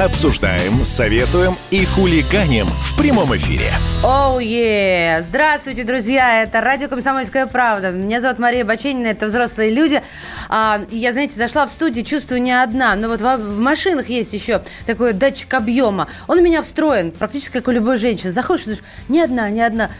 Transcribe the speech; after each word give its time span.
Обсуждаем, 0.00 0.82
советуем 0.82 1.56
и 1.70 1.84
хулиганим 1.84 2.66
в 2.82 2.96
прямом 2.96 3.36
эфире. 3.36 3.70
Оу, 4.02 4.40
oh, 4.40 5.20
Здравствуйте, 5.20 5.84
друзья! 5.84 6.42
Это 6.42 6.62
радио 6.62 6.88
«Комсомольская 6.88 7.46
правда». 7.46 7.90
Меня 7.90 8.22
зовут 8.22 8.38
Мария 8.38 8.64
Баченина, 8.64 9.08
это 9.08 9.26
«Взрослые 9.26 9.70
люди». 9.70 10.02
А, 10.48 10.80
я, 10.90 11.12
знаете, 11.12 11.36
зашла 11.36 11.66
в 11.66 11.70
студию, 11.70 12.02
чувствую 12.02 12.40
не 12.40 12.50
одна, 12.50 12.96
но 12.96 13.08
вот 13.08 13.20
в, 13.20 13.36
в 13.36 13.58
машинах 13.58 14.08
есть 14.08 14.32
еще 14.32 14.62
такой 14.86 15.12
датчик 15.12 15.52
объема. 15.52 16.08
Он 16.28 16.38
у 16.38 16.42
меня 16.42 16.62
встроен, 16.62 17.10
практически 17.12 17.52
как 17.52 17.68
у 17.68 17.70
любой 17.70 17.98
женщины. 17.98 18.32
Заходишь, 18.32 18.64
думаешь, 18.64 18.82
не 19.08 19.20
одна, 19.20 19.50
не 19.50 19.60
одна. 19.60 19.90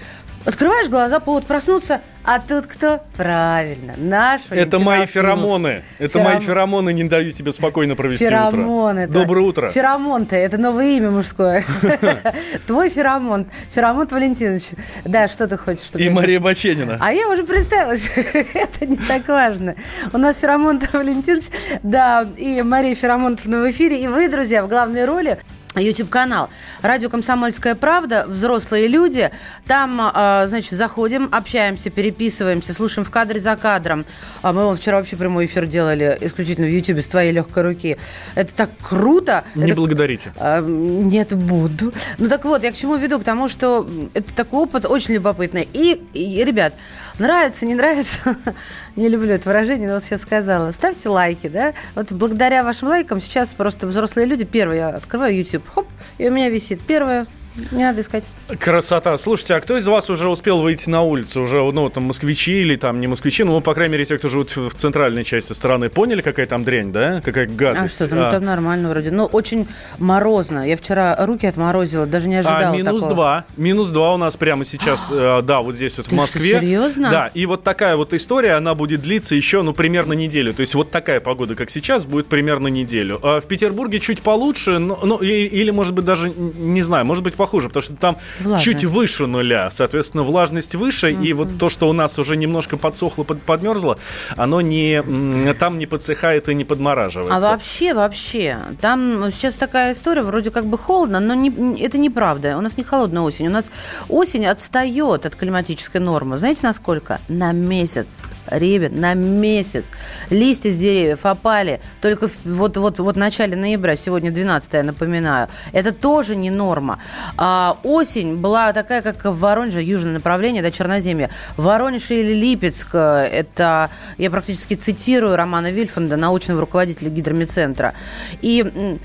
Открываешь 0.46 0.88
глаза, 0.88 1.20
повод 1.20 1.44
проснуться, 1.44 2.00
а 2.24 2.40
тут 2.40 2.66
кто? 2.66 3.02
Правильно, 3.14 3.92
наш 3.98 4.42
Это 4.48 4.78
мои 4.78 5.04
феромоны. 5.04 5.82
Это 5.98 6.18
Фером... 6.18 6.24
мои 6.24 6.40
феромоны 6.40 6.92
не 6.94 7.04
дают 7.04 7.34
тебе 7.34 7.52
спокойно 7.52 7.94
провести 7.94 8.24
Феромоны. 8.24 9.04
утро. 9.04 9.12
Доброе 9.12 9.40
утро. 9.40 9.68
Феромон-то, 9.68 10.36
это 10.36 10.56
новое 10.56 10.96
имя 10.96 11.10
мужское. 11.10 11.62
Твой 12.66 12.88
феромон. 12.88 13.46
Феромон 13.70 14.08
Валентинович. 14.10 14.70
Да, 15.04 15.28
что 15.28 15.46
ты 15.46 15.58
хочешь? 15.58 15.90
И 15.94 16.08
Мария 16.08 16.40
Баченина. 16.40 16.96
А 17.00 17.12
я 17.12 17.28
уже 17.28 17.44
представилась. 17.44 18.10
это 18.16 18.86
не 18.86 18.96
так 18.96 19.28
важно. 19.28 19.74
У 20.12 20.16
нас 20.18 20.38
Феромон 20.38 20.80
Валентинович, 20.92 21.48
да, 21.82 22.26
и 22.38 22.62
Мария 22.62 22.94
Феромонтовна 22.94 23.62
в 23.62 23.70
эфире. 23.70 24.02
И 24.02 24.08
вы, 24.08 24.28
друзья, 24.30 24.64
в 24.64 24.68
главной 24.68 25.04
роли 25.04 25.38
YouTube-канал. 25.78 26.50
Радио 26.82 27.08
«Комсомольская 27.08 27.74
правда», 27.74 28.24
взрослые 28.26 28.88
люди. 28.88 29.30
Там, 29.66 30.00
э, 30.00 30.46
значит, 30.48 30.72
заходим, 30.72 31.28
общаемся, 31.30 31.90
переписываемся, 31.90 32.74
слушаем 32.74 33.04
в 33.04 33.10
кадре 33.10 33.38
за 33.38 33.56
кадром. 33.56 34.04
А 34.42 34.52
мы 34.52 34.74
вчера 34.74 34.98
вообще 34.98 35.16
прямой 35.16 35.46
эфир 35.46 35.66
делали 35.66 36.18
исключительно 36.20 36.66
в 36.66 36.70
YouTube 36.70 37.00
с 37.00 37.06
твоей 37.06 37.30
легкой 37.32 37.62
руки. 37.62 37.96
Это 38.34 38.52
так 38.52 38.70
круто. 38.82 39.44
Не 39.54 39.66
это... 39.66 39.76
благодарите. 39.76 40.32
Э, 40.36 40.60
нет, 40.60 41.34
буду. 41.34 41.92
Ну 42.18 42.28
так 42.28 42.44
вот, 42.44 42.64
я 42.64 42.72
к 42.72 42.74
чему 42.74 42.96
веду? 42.96 43.20
К 43.20 43.24
тому, 43.24 43.48
что 43.48 43.88
это 44.14 44.34
такой 44.34 44.64
опыт 44.64 44.86
очень 44.86 45.14
любопытный. 45.14 45.68
И, 45.72 46.02
и 46.14 46.44
ребят, 46.44 46.74
Нравится, 47.20 47.66
не 47.66 47.74
нравится, 47.74 48.34
не 48.96 49.10
люблю 49.10 49.34
это 49.34 49.46
выражение, 49.46 49.86
но 49.86 49.94
вот 49.94 50.02
сейчас 50.02 50.22
сказала. 50.22 50.70
Ставьте 50.70 51.10
лайки, 51.10 51.48
да? 51.48 51.74
Вот 51.94 52.10
благодаря 52.12 52.64
вашим 52.64 52.88
лайкам 52.88 53.20
сейчас 53.20 53.52
просто 53.52 53.86
взрослые 53.86 54.26
люди, 54.26 54.46
первое, 54.46 54.76
я 54.76 54.88
открываю 54.88 55.36
YouTube, 55.36 55.68
хоп, 55.68 55.86
и 56.16 56.26
у 56.26 56.32
меня 56.32 56.48
висит 56.48 56.80
первое, 56.80 57.26
не 57.72 57.84
надо 57.84 58.00
искать. 58.00 58.24
Красота. 58.58 59.16
Слушайте, 59.18 59.54
а 59.54 59.60
кто 59.60 59.76
из 59.76 59.86
вас 59.86 60.08
уже 60.08 60.28
успел 60.28 60.58
выйти 60.58 60.88
на 60.88 61.02
улицу? 61.02 61.42
Уже, 61.42 61.60
ну, 61.72 61.88
там, 61.88 62.04
москвичи 62.04 62.60
или 62.60 62.76
там 62.76 63.00
не 63.00 63.08
москвичи? 63.08 63.42
Ну, 63.42 63.60
по 63.60 63.74
крайней 63.74 63.92
мере, 63.92 64.04
те, 64.04 64.18
кто 64.18 64.28
живут 64.28 64.56
в, 64.56 64.74
центральной 64.74 65.24
части 65.24 65.52
страны, 65.52 65.88
поняли, 65.88 66.22
какая 66.22 66.46
там 66.46 66.64
дрянь, 66.64 66.92
да? 66.92 67.20
Какая 67.20 67.46
гадость. 67.46 68.00
А 68.00 68.04
что, 68.04 68.10
там, 68.10 68.20
а... 68.20 68.30
там 68.30 68.44
нормально 68.44 68.88
вроде. 68.88 69.10
Ну, 69.10 69.24
очень 69.24 69.66
морозно. 69.98 70.66
Я 70.66 70.76
вчера 70.76 71.16
руки 71.26 71.46
отморозила, 71.46 72.06
даже 72.06 72.28
не 72.28 72.36
ожидала 72.36 72.68
А, 72.68 72.72
минус 72.72 73.02
такого. 73.02 73.14
два. 73.14 73.44
Минус 73.56 73.90
два 73.90 74.14
у 74.14 74.16
нас 74.16 74.36
прямо 74.36 74.64
сейчас, 74.64 75.08
э, 75.12 75.42
да, 75.42 75.60
вот 75.60 75.74
здесь 75.74 75.96
вот 75.98 76.06
Ты 76.06 76.14
в 76.14 76.18
Москве. 76.18 76.50
Что, 76.50 76.60
серьезно? 76.60 77.10
Да, 77.10 77.30
и 77.34 77.46
вот 77.46 77.64
такая 77.64 77.96
вот 77.96 78.14
история, 78.14 78.54
она 78.54 78.74
будет 78.74 79.02
длиться 79.02 79.34
еще, 79.34 79.62
ну, 79.62 79.72
примерно 79.72 80.12
неделю. 80.12 80.54
То 80.54 80.60
есть 80.60 80.74
вот 80.74 80.90
такая 80.90 81.20
погода, 81.20 81.54
как 81.56 81.68
сейчас, 81.70 82.06
будет 82.06 82.26
примерно 82.26 82.68
неделю. 82.68 83.18
А 83.22 83.40
в 83.40 83.46
Петербурге 83.46 83.98
чуть 83.98 84.22
получше, 84.22 84.78
ну, 84.78 84.98
ну 85.02 85.16
и, 85.16 85.46
или, 85.46 85.70
может 85.70 85.94
быть, 85.94 86.04
даже, 86.04 86.30
не 86.30 86.82
знаю, 86.82 87.04
может 87.04 87.24
быть, 87.24 87.34
похуже, 87.40 87.68
потому 87.68 87.82
что 87.82 87.96
там 87.96 88.18
влажность. 88.38 88.64
чуть 88.64 88.84
выше 88.84 89.26
нуля. 89.26 89.70
Соответственно, 89.70 90.24
влажность 90.24 90.74
выше, 90.74 91.10
uh-huh. 91.10 91.24
и 91.24 91.32
вот 91.32 91.48
то, 91.58 91.70
что 91.70 91.88
у 91.88 91.94
нас 91.94 92.18
уже 92.18 92.36
немножко 92.36 92.76
подсохло, 92.76 93.24
под, 93.24 93.40
подмерзло, 93.40 93.96
оно 94.36 94.60
не, 94.60 95.54
там 95.54 95.78
не 95.78 95.86
подсыхает 95.86 96.50
и 96.50 96.54
не 96.54 96.64
подмораживается. 96.64 97.34
А 97.34 97.40
вообще, 97.40 97.94
вообще, 97.94 98.58
там 98.82 99.30
сейчас 99.30 99.54
такая 99.54 99.94
история, 99.94 100.20
вроде 100.20 100.50
как 100.50 100.66
бы 100.66 100.76
холодно, 100.76 101.18
но 101.18 101.32
не, 101.32 101.50
это 101.82 101.96
неправда. 101.96 102.58
У 102.58 102.60
нас 102.60 102.76
не 102.76 102.84
холодная 102.84 103.22
осень. 103.22 103.46
У 103.46 103.50
нас 103.50 103.70
осень 104.10 104.44
отстает 104.44 105.24
от 105.24 105.34
климатической 105.34 106.02
нормы. 106.02 106.36
Знаете, 106.36 106.66
насколько? 106.66 107.20
На 107.28 107.52
месяц. 107.52 108.20
Ребят, 108.50 108.92
на 108.92 109.14
месяц. 109.14 109.84
Листья 110.28 110.70
с 110.70 110.76
деревьев 110.76 111.20
опали 111.22 111.80
только 112.02 112.28
вот-вот 112.44 112.98
вот 112.98 113.14
в 113.16 113.18
начале 113.18 113.56
ноября, 113.56 113.96
сегодня 113.96 114.30
12 114.30 114.74
я 114.74 114.82
напоминаю. 114.82 115.48
Это 115.72 115.92
тоже 115.92 116.36
не 116.36 116.50
норма. 116.50 116.98
А, 117.36 117.76
осень 117.82 118.36
была 118.36 118.72
такая, 118.72 119.02
как 119.02 119.24
в 119.24 119.38
Воронеже, 119.38 119.82
южное 119.82 120.14
направление, 120.14 120.62
да, 120.62 120.70
Черноземье. 120.70 121.30
Воронеж 121.56 122.10
или 122.10 122.32
Липецк, 122.32 122.88
э, 122.92 123.28
это, 123.32 123.90
я 124.18 124.30
практически 124.30 124.74
цитирую 124.74 125.36
Романа 125.36 125.70
Вильфанда, 125.70 126.16
научного 126.16 126.60
руководителя 126.60 127.10
гидромедцентра. 127.10 127.94
И 128.40 128.98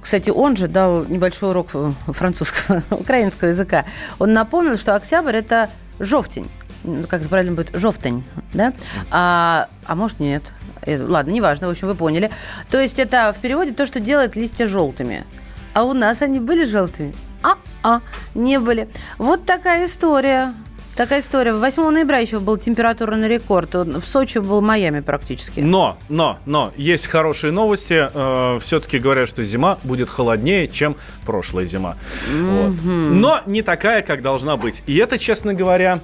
кстати, 0.00 0.30
он 0.30 0.56
же 0.56 0.68
дал 0.68 1.04
небольшой 1.04 1.50
урок 1.50 1.70
французского, 2.08 2.82
украинского 2.90 3.48
языка. 3.48 3.84
Он 4.18 4.32
напомнил, 4.32 4.76
что 4.76 4.94
октябрь– 4.94 5.36
это 5.38 5.70
жовтень. 5.98 6.50
Ну, 6.82 7.04
как 7.04 7.20
это 7.20 7.28
правильно 7.30 7.54
будет? 7.54 7.70
Жовтень, 7.72 8.24
да? 8.52 8.74
А, 9.10 9.68
а 9.86 9.94
может, 9.94 10.20
нет. 10.20 10.42
Э, 10.82 11.02
ладно, 11.02 11.30
неважно, 11.30 11.68
в 11.68 11.70
общем, 11.70 11.88
вы 11.88 11.94
поняли. 11.94 12.30
То 12.70 12.80
есть 12.80 12.98
это 12.98 13.32
в 13.32 13.40
переводе 13.40 13.72
то, 13.72 13.86
что 13.86 14.00
делает 14.00 14.36
листья 14.36 14.66
желтыми. 14.66 15.24
А 15.72 15.84
у 15.84 15.92
нас 15.92 16.22
они 16.22 16.40
были 16.40 16.64
желтыми? 16.64 17.14
А-а, 17.44 18.00
не 18.34 18.58
были. 18.58 18.88
Вот 19.18 19.44
такая 19.44 19.84
история. 19.86 20.54
Такая 20.96 21.20
история. 21.20 21.52
8 21.52 21.90
ноября 21.90 22.18
еще 22.18 22.38
был 22.38 22.56
температурный 22.56 23.28
рекорд. 23.28 23.74
В 23.74 24.02
Сочи 24.02 24.38
был 24.38 24.60
Майами 24.60 25.00
практически. 25.00 25.58
Но, 25.58 25.98
но, 26.08 26.38
но, 26.46 26.72
есть 26.76 27.08
хорошие 27.08 27.52
новости. 27.52 28.08
Э, 28.14 28.58
все-таки 28.60 29.00
говорят, 29.00 29.28
что 29.28 29.42
зима 29.42 29.78
будет 29.82 30.08
холоднее, 30.08 30.68
чем 30.68 30.96
прошлая 31.26 31.64
зима. 31.66 31.96
Mm-hmm. 32.30 32.50
Вот. 32.50 33.14
Но 33.14 33.40
не 33.46 33.62
такая, 33.62 34.02
как 34.02 34.22
должна 34.22 34.56
быть. 34.56 34.84
И 34.86 34.96
это, 34.96 35.18
честно 35.18 35.52
говоря, 35.52 35.98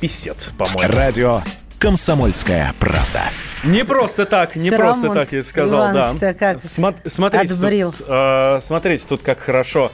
писец, 0.00 0.52
по-моему. 0.56 0.90
Радио 0.96 1.42
«Комсомольская 1.78 2.74
правда». 2.78 3.30
Не 3.64 3.84
просто 3.84 4.24
так, 4.24 4.56
не 4.56 4.70
Феромон 4.70 5.00
просто 5.00 5.14
так 5.14 5.32
я 5.32 5.44
сказал, 5.44 5.92
Иванович, 5.92 6.20
да. 6.20 6.34
Как 6.34 6.56
Смо- 6.58 6.94
смотрите, 7.06 7.54
тут, 7.54 8.06
э, 8.06 8.58
смотрите, 8.60 9.04
тут 9.08 9.22
как 9.22 9.38
хорошо 9.38 9.90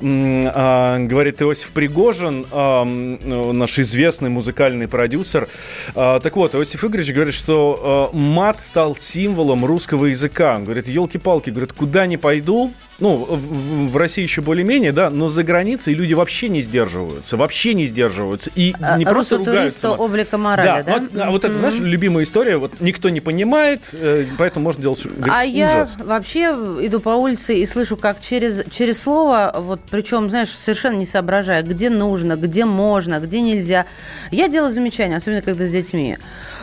э, 0.00 0.98
говорит 1.06 1.42
Иосиф 1.42 1.70
Пригожин, 1.70 2.46
э, 2.50 3.52
наш 3.52 3.78
известный 3.78 4.30
музыкальный 4.30 4.88
продюсер. 4.88 5.48
Э, 5.94 6.20
так 6.22 6.36
вот, 6.36 6.54
Иосиф 6.54 6.84
Игоревич 6.84 7.12
говорит, 7.12 7.34
что 7.34 8.10
э, 8.12 8.16
мат 8.16 8.60
стал 8.60 8.94
символом 8.94 9.64
русского 9.64 10.06
языка. 10.06 10.56
Он 10.56 10.64
говорит, 10.64 10.88
елки-палки, 10.88 11.50
говорит, 11.50 11.72
куда 11.72 12.06
не 12.06 12.16
пойду, 12.16 12.72
ну, 13.00 13.16
в, 13.16 13.90
в 13.92 13.96
России 13.96 14.22
еще 14.22 14.40
более-менее, 14.40 14.92
да, 14.92 15.08
но 15.08 15.28
за 15.28 15.44
границей 15.44 15.94
люди 15.94 16.14
вообще 16.14 16.48
не 16.48 16.60
сдерживаются, 16.60 17.36
вообще 17.36 17.74
не 17.74 17.84
сдерживаются. 17.84 18.50
И 18.56 18.74
а, 18.80 18.98
не 18.98 19.04
просто 19.04 19.38
ругаются. 19.38 19.92
облика 19.92 20.36
морали, 20.36 20.82
да? 20.82 20.98
да? 20.98 21.00
Вот, 21.00 21.20
а 21.20 21.30
вот 21.30 21.44
это, 21.44 21.54
знаешь, 21.54 21.78
любимая 21.78 22.24
история, 22.24 22.56
вот 22.56 22.80
никто 22.80 23.07
не 23.10 23.20
понимает, 23.20 23.90
э, 23.94 24.24
поэтому 24.36 24.64
можно 24.64 24.82
делать 24.82 25.04
говорит, 25.04 25.26
А 25.28 25.40
ужас. 25.40 25.96
я 25.96 26.04
вообще 26.04 26.42
иду 26.80 27.00
по 27.00 27.10
улице 27.10 27.54
и 27.54 27.66
слышу, 27.66 27.96
как 27.96 28.20
через, 28.20 28.64
через 28.70 29.02
слово, 29.02 29.54
вот 29.58 29.80
причем, 29.90 30.28
знаешь, 30.30 30.50
совершенно 30.50 30.96
не 30.96 31.06
соображая, 31.06 31.62
где 31.62 31.90
нужно, 31.90 32.36
где 32.36 32.64
можно, 32.64 33.20
где 33.20 33.40
нельзя. 33.40 33.86
Я 34.30 34.48
делаю 34.48 34.72
замечания, 34.72 35.16
особенно 35.16 35.42
когда 35.42 35.64
с 35.64 35.70
детьми. 35.70 36.18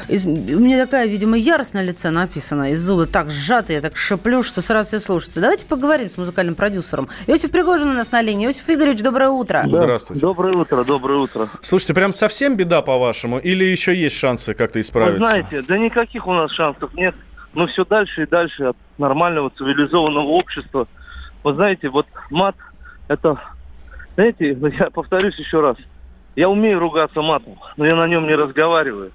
И 0.07 0.17
у 0.17 0.59
меня 0.59 0.83
такая, 0.83 1.07
видимо, 1.07 1.37
ярость 1.37 1.73
на 1.73 1.81
лице 1.81 2.11
написана, 2.11 2.71
и 2.71 2.75
зубы 2.75 3.05
так 3.05 3.31
сжатые, 3.31 3.75
я 3.77 3.81
так 3.81 3.97
шеплю, 3.97 4.43
что 4.43 4.61
сразу 4.61 4.89
все 4.89 4.99
слушаются. 4.99 5.41
Давайте 5.41 5.65
поговорим 5.65 6.09
с 6.09 6.17
музыкальным 6.17 6.55
продюсером. 6.55 7.09
Иосиф 7.27 7.51
Пригожин 7.51 7.89
у 7.89 7.93
нас 7.93 8.11
на 8.11 8.21
линии. 8.21 8.45
Иосиф 8.45 8.69
Игоревич, 8.69 9.01
доброе 9.01 9.29
утро. 9.29 9.63
Да. 9.65 9.77
Здравствуйте. 9.77 10.21
Доброе 10.21 10.55
утро, 10.55 10.83
доброе 10.83 11.19
утро. 11.19 11.49
Слушайте, 11.61 11.93
прям 11.95 12.11
совсем 12.11 12.55
беда, 12.55 12.81
по-вашему? 12.81 13.39
Или 13.39 13.65
еще 13.65 13.95
есть 13.95 14.15
шансы 14.15 14.53
как-то 14.53 14.79
исправиться? 14.79 15.19
Вы 15.19 15.25
знаете, 15.25 15.63
да 15.67 15.77
никаких 15.77 16.27
у 16.27 16.33
нас 16.35 16.51
шансов 16.51 16.93
нет. 16.93 17.15
Но 17.53 17.67
все 17.67 17.85
дальше 17.85 18.23
и 18.23 18.27
дальше 18.27 18.65
от 18.65 18.77
нормального 18.97 19.49
цивилизованного 19.49 20.25
общества. 20.25 20.87
Вы 21.43 21.53
знаете, 21.53 21.89
вот 21.89 22.05
мат, 22.29 22.55
это, 23.07 23.39
знаете, 24.15 24.57
я 24.77 24.89
повторюсь 24.89 25.37
еще 25.39 25.61
раз, 25.61 25.77
я 26.35 26.49
умею 26.49 26.79
ругаться 26.79 27.21
матом, 27.21 27.57
но 27.77 27.85
я 27.85 27.95
на 27.95 28.07
нем 28.07 28.27
не 28.27 28.35
разговариваю. 28.35 29.11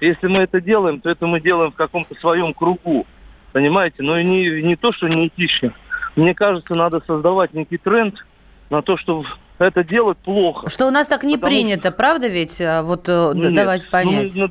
Если 0.00 0.28
мы 0.28 0.38
это 0.42 0.60
делаем, 0.60 1.00
то 1.00 1.10
это 1.10 1.26
мы 1.26 1.40
делаем 1.40 1.72
в 1.72 1.76
каком-то 1.76 2.14
своем 2.16 2.54
кругу. 2.54 3.06
Понимаете? 3.52 4.02
Но 4.02 4.18
и 4.18 4.24
не, 4.24 4.62
не 4.62 4.76
то, 4.76 4.92
что 4.92 5.08
не 5.08 5.26
этично. 5.26 5.72
Мне 6.16 6.34
кажется, 6.34 6.74
надо 6.74 7.02
создавать 7.06 7.52
некий 7.52 7.78
тренд 7.78 8.24
на 8.70 8.82
то, 8.82 8.96
что 8.96 9.24
это 9.64 9.84
делать 9.84 10.18
плохо. 10.18 10.68
Что 10.68 10.86
у 10.86 10.90
нас 10.90 11.08
так 11.08 11.22
не 11.22 11.36
принято, 11.36 11.88
что... 11.88 11.92
правда 11.92 12.28
ведь? 12.28 12.60
А, 12.60 12.82
вот 12.82 13.08
э, 13.08 13.32
ну, 13.34 13.54
давать 13.54 13.82
нет, 13.82 13.90
понять. 13.90 14.32
Ну, 14.34 14.48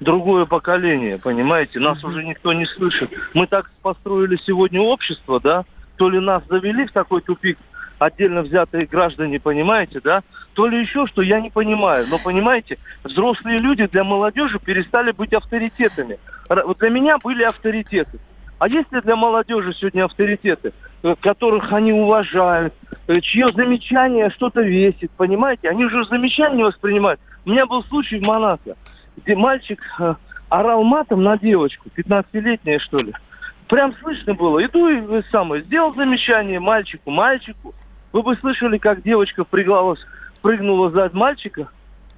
другое 0.00 0.46
поколение, 0.46 1.18
понимаете? 1.18 1.80
Нас 1.80 2.02
uh-huh. 2.02 2.08
уже 2.08 2.24
никто 2.24 2.52
не 2.52 2.66
слышит. 2.66 3.10
Мы 3.34 3.46
так 3.46 3.70
построили 3.82 4.38
сегодня 4.44 4.80
общество, 4.80 5.40
да, 5.40 5.64
то 5.96 6.08
ли 6.08 6.20
нас 6.20 6.42
завели 6.48 6.86
в 6.86 6.92
такой 6.92 7.22
тупик 7.22 7.58
отдельно 7.98 8.42
взятые 8.42 8.86
граждане, 8.86 9.40
понимаете, 9.40 10.00
да? 10.02 10.22
То 10.54 10.66
ли 10.66 10.80
еще 10.80 11.06
что, 11.06 11.22
я 11.22 11.40
не 11.40 11.50
понимаю. 11.50 12.04
Но, 12.10 12.18
понимаете, 12.18 12.78
взрослые 13.04 13.58
люди 13.58 13.86
для 13.86 14.04
молодежи 14.04 14.58
перестали 14.58 15.12
быть 15.12 15.32
авторитетами. 15.32 16.18
Вот 16.48 16.78
для 16.78 16.90
меня 16.90 17.18
были 17.22 17.44
авторитеты. 17.44 18.18
А 18.62 18.68
есть 18.68 18.92
ли 18.92 19.00
для 19.00 19.16
молодежи 19.16 19.72
сегодня 19.72 20.04
авторитеты, 20.04 20.72
э, 21.02 21.16
которых 21.20 21.72
они 21.72 21.92
уважают, 21.92 22.72
э, 23.08 23.20
чье 23.20 23.50
замечание 23.50 24.30
что-то 24.30 24.60
весит, 24.60 25.10
понимаете? 25.16 25.68
Они 25.68 25.84
уже 25.84 26.04
замечания 26.04 26.64
воспринимают. 26.64 27.18
У 27.44 27.50
меня 27.50 27.66
был 27.66 27.82
случай 27.82 28.20
в 28.20 28.22
Монако, 28.22 28.76
где 29.16 29.34
мальчик 29.34 29.80
э, 29.98 30.14
орал 30.48 30.84
матом 30.84 31.24
на 31.24 31.36
девочку, 31.36 31.88
15-летняя 31.96 32.78
что 32.78 32.98
ли. 32.98 33.12
Прям 33.66 33.96
слышно 33.96 34.34
было. 34.34 34.64
Иду 34.64 34.88
и 34.88 35.22
самое, 35.32 35.64
сделал 35.64 35.92
замечание 35.96 36.60
мальчику, 36.60 37.10
мальчику. 37.10 37.74
Вы 38.12 38.22
бы 38.22 38.36
слышали, 38.36 38.78
как 38.78 39.02
девочка 39.02 39.42
впряглась, 39.42 40.06
прыгнула 40.40 40.88
за 40.92 41.10
мальчика, 41.14 41.66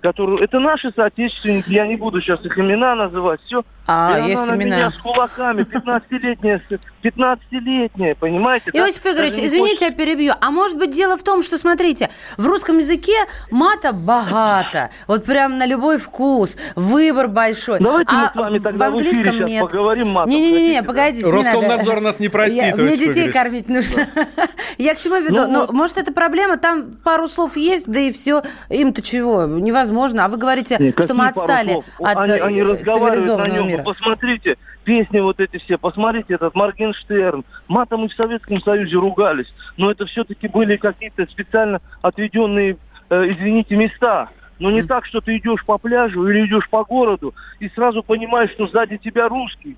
который... 0.03 0.45
Это 0.45 0.61
наши 0.61 0.91
соотечественники, 0.91 1.71
я 1.71 1.87
не 1.87 1.97
буду 1.97 2.21
сейчас 2.21 2.45
их 2.45 2.59
имена 2.59 2.95
называть, 2.95 3.41
все. 3.47 3.65
А, 3.87 4.19
и 4.19 4.31
есть 4.31 4.43
она 4.43 4.57
имена. 4.57 4.77
меня 4.77 4.91
с 4.91 4.97
кулаками, 4.97 5.61
15-летняя, 5.61 6.63
15-летняя, 7.03 8.15
понимаете? 8.15 8.71
Иосиф 8.73 9.03
да? 9.03 9.13
Игоревич, 9.13 9.35
извините, 9.39 9.87
я 9.87 9.91
перебью. 9.91 10.33
А 10.41 10.51
может 10.51 10.79
быть 10.79 10.91
дело 10.91 11.19
в 11.19 11.23
том, 11.23 11.43
что, 11.43 11.59
смотрите, 11.59 12.09
в 12.39 12.47
русском 12.47 12.79
языке 12.79 13.13
мата 13.51 13.93
богато, 13.93 14.91
вот 15.07 15.25
прям 15.25 15.59
на 15.59 15.67
любой 15.67 15.99
вкус, 15.99 16.57
выбор 16.77 17.29
большой. 17.29 17.79
Давайте 17.79 18.11
а 18.11 18.23
мы 18.23 18.29
с 18.29 18.35
вами 18.35 18.59
тогда 18.59 18.91
в 18.91 18.95
английском 18.95 19.37
в 19.37 19.45
нет. 19.45 19.63
поговорим 19.63 20.09
матом. 20.09 20.31
Не-не-не, 20.31 20.83
погодите. 20.83 21.29
Роскомнадзор 21.29 22.01
нас 22.01 22.21
не 22.21 22.29
простит. 22.29 22.79
Мне 22.79 22.97
детей 22.97 23.31
кормить 23.31 23.69
нужно. 23.69 24.07
Я 24.79 24.95
к 24.95 25.01
чему 25.01 25.17
веду? 25.17 25.47
Ну, 25.47 25.71
может, 25.73 25.99
это 25.99 26.13
проблема, 26.13 26.57
там 26.57 26.97
пару 27.05 27.29
слов 27.29 27.57
есть, 27.57 27.87
да 27.87 28.01
и 28.01 28.13
все. 28.13 28.43
Им-то 28.71 29.03
чего? 29.03 29.45
Невозможно. 29.45 30.25
А 30.25 30.29
вы 30.29 30.39
говорите, 30.39 30.95
что 30.99 31.13
мы 31.13 31.29
отстали 31.29 31.83
от 31.99 32.25
цивилизованного 32.25 33.63
мира 33.63 33.74
мира. 33.79 33.85
Посмотрите, 33.85 34.57
песни 34.85 35.21
вот 35.21 35.41
эти 35.41 35.59
все, 35.59 35.79
посмотрите 35.79 36.35
этот 36.35 36.55
Моргенштерн. 36.55 37.45
Матом 37.69 38.01
мы 38.01 38.09
в 38.09 38.15
Советском 38.15 38.61
Союзе 38.61 38.97
ругались, 38.97 39.53
но 39.77 39.91
это 39.91 40.07
все-таки 40.07 40.49
были 40.49 40.77
какие-то 40.77 41.27
специально 41.27 41.81
отведенные, 42.03 42.77
э, 43.11 43.25
извините, 43.31 43.77
места. 43.77 44.29
Но 44.59 44.71
не 44.71 44.83
так, 44.83 45.05
что 45.05 45.21
ты 45.21 45.37
идешь 45.37 45.65
по 45.65 45.79
пляжу 45.79 46.29
или 46.29 46.47
идешь 46.47 46.69
по 46.71 46.85
городу 46.85 47.35
и 47.59 47.69
сразу 47.71 48.03
понимаешь, 48.03 48.51
что 48.53 48.67
сзади 48.67 48.99
тебя 48.99 49.29
русский. 49.29 49.77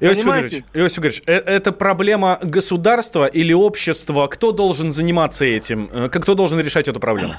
Иосиф 0.00 0.26
Игоревич, 0.26 0.64
Иосиф 0.72 0.98
Игоревич, 1.00 1.22
э, 1.26 1.32
это 1.32 1.72
проблема 1.72 2.38
государства 2.42 3.26
или 3.26 3.52
общества? 3.52 4.26
Кто 4.26 4.52
должен 4.52 4.90
заниматься 4.90 5.44
этим? 5.44 5.88
Э, 5.92 6.08
кто 6.08 6.34
должен 6.34 6.60
решать 6.60 6.88
эту 6.88 7.00
проблему? 7.00 7.34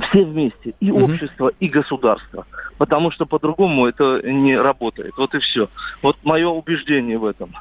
Все 0.00 0.24
вместе, 0.24 0.74
и 0.80 0.90
угу. 0.90 1.04
общество, 1.04 1.52
и 1.60 1.68
государство. 1.68 2.46
Потому 2.78 3.10
что 3.10 3.26
по-другому 3.26 3.86
это 3.86 4.20
не 4.24 4.56
работает. 4.56 5.12
Вот 5.16 5.34
и 5.34 5.38
все. 5.38 5.68
Вот 6.02 6.16
мое 6.24 6.48
убеждение 6.48 7.18
в 7.18 7.24
этом. 7.24 7.54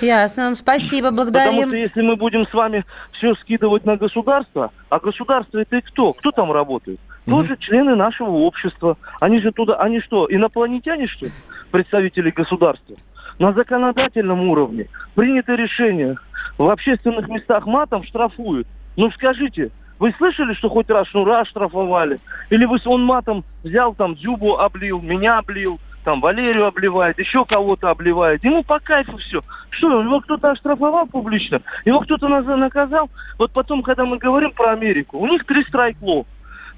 Ясно. 0.00 0.54
Спасибо, 0.54 1.10
благодарим. 1.10 1.54
Потому 1.54 1.68
что 1.68 1.76
если 1.76 2.02
мы 2.02 2.16
будем 2.16 2.46
с 2.46 2.52
вами 2.52 2.84
все 3.12 3.34
скидывать 3.36 3.84
на 3.84 3.96
государство, 3.96 4.70
а 4.90 4.98
государство 4.98 5.58
это 5.58 5.76
и 5.76 5.80
кто? 5.80 6.12
Кто 6.12 6.30
там 6.30 6.52
работает? 6.52 7.00
Угу. 7.26 7.36
Тоже 7.36 7.56
члены 7.58 7.94
нашего 7.94 8.30
общества. 8.30 8.96
Они 9.20 9.40
же 9.40 9.52
туда, 9.52 9.76
они 9.76 10.00
что, 10.00 10.26
инопланетяне, 10.30 11.06
что 11.06 11.26
ли? 11.26 11.32
Представители 11.70 12.30
государства. 12.30 12.96
На 13.38 13.52
законодательном 13.52 14.48
уровне 14.48 14.88
принято 15.14 15.54
решение. 15.54 16.16
В 16.56 16.68
общественных 16.68 17.28
местах 17.28 17.66
матом 17.66 18.02
штрафуют. 18.04 18.66
Ну 18.96 19.10
скажите, 19.12 19.70
вы 19.98 20.14
слышали, 20.16 20.54
что 20.54 20.68
хоть 20.68 20.88
раз 20.90 21.08
Шнура 21.08 21.44
штрафовали? 21.44 22.20
Или 22.50 22.64
вы, 22.64 22.78
он 22.84 23.04
матом 23.04 23.44
взял, 23.64 23.94
там, 23.94 24.14
Дзюбу 24.14 24.58
облил, 24.58 25.00
меня 25.00 25.38
облил, 25.38 25.80
там, 26.04 26.20
Валерию 26.20 26.66
обливает, 26.66 27.18
еще 27.18 27.44
кого-то 27.44 27.90
обливает. 27.90 28.44
Ему 28.44 28.62
по 28.62 28.78
кайфу 28.78 29.16
все. 29.18 29.40
Что, 29.70 30.00
его 30.00 30.20
кто-то 30.20 30.52
оштрафовал 30.52 31.06
публично? 31.06 31.60
Его 31.84 32.00
кто-то 32.00 32.28
наказал? 32.28 33.10
Вот 33.38 33.50
потом, 33.52 33.82
когда 33.82 34.04
мы 34.04 34.18
говорим 34.18 34.52
про 34.52 34.70
Америку, 34.70 35.18
у 35.18 35.26
них 35.26 35.44
три 35.44 35.64
страйкло. 35.64 36.24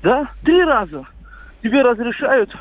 Да? 0.02 0.26
Три 0.42 0.64
раза. 0.64 1.04
Тебе 1.62 1.82
разрешают 1.82 2.56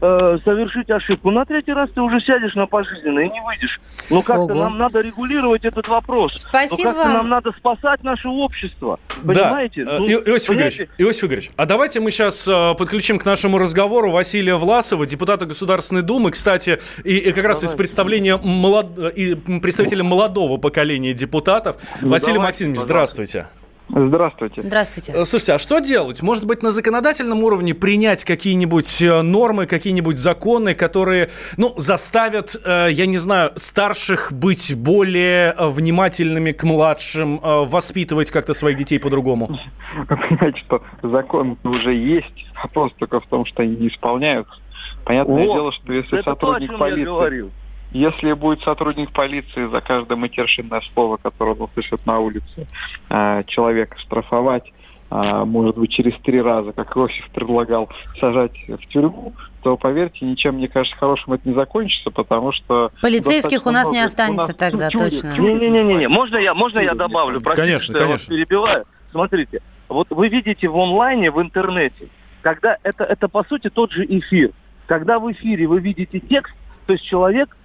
э, 0.00 0.38
совершить 0.44 0.90
ошибку. 0.90 1.30
На 1.30 1.44
третий 1.44 1.72
раз 1.72 1.90
ты 1.90 2.00
уже 2.00 2.20
сядешь 2.20 2.54
на 2.54 2.66
пожизненно 2.66 3.20
и 3.20 3.28
не 3.28 3.40
выйдешь. 3.42 3.80
Но 4.10 4.22
как-то 4.22 4.54
нам 4.54 4.78
надо 4.78 5.00
регулировать 5.00 5.64
этот 5.64 5.88
вопрос. 5.88 6.46
Спасибо. 6.48 6.90
Но 6.90 6.94
как-то 6.94 7.08
нам 7.12 7.28
надо 7.28 7.52
спасать 7.52 8.02
наше 8.02 8.28
общество. 8.28 8.98
Понимаете? 9.24 9.84
Да. 9.84 9.98
Ну, 9.98 10.06
Иосиф, 10.06 10.50
Игоревич, 10.50 10.88
Иосиф 10.98 11.24
Игоревич, 11.24 11.50
а 11.56 11.66
давайте 11.66 12.00
мы 12.00 12.10
сейчас 12.10 12.46
э, 12.46 12.74
подключим 12.78 13.18
к 13.18 13.24
нашему 13.24 13.58
разговору 13.58 14.10
Василия 14.10 14.56
Власова, 14.56 15.06
депутата 15.06 15.46
Государственной 15.46 16.02
Думы, 16.02 16.30
кстати, 16.30 16.78
и, 17.04 17.16
и 17.16 17.32
как 17.32 17.44
раз 17.44 17.64
из 17.64 17.74
представления 17.74 18.36
молод... 18.36 18.98
и 19.14 19.34
представителя 19.34 20.04
молодого 20.04 20.58
поколения 20.58 21.12
депутатов. 21.12 21.76
Ну, 22.00 22.10
Василий 22.10 22.34
давайте, 22.34 22.64
Максимович, 22.66 22.80
здравствуйте. 22.80 23.46
Здравствуйте. 23.88 24.62
Здравствуйте. 24.62 25.12
Э, 25.12 25.24
слушайте, 25.24 25.54
а 25.54 25.58
что 25.58 25.78
делать? 25.78 26.20
Может 26.22 26.44
быть, 26.44 26.62
на 26.62 26.72
законодательном 26.72 27.44
уровне 27.44 27.74
принять 27.74 28.24
какие-нибудь 28.24 29.00
э, 29.02 29.22
нормы, 29.22 29.66
какие-нибудь 29.66 30.16
законы, 30.16 30.74
которые, 30.74 31.30
ну, 31.56 31.72
заставят, 31.76 32.56
э, 32.64 32.88
я 32.90 33.06
не 33.06 33.18
знаю, 33.18 33.52
старших 33.54 34.32
быть 34.32 34.74
более 34.76 35.54
внимательными 35.58 36.52
к 36.52 36.64
младшим, 36.64 37.40
воспитывать 37.42 38.30
как-то 38.30 38.54
своих 38.54 38.76
детей 38.76 38.98
по-другому? 38.98 39.58
Вы 39.96 40.16
понимаете, 40.16 40.58
что 40.60 40.82
закон 41.02 41.56
уже 41.62 41.94
есть, 41.94 42.46
вопрос 42.62 42.92
только 42.98 43.20
в 43.20 43.26
том, 43.26 43.46
что 43.46 43.62
они 43.62 43.76
не 43.76 43.88
исполняются. 43.88 44.54
Понятное 45.04 45.44
О, 45.44 45.54
дело, 45.54 45.72
что 45.72 45.92
если 45.92 46.22
сотрудник 46.22 46.76
полиции 46.76 47.50
если 47.92 48.32
будет 48.32 48.62
сотрудник 48.62 49.12
полиции 49.12 49.68
за 49.68 49.80
каждое 49.80 50.16
матершинное 50.16 50.82
слово, 50.92 51.16
которое 51.16 51.52
он 51.52 51.62
услышит 51.62 52.04
на 52.06 52.18
улице, 52.18 52.66
э, 53.08 53.44
человека 53.46 53.98
штрафовать, 53.98 54.72
э, 55.10 55.44
может 55.44 55.76
быть, 55.76 55.90
через 55.90 56.14
три 56.20 56.40
раза, 56.40 56.72
как 56.72 56.96
Иосиф 56.96 57.28
предлагал, 57.30 57.88
сажать 58.20 58.56
в 58.68 58.86
тюрьму, 58.88 59.34
то, 59.62 59.76
поверьте, 59.76 60.24
ничем, 60.24 60.56
мне 60.56 60.68
кажется, 60.68 60.96
хорошим 60.98 61.34
это 61.34 61.48
не 61.48 61.54
закончится, 61.54 62.10
потому 62.10 62.52
что... 62.52 62.90
Полицейских 63.00 63.66
у 63.66 63.70
нас 63.70 63.90
не 63.90 64.00
останется 64.00 64.48
нас 64.48 64.56
тогда, 64.56 64.90
точно. 64.90 65.34
Не-не-не, 65.38 66.08
можно 66.08 66.36
я, 66.36 66.54
можно 66.54 66.80
я 66.80 66.94
добавлю? 66.94 67.40
Простите, 67.40 67.66
конечно, 67.66 67.94
что 67.94 68.04
конечно. 68.04 68.32
я 68.32 68.38
вас 68.38 68.48
перебиваю. 68.48 68.84
Смотрите, 69.10 69.60
вот 69.88 70.08
вы 70.10 70.28
видите 70.28 70.68
в 70.68 70.76
онлайне, 70.76 71.30
в 71.30 71.40
интернете, 71.40 72.08
когда 72.42 72.76
это, 72.82 73.04
это 73.04 73.28
по 73.28 73.44
сути 73.44 73.70
тот 73.70 73.92
же 73.92 74.04
эфир. 74.04 74.50
Когда 74.86 75.18
в 75.18 75.30
эфире 75.32 75.66
вы 75.66 75.80
видите 75.80 76.20
текст, 76.20 76.54
то 76.86 76.92
есть 76.92 77.04
человек 77.04 77.56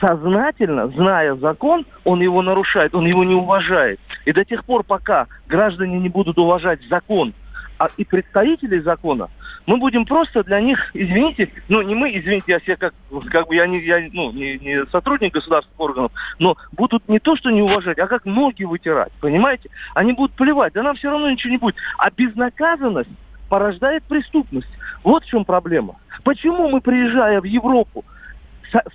сознательно, 0.00 0.88
зная 0.88 1.34
закон, 1.36 1.86
он 2.04 2.20
его 2.20 2.42
нарушает, 2.42 2.94
он 2.94 3.06
его 3.06 3.24
не 3.24 3.34
уважает. 3.34 4.00
И 4.24 4.32
до 4.32 4.44
тех 4.44 4.64
пор, 4.64 4.84
пока 4.84 5.26
граждане 5.46 5.98
не 5.98 6.08
будут 6.08 6.38
уважать 6.38 6.80
закон, 6.88 7.32
а 7.78 7.88
и 7.96 8.04
представителей 8.04 8.78
закона, 8.78 9.28
мы 9.66 9.76
будем 9.76 10.04
просто 10.04 10.42
для 10.42 10.60
них, 10.60 10.90
извините, 10.94 11.50
ну 11.68 11.82
не 11.82 11.94
мы, 11.94 12.10
извините, 12.10 12.52
я 12.52 12.60
себе 12.60 12.76
как, 12.76 12.94
как 13.30 13.48
бы 13.48 13.54
я 13.54 13.66
не, 13.66 13.78
я, 13.80 14.00
ну, 14.12 14.32
не, 14.32 14.58
не 14.58 14.86
сотрудник 14.86 15.34
государственных 15.34 15.78
органов, 15.78 16.12
но 16.38 16.56
будут 16.72 17.08
не 17.08 17.18
то, 17.18 17.36
что 17.36 17.50
не 17.50 17.62
уважать, 17.62 17.98
а 17.98 18.06
как 18.06 18.24
ноги 18.24 18.64
вытирать, 18.64 19.12
понимаете? 19.20 19.68
Они 19.94 20.12
будут 20.12 20.32
плевать, 20.32 20.72
да 20.72 20.82
нам 20.82 20.96
все 20.96 21.10
равно 21.10 21.30
ничего 21.30 21.50
не 21.50 21.58
будет. 21.58 21.76
А 21.98 22.10
безнаказанность 22.10 23.10
порождает 23.48 24.02
преступность. 24.04 24.68
Вот 25.04 25.24
в 25.24 25.28
чем 25.28 25.44
проблема. 25.44 25.96
Почему 26.24 26.68
мы, 26.68 26.80
приезжая 26.80 27.40
в 27.40 27.44
Европу, 27.44 28.04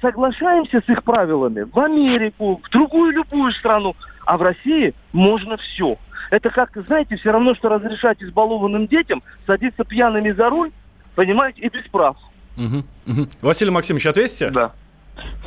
соглашаемся 0.02 0.82
с 0.86 0.90
их 0.90 1.04
правилами 1.04 1.62
в 1.62 1.80
Америку, 1.80 2.62
в 2.64 2.70
другую 2.70 3.12
любую 3.12 3.52
страну, 3.54 3.96
а 4.26 4.38
в 4.38 4.42
России 4.42 4.94
можно 5.12 5.58
все. 5.58 5.98
Это 6.32 6.50
как, 6.50 6.72
знаете, 6.88 7.16
все 7.16 7.32
равно, 7.32 7.54
что 7.56 7.70
разрешать 7.70 8.22
избалованным 8.22 8.88
детям 8.88 9.22
садиться 9.46 9.84
пьяными 9.84 10.32
за 10.32 10.50
руль, 10.50 10.72
понимаете, 11.16 11.62
и 11.62 11.70
без 11.70 11.84
прав. 11.90 12.18
Угу, 12.58 12.84
угу. 13.08 13.28
Василий 13.42 13.72
Максимович, 13.72 14.08
ответьте? 14.08 14.50
Да. 14.50 14.72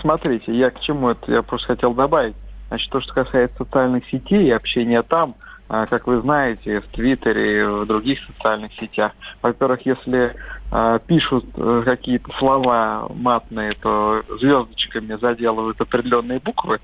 Смотрите, 0.00 0.52
я 0.52 0.70
к 0.70 0.80
чему 0.80 1.10
это, 1.10 1.32
я 1.32 1.42
просто 1.42 1.68
хотел 1.68 1.94
добавить. 1.94 2.36
Значит, 2.68 2.90
то, 2.90 3.00
что 3.00 3.14
касается 3.14 3.56
социальных 3.58 4.04
сетей 4.08 4.44
и 4.44 4.50
общения 4.50 5.02
там, 5.02 5.34
как 5.68 6.06
вы 6.06 6.20
знаете, 6.20 6.80
в 6.80 6.86
Твиттере, 6.88 7.68
в 7.68 7.86
других 7.86 8.20
социальных 8.24 8.72
сетях. 8.74 9.12
Во-первых, 9.42 9.84
если 9.84 10.34
э, 10.72 10.98
пишут 11.06 11.44
э, 11.56 11.82
какие-то 11.84 12.32
слова 12.38 13.08
матные, 13.14 13.72
то 13.72 14.22
звездочками 14.40 15.18
заделывают 15.20 15.80
определенные 15.80 16.38
буквы, 16.38 16.78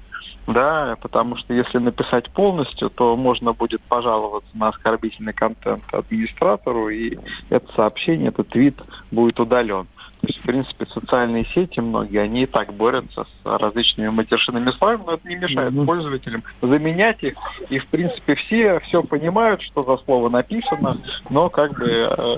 да, 0.47 0.97
потому 1.01 1.37
что 1.37 1.55
если 1.55 1.79
написать 1.79 2.31
полностью, 2.31 2.91
то 2.91 3.17
можно 3.17 3.53
будет 3.53 3.81
пожаловаться 3.83 4.51
на 4.55 4.69
оскорбительный 4.69 5.33
контент 5.33 5.83
администратору, 5.93 6.89
и 6.89 7.19
это 7.51 7.73
сообщение, 7.75 8.29
этот 8.29 8.49
твит 8.49 8.81
будет 9.11 9.39
удален. 9.41 9.87
То 10.23 10.29
есть, 10.29 10.39
в 10.39 10.43
принципе, 10.43 10.87
социальные 10.87 11.45
сети 11.47 11.81
многие, 11.81 12.19
они 12.21 12.45
и 12.45 12.47
так 12.47 12.73
борются 12.73 13.25
с 13.25 13.45
различными 13.45 14.09
матершинными 14.11 14.71
словами, 14.71 15.03
но 15.05 15.13
это 15.15 15.29
не 15.29 15.35
мешает 15.35 15.73
mm-hmm. 15.73 15.85
пользователям 15.85 16.45
заменять 16.61 17.25
их. 17.25 17.35
И, 17.71 17.81
в 17.81 17.89
принципе, 17.89 18.37
все 18.37 18.79
все 18.81 19.03
понимают, 19.03 19.63
что 19.63 19.83
за 19.83 19.97
слово 20.05 20.29
написано, 20.29 20.99
но 21.29 21.51
как 21.51 21.77
бы 21.77 21.89
э. 21.91 22.37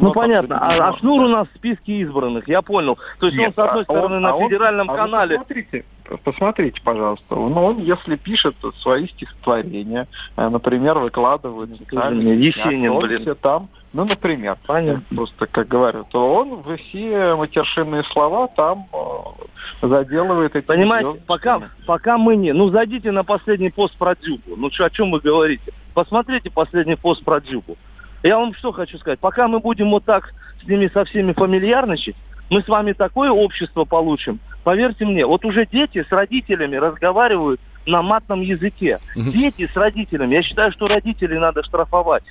Ну, 0.00 0.12
понятно. 0.12 0.58
А, 0.58 0.88
а 0.88 0.98
Шнур 0.98 1.24
у 1.24 1.28
нас 1.28 1.48
в 1.48 1.56
списке 1.56 1.98
избранных, 1.98 2.48
я 2.48 2.62
понял. 2.62 2.98
То 3.20 3.26
есть 3.26 3.38
Нет, 3.38 3.48
он, 3.48 3.54
с 3.54 3.68
одной 3.68 3.82
а 3.82 3.84
стороны, 3.84 4.16
он, 4.16 4.22
на 4.22 4.34
а 4.34 4.38
федеральном 4.38 4.88
он, 4.88 4.96
канале... 4.96 5.36
А 5.36 5.38
посмотрите, 5.40 5.84
посмотрите, 6.24 6.80
пожалуйста. 6.82 7.34
Ну, 7.34 7.64
он, 7.64 7.78
если 7.78 8.16
пишет 8.16 8.56
свои 8.80 9.08
стихотворения, 9.08 10.08
э, 10.36 10.48
например, 10.48 10.98
выкладывает... 10.98 11.70
Есенин, 11.70 12.98
блин. 12.98 13.36
Там, 13.40 13.68
ну, 13.92 14.04
например, 14.04 14.56
Понятно. 14.66 15.04
просто 15.14 15.46
как 15.46 15.68
говорю, 15.68 16.06
то 16.10 16.34
он 16.34 16.62
все 16.76 17.34
матершинные 17.34 18.04
слова 18.04 18.48
там 18.48 18.86
э, 18.92 19.86
заделывает 19.86 20.56
эти 20.56 20.64
Понимаете, 20.64 21.20
пока, 21.26 21.60
пока 21.86 22.18
мы 22.18 22.36
не... 22.36 22.52
Ну, 22.52 22.68
зайдите 22.68 23.10
на 23.10 23.24
последний 23.24 23.70
пост 23.70 23.96
про 23.98 24.14
Дзюбу. 24.14 24.56
Ну, 24.56 24.70
что, 24.70 24.86
о 24.86 24.90
чем 24.90 25.10
вы 25.10 25.20
говорите? 25.20 25.72
Посмотрите 25.94 26.50
последний 26.50 26.96
пост 26.96 27.22
про 27.24 27.40
Дзюбу. 27.40 27.76
Я 28.22 28.38
вам 28.38 28.54
что 28.54 28.72
хочу 28.72 28.98
сказать. 28.98 29.18
Пока 29.18 29.48
мы 29.48 29.60
будем 29.60 29.90
вот 29.90 30.04
так 30.04 30.30
с 30.62 30.66
ними 30.66 30.88
со 30.88 31.04
всеми 31.04 31.32
фамильярничать, 31.32 32.16
мы 32.50 32.62
с 32.62 32.68
вами 32.68 32.92
такое 32.92 33.30
общество 33.30 33.84
получим. 33.84 34.38
Поверьте 34.64 35.04
мне, 35.04 35.26
вот 35.26 35.44
уже 35.44 35.66
дети 35.66 36.04
с 36.08 36.12
родителями 36.12 36.76
разговаривают 36.76 37.60
на 37.86 38.02
матном 38.02 38.42
языке. 38.42 39.00
Дети 39.16 39.68
с 39.72 39.76
родителями. 39.76 40.34
Я 40.34 40.42
считаю, 40.42 40.70
что 40.72 40.86
родителей 40.86 41.38
надо 41.38 41.62
штрафовать. 41.64 42.22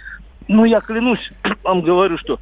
Ну, 0.47 0.65
я 0.65 0.79
клянусь, 0.79 1.31
вам 1.63 1.81
говорю, 1.81 2.17
что 2.17 2.39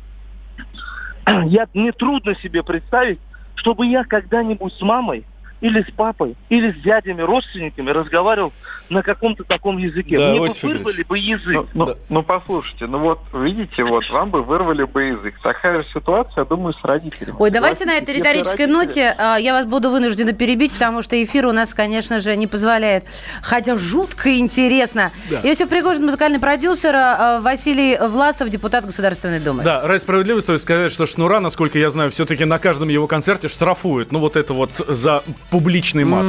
я, 1.45 1.67
мне 1.73 1.91
трудно 1.91 2.35
себе 2.35 2.63
представить, 2.63 3.19
чтобы 3.55 3.87
я 3.87 4.03
когда-нибудь 4.03 4.71
с 4.71 4.81
мамой 4.81 5.25
или 5.61 5.81
с 5.81 5.91
папой, 5.91 6.35
или 6.49 6.71
с 6.71 6.81
дядями, 6.81 7.21
родственниками 7.21 7.89
разговаривал 7.89 8.53
на 8.89 9.03
каком-то 9.03 9.43
таком 9.43 9.77
языке. 9.77 10.17
Да, 10.17 10.31
Мне 10.31 10.39
бы 10.39 10.47
вырвали 10.61 11.03
бы 11.03 11.17
язык. 11.17 11.55
Ну, 11.55 11.67
ну, 11.73 11.85
да. 11.85 11.95
ну, 12.09 12.23
послушайте, 12.23 12.87
ну 12.87 12.99
вот, 12.99 13.19
видите, 13.33 13.83
вот, 13.83 14.09
вам 14.09 14.31
бы 14.31 14.41
вырвали 14.41 14.83
бы 14.83 15.03
язык. 15.03 15.35
Такая 15.41 15.83
же 15.83 15.89
ситуация, 15.93 16.41
я 16.41 16.45
думаю, 16.45 16.73
с 16.73 16.83
родителями. 16.83 17.35
Ой, 17.37 17.51
давайте 17.51 17.85
на 17.85 17.97
этой 17.97 18.15
риторической 18.15 18.65
родители... 18.65 18.71
ноте 18.71 19.15
а, 19.17 19.37
я 19.37 19.53
вас 19.53 19.65
буду 19.65 19.89
вынуждена 19.89 20.33
перебить, 20.33 20.71
потому 20.73 21.01
что 21.01 21.21
эфир 21.21 21.45
у 21.45 21.51
нас, 21.51 21.73
конечно 21.73 22.19
же, 22.19 22.35
не 22.35 22.47
позволяет. 22.47 23.05
Хотя 23.41 23.77
жутко 23.77 24.37
интересно. 24.37 25.11
Да. 25.29 25.41
Иосиф 25.43 25.69
Пригожин, 25.69 26.05
музыкальный 26.05 26.39
продюсер, 26.39 26.95
а, 26.95 27.37
а, 27.37 27.41
Василий 27.41 27.97
Власов, 28.01 28.49
депутат 28.49 28.85
Государственной 28.85 29.39
Думы. 29.39 29.63
Да, 29.63 29.85
ради 29.85 30.01
справедливости 30.01 30.45
стоит 30.45 30.61
сказать, 30.61 30.91
что 30.91 31.05
Шнура, 31.05 31.39
насколько 31.39 31.77
я 31.77 31.89
знаю, 31.89 32.09
все-таки 32.09 32.45
на 32.45 32.57
каждом 32.57 32.89
его 32.89 33.07
концерте 33.07 33.49
штрафуют. 33.49 34.11
Ну, 34.11 34.19
вот 34.19 34.35
это 34.35 34.53
вот 34.53 34.71
за 34.87 35.23
публичный 35.49 36.03
мат. 36.03 36.27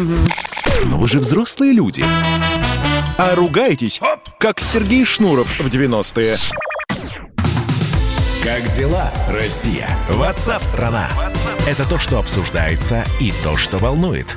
Но 0.85 0.99
вы 0.99 1.09
же 1.09 1.19
взрослые 1.19 1.73
люди. 1.73 2.05
А 3.19 3.35
ругаетесь, 3.35 4.00
как 4.39 4.61
Сергей 4.61 5.05
Шнуров 5.05 5.49
в 5.59 5.67
90-е. 5.67 6.39
Как 8.43 8.67
дела, 8.75 9.12
Россия? 9.29 9.89
Ватсап-страна! 10.09 11.09
Это 11.69 11.89
то, 11.89 11.99
что 11.99 12.19
обсуждается 12.19 13.05
и 13.21 13.33
то, 13.45 13.57
что 13.57 13.79
волнует. 13.79 14.37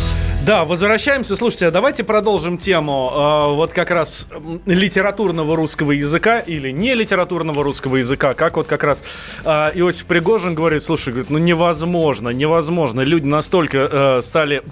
Да, 0.43 0.65
возвращаемся. 0.65 1.35
Слушайте, 1.35 1.67
а 1.67 1.71
давайте 1.71 2.03
продолжим 2.03 2.57
тему 2.57 3.11
э, 3.13 3.55
вот 3.55 3.73
как 3.73 3.91
раз 3.91 4.27
литературного 4.65 5.55
русского 5.55 5.91
языка 5.91 6.39
или 6.39 6.71
не 6.71 6.95
литературного 6.95 7.63
русского 7.63 7.97
языка. 7.97 8.33
Как 8.33 8.57
вот 8.57 8.65
как 8.65 8.83
раз 8.83 9.03
э, 9.45 9.49
Иосиф 9.75 10.07
Пригожин 10.07 10.55
говорит, 10.55 10.81
слушай, 10.81 11.09
говорит, 11.09 11.29
ну 11.29 11.37
невозможно, 11.37 12.29
невозможно. 12.29 13.01
Люди 13.01 13.27
настолько 13.27 13.77
э, 13.77 14.21
стали 14.23 14.63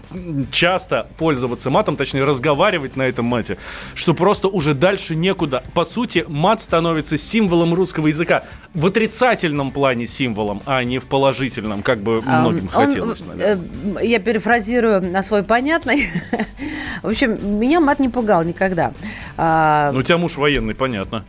часто 0.52 1.06
пользоваться 1.20 1.70
матом, 1.70 1.98
точнее 1.98 2.24
разговаривать 2.24 2.96
на 2.96 3.04
этом 3.04 3.26
мате, 3.26 3.60
что 3.94 4.16
просто 4.16 4.48
уже 4.48 4.74
дальше 4.74 5.14
некуда. 5.14 5.62
По 5.76 5.86
сути, 5.86 6.26
мат 6.28 6.62
становится 6.62 7.16
символом 7.16 7.76
русского 7.76 8.08
языка. 8.08 8.42
В 8.74 8.88
отрицательном 8.88 9.70
плане 9.70 10.08
символом, 10.08 10.64
а 10.66 10.84
не 10.84 10.98
в 10.98 11.06
положительном, 11.06 11.84
как 11.84 12.02
бы 12.02 12.24
многим 12.24 12.72
а, 12.74 12.86
хотелось, 12.86 13.24
наверное. 13.24 13.68
Э, 13.98 14.04
я 14.04 14.20
перефразирую 14.20 15.04
на 15.04 15.22
свой 15.22 15.44
память 15.44 15.59
понятный. 15.60 16.08
В 17.04 17.08
общем, 17.08 17.60
меня 17.60 17.82
мат 17.82 18.00
не 18.00 18.08
пугал 18.08 18.44
никогда. 18.44 18.94
А, 19.36 19.92
ну, 19.92 20.00
у 20.00 20.04
тебя 20.04 20.18
муж 20.18 20.38
военный, 20.38 20.74
понятно. 20.74 21.26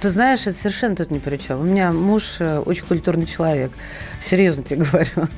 Ты 0.00 0.10
знаешь, 0.10 0.42
это 0.42 0.56
совершенно 0.56 0.94
тут 0.94 1.10
ни 1.10 1.18
при 1.18 1.36
чем. 1.36 1.60
У 1.60 1.64
меня 1.64 1.90
муж 1.90 2.36
э, 2.38 2.58
очень 2.58 2.84
культурный 2.84 3.26
человек. 3.26 3.72
Серьезно 4.20 4.62
тебе 4.62 4.84
говорю. 4.90 5.28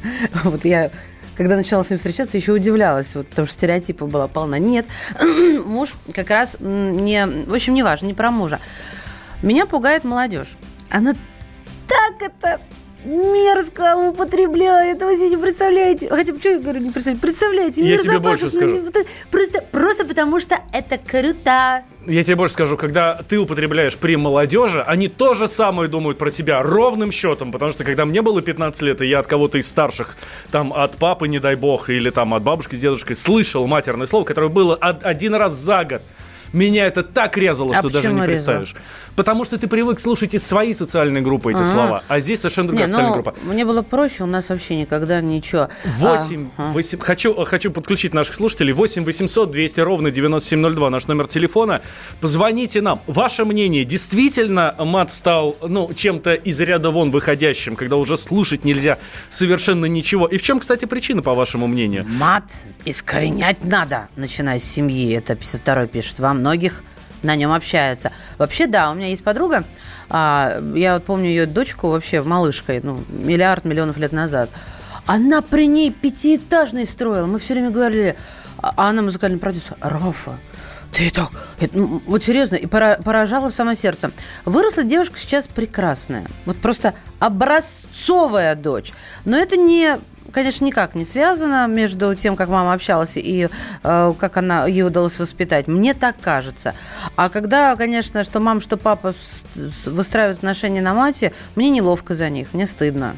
Вот 0.45 0.65
я 0.65 0.91
когда 1.37 1.57
начала 1.57 1.85
с 1.85 1.91
ним 1.91 1.99
встречаться, 1.99 2.39
еще 2.39 2.53
удивлялась, 2.53 3.15
вот, 3.15 3.29
потому 3.29 3.45
что 3.45 3.55
стереотипов 3.55 4.11
была 4.11 4.27
полна. 4.27 4.59
Нет, 4.59 4.87
муж 5.67 5.95
как 6.15 6.31
раз 6.31 6.57
не... 6.61 7.27
В 7.27 7.55
общем, 7.55 7.75
не 7.75 7.83
важно, 7.83 8.07
не 8.07 8.15
про 8.15 8.31
мужа. 8.31 8.59
Меня 9.43 9.67
пугает 9.67 10.05
молодежь. 10.05 10.57
Она 10.89 11.15
так 11.87 12.23
это 12.23 12.61
мерзко 13.05 13.97
употребляет. 13.97 15.03
Вы 15.03 15.17
себе 15.17 15.31
не 15.31 15.37
представляете. 15.37 16.09
Хотя, 16.09 16.35
что 16.35 16.49
я 16.49 16.59
говорю, 16.59 16.81
не 16.81 16.91
представляете? 16.91 17.23
Представляете, 17.23 17.89
я 17.89 17.99
тебе 17.99 18.19
больше 18.19 18.51
скажу. 18.51 18.83
Просто, 19.31 19.65
просто 19.71 20.05
потому 20.05 20.41
что 20.41 20.59
это 20.73 20.99
круто. 20.99 21.85
Я 22.07 22.23
тебе 22.23 22.37
больше 22.37 22.55
скажу, 22.55 22.77
когда 22.77 23.15
ты 23.29 23.39
употребляешь 23.39 23.97
при 23.97 24.17
молодежи, 24.17 24.81
они 24.83 25.09
то 25.09 25.35
же 25.35 25.49
самое 25.49 25.89
думают 25.89 26.19
про 26.19 26.31
тебя 26.31 26.63
ровным 26.63 27.11
счетом, 27.11 27.51
потому 27.51 27.73
что 27.73 27.83
когда 27.83 28.05
мне 28.05 28.23
было 28.23 28.41
15 28.41 28.83
лет, 28.83 29.03
и 29.03 29.07
я 29.09 29.19
от 29.19 29.27
кого-то 29.27 29.59
из 29.59 29.67
старших, 29.69 30.17
там 30.53 30.73
от 30.73 30.97
папы, 30.97 31.27
не 31.27 31.41
дай 31.41 31.57
бог, 31.57 31.91
или 31.91 32.11
там 32.11 32.33
от 32.35 32.45
бабушки 32.45 32.77
с 32.77 32.81
дедушкой 32.81 33.17
слышал 33.17 33.67
матерное 33.67 34.07
слово, 34.07 34.25
которое 34.25 34.51
было 34.51 34.77
один 34.77 35.35
раз 35.35 35.55
за 35.55 35.85
год, 35.85 36.03
меня 36.53 36.87
это 36.87 37.03
так 37.03 37.37
резало, 37.37 37.75
а 37.75 37.79
что 37.79 37.91
даже 37.91 38.13
не 38.13 38.23
представишь. 38.23 38.73
Резало? 38.73 38.85
Потому 39.17 39.45
что 39.45 39.59
ты 39.59 39.67
привык 39.67 39.99
слушать 39.99 40.35
из 40.35 40.47
своей 40.47 40.75
социальной 40.75 41.23
группы 41.23 41.51
эти 41.51 41.61
ага. 41.61 41.65
слова, 41.65 42.03
а 42.07 42.21
здесь 42.21 42.41
совершенно 42.41 42.69
другая 42.69 42.87
не, 42.87 42.89
социальная 42.89 43.17
ну, 43.17 43.23
группа. 43.23 43.35
Мне 43.45 43.65
было 43.65 43.83
проще, 43.83 44.25
у 44.25 44.27
нас 44.27 44.51
вообще 44.51 44.77
никогда 44.77 45.21
ничего. 45.21 45.69
8, 45.99 46.51
а, 46.59 46.73
8 46.73 46.99
хочу, 46.99 47.45
хочу 47.45 47.71
подключить 47.71 48.13
наших 48.13 48.35
слушателей. 48.35 48.73
8 48.75 49.05
800 49.05 49.51
200 49.51 49.81
ровно 49.81 50.11
9702, 50.11 50.91
наш 50.91 51.07
номер 51.07 51.27
телефона. 51.27 51.81
Позвоните 52.21 52.83
нам. 52.83 53.01
Ваше 53.07 53.45
мнение, 53.45 53.85
действительно 53.85 54.75
мат 54.79 55.13
стал 55.13 55.57
ну, 55.63 55.91
чем-то 55.95 56.35
из 56.35 56.61
ряда 56.61 56.91
вон 56.91 57.11
выходящим, 57.11 57.75
когда 57.75 57.97
уже 57.97 58.19
слушать 58.19 58.65
нельзя 58.65 58.99
совершенно 59.31 59.87
ничего? 59.87 60.27
И 60.27 60.37
в 60.37 60.43
чем, 60.43 60.61
кстати, 60.61 60.85
причина, 60.85 61.23
по 61.23 61.35
вашему 61.35 61.67
мнению? 61.67 62.05
Мат 62.07 62.67
искоренять 62.85 63.65
надо, 63.65 64.09
начиная 64.17 64.59
с 64.59 64.65
семьи. 64.65 65.15
Это 65.15 65.35
52 65.35 65.87
пишет. 65.87 66.19
Вам 66.19 66.36
многих 66.37 66.83
на 67.23 67.35
нем 67.37 67.53
общаются. 67.53 68.13
Вообще, 68.39 68.67
да, 68.67 68.91
у 68.91 68.95
меня 68.95 69.09
есть 69.09 69.25
подруга, 69.25 69.65
а, 70.09 70.63
я 70.75 70.95
вот 70.95 71.05
помню 71.05 71.29
ее 71.29 71.47
дочку 71.47 71.89
вообще 71.89 72.23
малышкой, 72.23 72.81
ну, 72.83 73.03
миллиард 73.09 73.65
миллионов 73.65 73.97
лет 73.97 74.13
назад. 74.13 74.51
Она 75.07 75.41
при 75.43 75.67
ней 75.67 75.93
пятиэтажный 75.93 76.87
строила. 76.87 77.27
Мы 77.27 77.39
все 77.39 77.55
время 77.55 77.71
говорили, 77.71 78.17
а, 78.59 78.73
а 78.77 78.89
она 78.91 79.03
музыкальный 79.03 79.39
продюсер. 79.39 79.77
Рафа, 79.81 80.39
ты 80.93 81.11
так, 81.11 81.31
ну, 81.73 82.03
вот 82.07 82.25
серьезно, 82.25 82.57
и 82.57 82.67
поражала 82.67 83.51
в 83.51 83.55
самое 83.55 83.77
сердце. 83.77 84.11
Выросла 84.45 84.85
девушка 84.85 85.19
сейчас 85.19 85.47
прекрасная. 85.47 86.27
Вот 86.45 86.57
просто 86.59 86.95
образцовая 87.19 88.55
дочь. 88.55 88.93
Но 89.25 89.37
это 89.37 89.57
не 89.57 89.99
конечно, 90.37 90.67
никак 90.67 90.95
не 90.95 91.07
связано 91.07 91.67
между 91.67 92.15
тем, 92.15 92.37
как 92.37 92.51
мама 92.51 92.75
общалась 92.75 93.17
и 93.17 93.49
э, 93.83 94.15
как 94.19 94.37
она 94.37 94.67
ей 94.67 94.83
удалось 94.83 95.19
воспитать. 95.19 95.67
Мне 95.67 95.95
так 95.95 96.17
кажется. 96.21 96.75
А 97.17 97.31
когда, 97.31 97.75
конечно, 97.75 98.23
что 98.23 98.39
мама, 98.39 98.61
что 98.61 98.77
папа 98.77 99.15
выстраивают 99.87 100.37
отношения 100.37 100.83
на 100.83 100.93
мате, 100.93 101.33
мне 101.55 101.71
неловко 101.71 102.15
за 102.15 102.29
них, 102.29 102.49
мне 102.53 102.67
стыдно. 102.67 103.17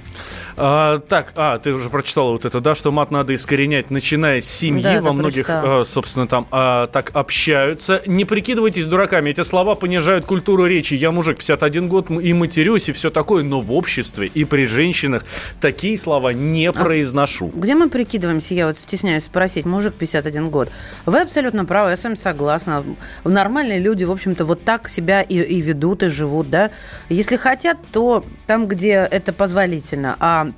А, 0.57 1.01
так, 1.01 1.33
а, 1.35 1.59
ты 1.59 1.73
уже 1.73 1.91
прочитала 1.91 2.31
вот 2.31 2.45
это, 2.45 2.61
да, 2.61 2.77
что 2.77 2.93
мат 2.93 3.11
надо 3.11 3.35
искоренять, 3.35 3.91
начиная 3.91 4.41
с 4.41 4.47
семьи. 4.47 4.83
Да, 4.83 5.01
Во 5.01 5.13
многих, 5.13 5.47
а, 5.49 5.83
собственно, 5.85 6.29
там 6.29 6.47
а, 6.53 6.87
так 6.87 7.11
общаются. 7.15 8.01
Не 8.07 8.25
прикидывайтесь 8.25 8.87
дураками. 8.87 9.31
Эти 9.31 9.43
слова 9.43 9.75
понижают 9.75 10.25
культуру 10.25 10.67
речи. 10.67 10.95
Я 10.95 11.11
мужик 11.11 11.39
51 11.39 11.89
год 11.89 12.11
и 12.11 12.33
матерюсь, 12.33 12.89
и 12.89 12.93
все 12.93 13.11
такое. 13.11 13.43
Но 13.43 13.61
в 13.61 13.73
обществе 13.73 14.29
и 14.29 14.45
при 14.45 14.67
женщинах 14.67 15.25
такие 15.61 15.99
слова 15.99 16.29
не 16.31 16.67
а, 16.67 16.73
произносят 16.73 17.08
произношу. 17.09 17.51
Где 17.55 17.75
мы 17.75 17.89
прикидываемся, 17.89 18.55
я 18.55 18.67
вот 18.67 18.79
стесняюсь 18.79 19.25
спросить, 19.25 19.67
мужик 19.67 19.95
51 19.95 20.51
год. 20.51 20.71
Вы 21.07 21.21
абсолютно 21.21 21.65
правы, 21.65 21.91
я 21.91 21.97
с 21.97 22.05
вами 22.05 22.15
согласна. 22.15 22.85
Нормальные 23.25 23.81
люди, 23.81 24.05
в 24.05 24.11
общем-то, 24.11 24.45
вот 24.45 24.65
так 24.65 24.89
себя 24.89 25.23
и, 25.23 25.39
и 25.39 25.61
ведут, 25.61 26.03
и 26.03 26.09
живут, 26.09 26.51
да. 26.51 26.71
Если 27.09 27.37
хотят, 27.37 27.79
то 27.93 28.25
там, 28.47 28.67
где 28.67 29.09
это 29.11 29.33
позволительно. 29.33 30.17
А 30.21 30.53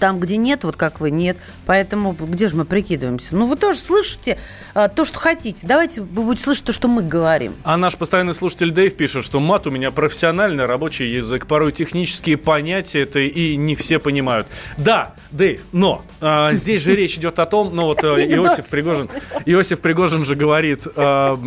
там, 0.00 0.18
где 0.18 0.36
нет, 0.36 0.64
вот 0.64 0.76
как 0.76 0.98
вы, 0.98 1.10
нет. 1.10 1.36
Поэтому 1.66 2.16
где 2.18 2.48
же 2.48 2.56
мы 2.56 2.64
прикидываемся? 2.64 3.36
Ну, 3.36 3.46
вы 3.46 3.56
тоже 3.56 3.78
слышите 3.78 4.38
а, 4.74 4.88
то, 4.88 5.04
что 5.04 5.18
хотите. 5.18 5.66
Давайте 5.66 6.00
вы 6.00 6.22
будете 6.24 6.44
слышать 6.44 6.64
то, 6.64 6.72
что 6.72 6.88
мы 6.88 7.02
говорим. 7.02 7.52
А 7.62 7.76
наш 7.76 7.96
постоянный 7.96 8.34
слушатель 8.34 8.70
Дэйв 8.72 8.96
пишет, 8.96 9.24
что 9.24 9.38
мат 9.38 9.66
у 9.66 9.70
меня 9.70 9.90
профессиональный 9.90 10.64
рабочий 10.64 11.12
язык. 11.12 11.46
Порой 11.46 11.70
технические 11.70 12.38
понятия 12.38 13.02
это 13.02 13.20
и 13.20 13.56
не 13.56 13.76
все 13.76 13.98
понимают. 13.98 14.46
Да, 14.78 15.14
Дэйв, 15.30 15.60
но 15.72 16.02
а, 16.20 16.52
здесь 16.52 16.82
же 16.82 16.96
речь 16.96 17.16
идет 17.16 17.38
о 17.38 17.46
том, 17.46 17.74
ну 17.76 17.84
вот 17.84 18.02
э, 18.02 18.06
Иосиф 18.34 18.68
Пригожин, 18.68 19.08
Иосиф 19.46 19.80
Пригожин 19.80 20.24
же 20.24 20.34
говорит, 20.34 20.86
а, 20.96 21.38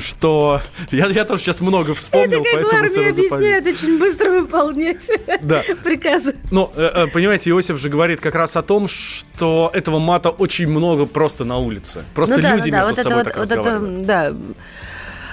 что... 0.00 0.60
Я, 0.90 1.06
я 1.06 1.24
тоже 1.24 1.42
сейчас 1.42 1.60
много 1.60 1.94
вспомнил, 1.94 2.42
это 2.42 2.50
как 2.50 2.70
поэтому... 2.70 2.70
в 2.70 2.96
армии 2.96 3.10
объясняют, 3.10 3.66
очень 3.66 3.98
быстро 3.98 4.30
выполнять 4.30 5.10
да. 5.42 5.62
приказы. 5.82 6.36
Ну, 6.50 6.70
понимаете, 7.12 7.50
Иосиф 7.50 7.78
же 7.78 7.88
говорит 7.88 8.01
как 8.20 8.34
раз 8.34 8.56
о 8.56 8.62
том, 8.62 8.88
что 8.88 9.70
этого 9.72 9.98
мата 9.98 10.30
очень 10.30 10.68
много 10.68 11.06
просто 11.06 11.44
на 11.44 11.58
улице. 11.58 12.04
Просто 12.14 12.36
ну, 12.36 12.42
да, 12.42 12.56
люди 12.56 12.70
да, 12.70 12.76
между 12.78 12.94
вот 12.94 12.98
собой 12.98 13.20
это, 13.20 13.30
так 13.30 13.38
вот, 13.38 13.42
разговаривают. 13.42 13.98
Это, 13.98 14.06
да. 14.06 14.32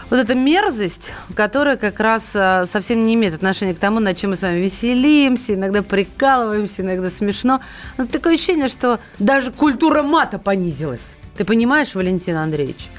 Вот 0.09 0.17
эта 0.17 0.33
мерзость, 0.33 1.13
которая 1.35 1.77
как 1.77 1.99
раз 1.99 2.31
а, 2.33 2.65
совсем 2.65 3.05
не 3.05 3.13
имеет 3.13 3.35
отношения 3.35 3.75
к 3.75 3.79
тому, 3.79 3.99
над 3.99 4.17
чем 4.17 4.31
мы 4.31 4.37
с 4.37 4.41
вами 4.41 4.57
веселимся, 4.57 5.53
иногда 5.53 5.83
прикалываемся, 5.83 6.81
иногда 6.81 7.11
смешно. 7.11 7.61
Но 7.97 8.05
такое 8.05 8.33
ощущение, 8.33 8.69
что 8.69 8.99
даже 9.19 9.51
культура 9.51 10.01
мата 10.01 10.39
понизилась. 10.39 11.15
Ты 11.37 11.45
понимаешь, 11.45 11.93
Валентин 11.93 12.37
Андреевич? 12.37 12.89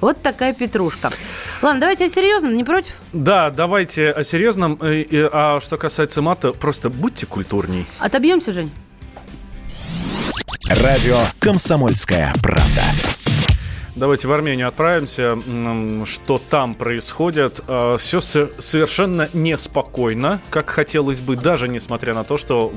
Вот 0.00 0.20
такая 0.20 0.52
петрушка. 0.52 1.10
Ладно, 1.62 1.80
давайте 1.80 2.06
о 2.06 2.08
серьезном, 2.08 2.56
не 2.56 2.64
против? 2.64 2.94
Да, 3.12 3.50
давайте 3.50 4.10
о 4.10 4.24
серьезном. 4.24 4.78
А 4.82 5.60
что 5.60 5.76
касается 5.76 6.20
мата, 6.20 6.52
просто 6.52 6.90
будьте 6.90 7.26
культурней. 7.26 7.86
Отобьемся, 7.98 8.52
Жень? 8.52 8.70
Радио 10.68 11.18
«Комсомольская 11.38 12.34
правда». 12.42 12.82
Давайте 13.94 14.26
в 14.26 14.32
Армению 14.32 14.66
отправимся. 14.66 15.38
Что 16.04 16.38
там 16.38 16.74
происходит? 16.74 17.60
А, 17.68 17.96
Все 17.98 18.20
совершенно 18.20 19.28
неспокойно, 19.32 20.40
как 20.50 20.68
хотелось 20.68 21.20
бы, 21.20 21.36
даже 21.36 21.68
несмотря 21.68 22.14
на 22.14 22.24
то, 22.24 22.36
что... 22.36 22.72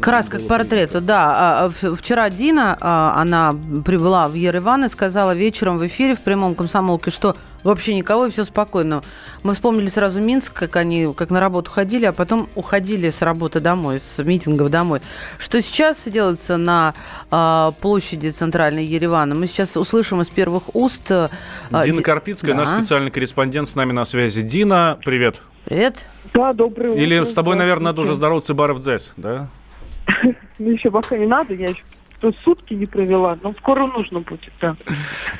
Краска 0.00 0.40
к 0.40 0.46
портрету, 0.46 1.00
да. 1.00 1.64
А, 1.64 1.72
а, 1.82 1.94
вчера 1.94 2.28
Дина, 2.28 2.76
она 3.18 3.56
прибыла 3.84 4.28
в 4.28 4.34
Ереван 4.34 4.84
и 4.84 4.88
сказала 4.90 5.34
вечером 5.34 5.78
в 5.78 5.86
эфире 5.86 6.14
в 6.14 6.20
прямом 6.20 6.54
комсомолке, 6.54 7.10
что 7.10 7.34
вообще 7.62 7.94
никого 7.94 8.26
и 8.26 8.30
все 8.30 8.44
спокойно. 8.44 9.02
Мы 9.42 9.54
вспомнили 9.54 9.88
сразу 9.88 10.20
Минск, 10.20 10.52
как 10.52 10.76
они 10.76 11.12
как 11.14 11.30
на 11.30 11.40
работу 11.40 11.70
ходили, 11.70 12.04
а 12.06 12.12
потом 12.12 12.48
уходили 12.54 13.10
с 13.10 13.22
работы 13.22 13.60
домой, 13.60 14.00
с 14.00 14.22
митингов 14.22 14.70
домой. 14.70 15.00
Что 15.38 15.60
сейчас 15.60 16.06
делается 16.08 16.56
на 16.56 16.94
площади 17.80 18.28
центральной 18.30 18.84
Еревана? 18.84 19.34
Мы 19.34 19.46
сейчас 19.46 19.76
услышим 19.76 20.20
из 20.20 20.28
первых 20.28 20.74
уст. 20.74 21.10
Э, 21.10 21.28
Дина 21.84 22.02
Карпицкая, 22.02 22.54
да. 22.54 22.58
наш 22.58 22.68
специальный 22.68 23.10
корреспондент 23.10 23.68
с 23.68 23.76
нами 23.76 23.92
на 23.92 24.04
связи. 24.04 24.42
Дина, 24.42 24.98
привет. 25.04 25.42
Привет. 25.64 26.06
Да, 26.34 26.52
добрый 26.52 26.90
утро. 26.90 27.02
Или 27.02 27.22
с 27.22 27.34
тобой, 27.34 27.56
наверное, 27.56 27.86
надо 27.86 28.02
уже 28.02 28.14
здороваться 28.14 28.54
Баров 28.54 28.80
Дзес, 28.80 29.14
да? 29.16 29.48
Ну, 30.58 30.70
еще 30.72 30.90
пока 30.90 31.16
не 31.16 31.26
надо, 31.26 31.54
я 31.54 31.70
еще 31.70 31.82
что 32.20 32.32
сутки 32.44 32.74
не 32.74 32.84
провела, 32.84 33.38
но 33.42 33.54
скоро 33.54 33.86
нужно 33.86 34.20
будет, 34.20 34.52
да. 34.60 34.76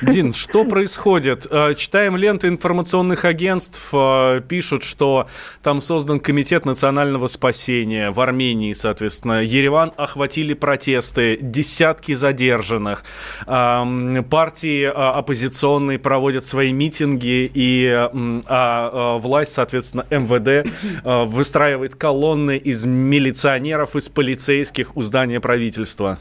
Дин, 0.01 0.33
что 0.33 0.65
происходит? 0.65 1.45
Э, 1.49 1.75
читаем 1.75 2.17
ленты 2.17 2.47
информационных 2.47 3.23
агентств, 3.23 3.89
э, 3.93 4.41
пишут, 4.47 4.83
что 4.83 5.27
там 5.61 5.79
создан 5.79 6.19
комитет 6.19 6.65
национального 6.65 7.27
спасения 7.27 8.09
в 8.09 8.19
Армении, 8.19 8.73
соответственно. 8.73 9.43
Ереван 9.43 9.93
охватили 9.95 10.55
протесты, 10.55 11.37
десятки 11.39 12.13
задержанных. 12.13 13.03
Партии 13.45 14.83
э, 14.83 14.89
оппозиционные 14.89 15.99
проводят 15.99 16.45
свои 16.45 16.73
митинги, 16.73 17.49
и 17.53 17.87
а 17.91 19.17
власть, 19.19 19.53
соответственно, 19.53 20.05
МВД 20.09 20.67
выстраивает 21.03 21.95
колонны 21.95 22.57
из 22.57 22.85
милиционеров, 22.85 23.95
из 23.95 24.09
полицейских 24.09 24.97
у 24.97 25.01
здания 25.01 25.39
правительства. 25.39 26.17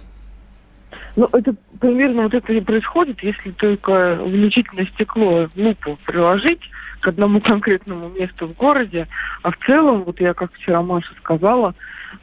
Ну, 1.17 1.29
это 1.33 1.55
примерно 1.81 2.23
вот 2.23 2.35
это 2.35 2.53
и 2.53 2.61
происходит, 2.61 3.23
если 3.23 3.51
только 3.53 4.21
увеличительное 4.23 4.87
стекло, 4.87 5.49
лупу 5.57 5.99
приложить 6.07 6.61
к 7.01 7.09
одному 7.09 7.41
конкретному 7.41 8.09
месту 8.11 8.47
в 8.47 8.55
городе. 8.55 9.09
А 9.43 9.51
в 9.51 9.59
целом, 9.67 10.05
вот 10.05 10.21
я 10.21 10.35
как 10.35 10.53
вчера 10.55 10.83
Маша 10.83 11.13
сказала, 11.19 11.75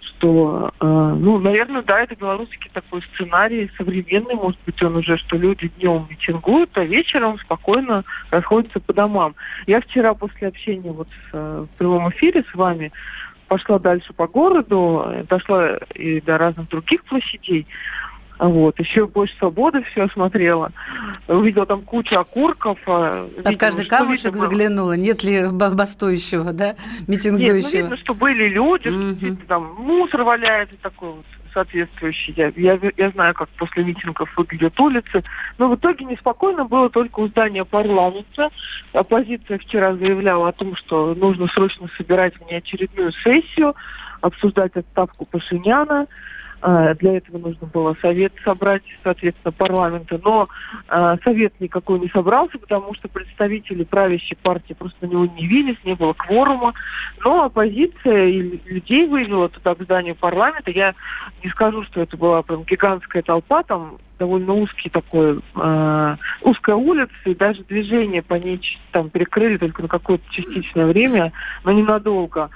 что, 0.01 0.71
э, 0.79 0.85
ну, 0.85 1.39
наверное, 1.39 1.81
да, 1.81 2.01
это 2.01 2.15
белорусский 2.15 2.69
такой 2.73 3.01
сценарий 3.13 3.71
современный, 3.77 4.35
может 4.35 4.59
быть, 4.65 4.81
он 4.83 4.97
уже, 4.97 5.17
что 5.17 5.37
люди 5.37 5.71
днем 5.77 6.07
митингуют, 6.09 6.77
а 6.77 6.83
вечером 6.83 7.39
спокойно 7.39 8.03
расходятся 8.29 8.79
по 8.79 8.93
домам. 8.93 9.35
Я 9.65 9.81
вчера 9.81 10.13
после 10.13 10.49
общения 10.49 10.91
вот 10.91 11.07
с, 11.07 11.29
э, 11.33 11.65
в 11.71 11.77
прямом 11.77 12.09
эфире 12.09 12.43
с 12.51 12.55
вами 12.55 12.91
пошла 13.47 13.79
дальше 13.79 14.11
по 14.13 14.27
городу, 14.27 15.05
дошла 15.29 15.77
и 15.95 16.19
до 16.21 16.37
разных 16.37 16.67
других 16.67 17.03
площадей. 17.05 17.65
Вот. 18.39 18.79
Еще 18.79 19.07
больше 19.07 19.35
свободы 19.37 19.83
все 19.91 20.03
осмотрела. 20.03 20.71
Увидела 21.27 21.65
там 21.65 21.81
кучу 21.81 22.15
окурков. 22.15 22.77
А, 22.85 23.27
Под 23.43 23.57
каждый 23.57 23.85
камушек 23.85 24.33
видимо, 24.33 24.41
заглянула. 24.41 24.93
Нет 24.93 25.23
ли 25.23 25.47
бастующего, 25.51 26.53
да, 26.53 26.75
митингующего? 27.07 27.55
Нет, 27.55 27.73
ну, 27.73 27.79
видно, 27.79 27.97
что 27.97 28.13
были 28.13 28.49
люди, 28.49 28.87
mm-hmm. 28.87 29.37
что 29.37 29.47
там 29.47 29.75
мусор 29.79 30.23
валяется 30.23 30.75
такой 30.81 31.13
вот 31.13 31.25
соответствующий. 31.57 32.33
Я, 32.37 32.51
я, 32.55 32.79
я 32.97 33.09
знаю, 33.09 33.33
как 33.33 33.49
после 33.49 33.83
митингов 33.83 34.29
выглядят 34.37 34.79
улицы. 34.79 35.23
Но 35.57 35.69
в 35.69 35.75
итоге 35.75 36.05
неспокойно 36.05 36.65
было 36.65 36.89
только 36.89 37.19
у 37.19 37.27
здания 37.27 37.65
парламента. 37.65 38.49
Оппозиция 38.93 39.57
вчера 39.57 39.95
заявляла 39.95 40.49
о 40.49 40.51
том, 40.51 40.75
что 40.75 41.15
нужно 41.15 41.47
срочно 41.47 41.87
собирать 41.97 42.33
внеочередную 42.39 43.11
сессию, 43.23 43.75
обсуждать 44.21 44.75
отставку 44.75 45.25
Пашиняна. 45.25 46.05
А, 46.59 46.95
для 46.95 47.17
этого 47.17 47.37
нужно 47.37 47.67
было 47.67 47.95
совет 48.01 48.33
собрать, 48.43 48.83
соответственно, 49.03 49.51
парламента. 49.51 50.19
Но 50.23 50.47
э, 50.89 51.17
совет 51.23 51.53
никакой 51.59 51.99
не 51.99 52.09
собрался, 52.09 52.57
потому 52.57 52.93
что 52.95 53.07
представители 53.07 53.83
правящей 53.83 54.37
партии 54.41 54.73
просто 54.73 55.05
на 55.05 55.11
него 55.11 55.25
не 55.25 55.43
явились, 55.43 55.77
не 55.83 55.93
было 55.93 56.13
кворума. 56.13 56.73
Но 57.23 57.43
оппозиция 57.43 58.25
и 58.25 58.41
людей 58.65 59.07
вывела 59.07 59.49
туда 59.49 59.75
к 59.75 59.83
зданию 59.83 60.15
парламента. 60.15 60.71
Я 60.71 60.95
не 61.43 61.49
скажу, 61.51 61.83
что 61.83 62.01
это 62.01 62.17
была 62.17 62.41
прям 62.41 62.63
гигантская 62.63 63.21
толпа, 63.21 63.61
там 63.63 63.97
довольно 64.17 64.53
узкий 64.53 64.89
такой, 64.89 65.39
э, 65.55 66.15
узкая 66.41 66.75
улица, 66.75 67.13
и 67.25 67.35
даже 67.35 67.63
движение 67.63 68.21
по 68.21 68.35
ней 68.35 68.59
там 68.91 69.09
перекрыли 69.09 69.57
только 69.57 69.81
на 69.81 69.87
какое-то 69.87 70.23
частичное 70.31 70.85
время, 70.85 71.31
но 71.63 71.71
ненадолго. 71.71 72.49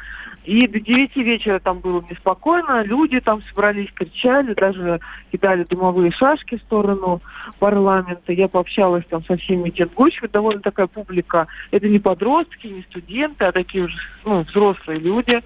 И 0.44 0.68
до 0.68 0.80
девяти 0.80 1.22
вечера 1.22 1.60
там 1.60 1.80
было 1.80 2.04
неспокойно, 2.10 2.84
люди 2.84 3.20
там 3.20 3.44
собрались, 3.44 3.92
кричали, 3.94 4.56
даже 4.56 5.00
кидали 5.32 5.64
дымовые 5.66 6.12
шашки 6.12 6.58
в 6.58 6.62
сторону 6.62 7.22
парламента. 7.60 8.34
Я 8.34 8.48
пообщалась 8.48 9.06
там 9.08 9.24
со 9.26 9.38
всеми 9.38 9.66
митингующими, 9.66 10.28
довольно 10.28 10.62
такая 10.62 10.88
публика. 10.88 11.48
Это 11.70 11.88
не 11.88 12.00
подростки, 12.00 12.68
не 12.68 12.82
студенты, 12.84 13.46
а 13.46 13.52
такие 13.52 13.84
уже 13.84 13.96
ну, 14.26 14.42
взрослые 14.42 15.00
люди, 15.00 15.42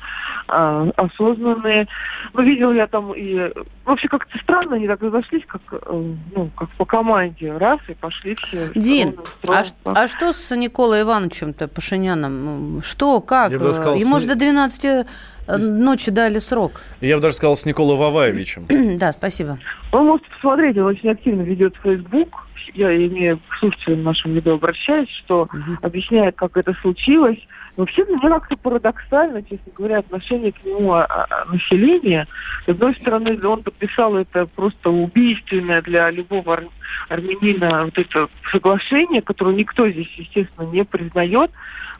а, 0.48 0.90
осознанные. 0.96 1.88
Ну, 2.34 2.44
видел 2.44 2.72
я 2.72 2.88
там 2.88 3.12
и... 3.14 3.52
Вообще 3.84 4.08
как-то 4.08 4.38
странно 4.40 4.78
они 4.78 4.88
так 4.88 5.02
разошлись, 5.02 5.44
как, 5.46 5.62
э, 5.72 6.05
ну, 6.36 6.50
как 6.56 6.70
по 6.72 6.86
команде. 6.86 7.56
Раз, 7.58 7.80
и 7.88 7.94
пошли 7.94 8.36
все. 8.36 8.72
Дин, 8.76 9.16
а, 9.48 9.64
а 9.86 10.08
что 10.08 10.32
с 10.32 10.56
Николой 10.56 11.02
Ивановичем-то, 11.02 11.68
Пашиняном? 11.68 12.82
Что, 12.84 13.22
как? 13.22 13.52
Ему 13.52 14.20
же 14.20 14.28
до 14.28 14.36
12 14.36 14.84
ночи, 14.84 15.08
э, 15.48 15.58
ночи 15.58 16.12
дали 16.12 16.40
срок. 16.40 16.82
Я 17.02 17.16
бы 17.16 17.22
даже 17.22 17.36
сказал, 17.36 17.56
с 17.56 17.66
Николой 17.66 17.98
Ваваевичем. 17.98 18.66
да, 18.98 19.12
спасибо. 19.14 19.60
Вы 19.92 20.04
можете 20.04 20.30
посмотреть, 20.32 20.78
он 20.78 20.86
очень 20.86 21.10
активно 21.10 21.42
ведет 21.42 21.76
Facebook. 21.84 22.48
Я 22.74 22.96
имею 22.96 23.38
к 23.38 23.60
слушателям 23.60 24.04
нашим 24.04 24.34
видео 24.34 24.56
обращаюсь, 24.56 25.10
что 25.24 25.44
угу. 25.44 25.60
объясняет, 25.82 26.36
как 26.36 26.58
это 26.58 26.74
случилось. 26.82 27.40
Вообще 27.76 28.06
для 28.06 28.16
меня 28.16 28.30
как-то 28.40 28.56
парадоксально, 28.58 29.44
честно 29.44 29.72
говоря, 29.76 29.98
отношение 30.00 30.54
к 30.54 30.64
нему 30.66 30.94
а, 30.94 31.06
а, 31.06 31.46
населения. 31.52 32.28
С 32.66 32.70
одной 32.70 32.96
стороны, 32.96 33.38
он 33.46 33.64
подписал 33.64 34.16
это 34.16 34.46
просто 34.46 34.90
убийственное 34.90 35.82
для 35.82 36.10
любого 36.10 36.54
ар- 36.54 36.68
армянина 37.10 37.86
вот 37.86 37.98
это 37.98 38.30
соглашение, 38.52 39.22
которое 39.22 39.56
никто 39.56 39.90
здесь, 39.90 40.12
естественно, 40.16 40.68
не 40.68 40.86
признает. 40.86 41.52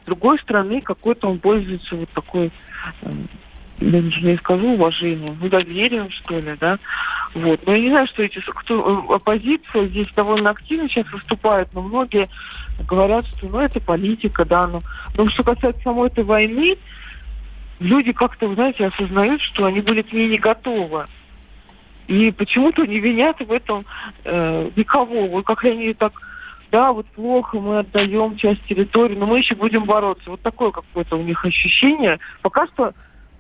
С 0.04 0.06
другой 0.06 0.40
стороны, 0.40 0.82
какой-то 0.82 1.30
он 1.30 1.40
пользуется 1.40 1.96
вот 1.96 2.10
такой, 2.12 2.52
э, 3.80 3.86
я 3.86 4.02
не 4.02 4.36
скажу 4.38 4.74
уважением, 4.74 5.38
ну, 5.42 5.50
доверием, 5.50 6.10
что 6.12 6.40
ли, 6.40 6.56
да. 6.60 6.80
Вот. 7.34 7.66
Но 7.66 7.74
я 7.76 7.82
не 7.82 7.90
знаю, 7.90 8.08
что 8.08 8.24
эти 8.24 8.40
кто, 8.40 9.06
оппозиция 9.10 9.88
здесь 9.88 10.08
довольно 10.16 10.52
активно 10.52 10.88
сейчас 10.90 11.12
выступает, 11.12 11.68
но 11.74 11.82
многие 11.82 12.30
говорят, 12.88 13.26
что 13.28 13.48
ну 13.48 13.60
это 13.60 13.80
политика, 13.80 14.46
да, 14.46 14.68
но, 14.68 14.82
но 15.16 15.30
что 15.30 15.44
касается 15.44 15.82
самой 15.84 16.08
этой 16.08 16.24
войны, 16.24 16.78
люди 17.80 18.12
как-то, 18.14 18.54
знаете, 18.54 18.88
осознают, 18.88 19.42
что 19.42 19.66
они 19.66 19.82
были 19.82 20.02
к 20.02 20.14
ней 20.14 20.30
не 20.30 20.38
готовы. 20.38 21.06
И 22.08 22.32
почему-то 22.32 22.86
не 22.86 23.00
винят 23.00 23.40
в 23.40 23.52
этом 23.52 23.86
э, 24.24 24.70
никого. 24.76 25.28
Вот 25.28 25.46
как 25.46 25.64
они 25.66 25.94
так, 25.94 26.14
да, 26.72 26.92
вот 26.92 27.08
плохо, 27.08 27.60
мы 27.60 27.80
отдаем 27.80 28.38
часть 28.38 28.64
территории, 28.66 29.16
но 29.16 29.26
мы 29.26 29.40
еще 29.40 29.56
будем 29.56 29.86
бороться. 29.86 30.30
Вот 30.30 30.42
такое 30.42 30.72
какое-то 30.72 31.18
у 31.18 31.24
них 31.24 31.44
ощущение. 31.44 32.20
Пока 32.42 32.68
что 32.68 32.94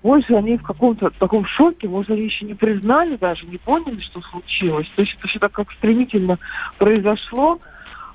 больше 0.06 0.36
они 0.36 0.56
в 0.58 0.62
каком-то 0.62 1.10
таком 1.18 1.48
шоке, 1.48 1.88
может, 1.88 2.12
они 2.12 2.26
еще 2.26 2.46
не 2.46 2.54
признали 2.54 3.16
даже, 3.16 3.48
не 3.48 3.58
поняли, 3.58 4.00
что 4.02 4.22
случилось. 4.22 4.88
То 4.96 5.02
есть 5.02 5.16
это 5.18 5.28
все 5.28 5.40
так 5.40 5.52
как 5.52 5.72
стремительно 5.72 6.38
произошло. 6.78 7.60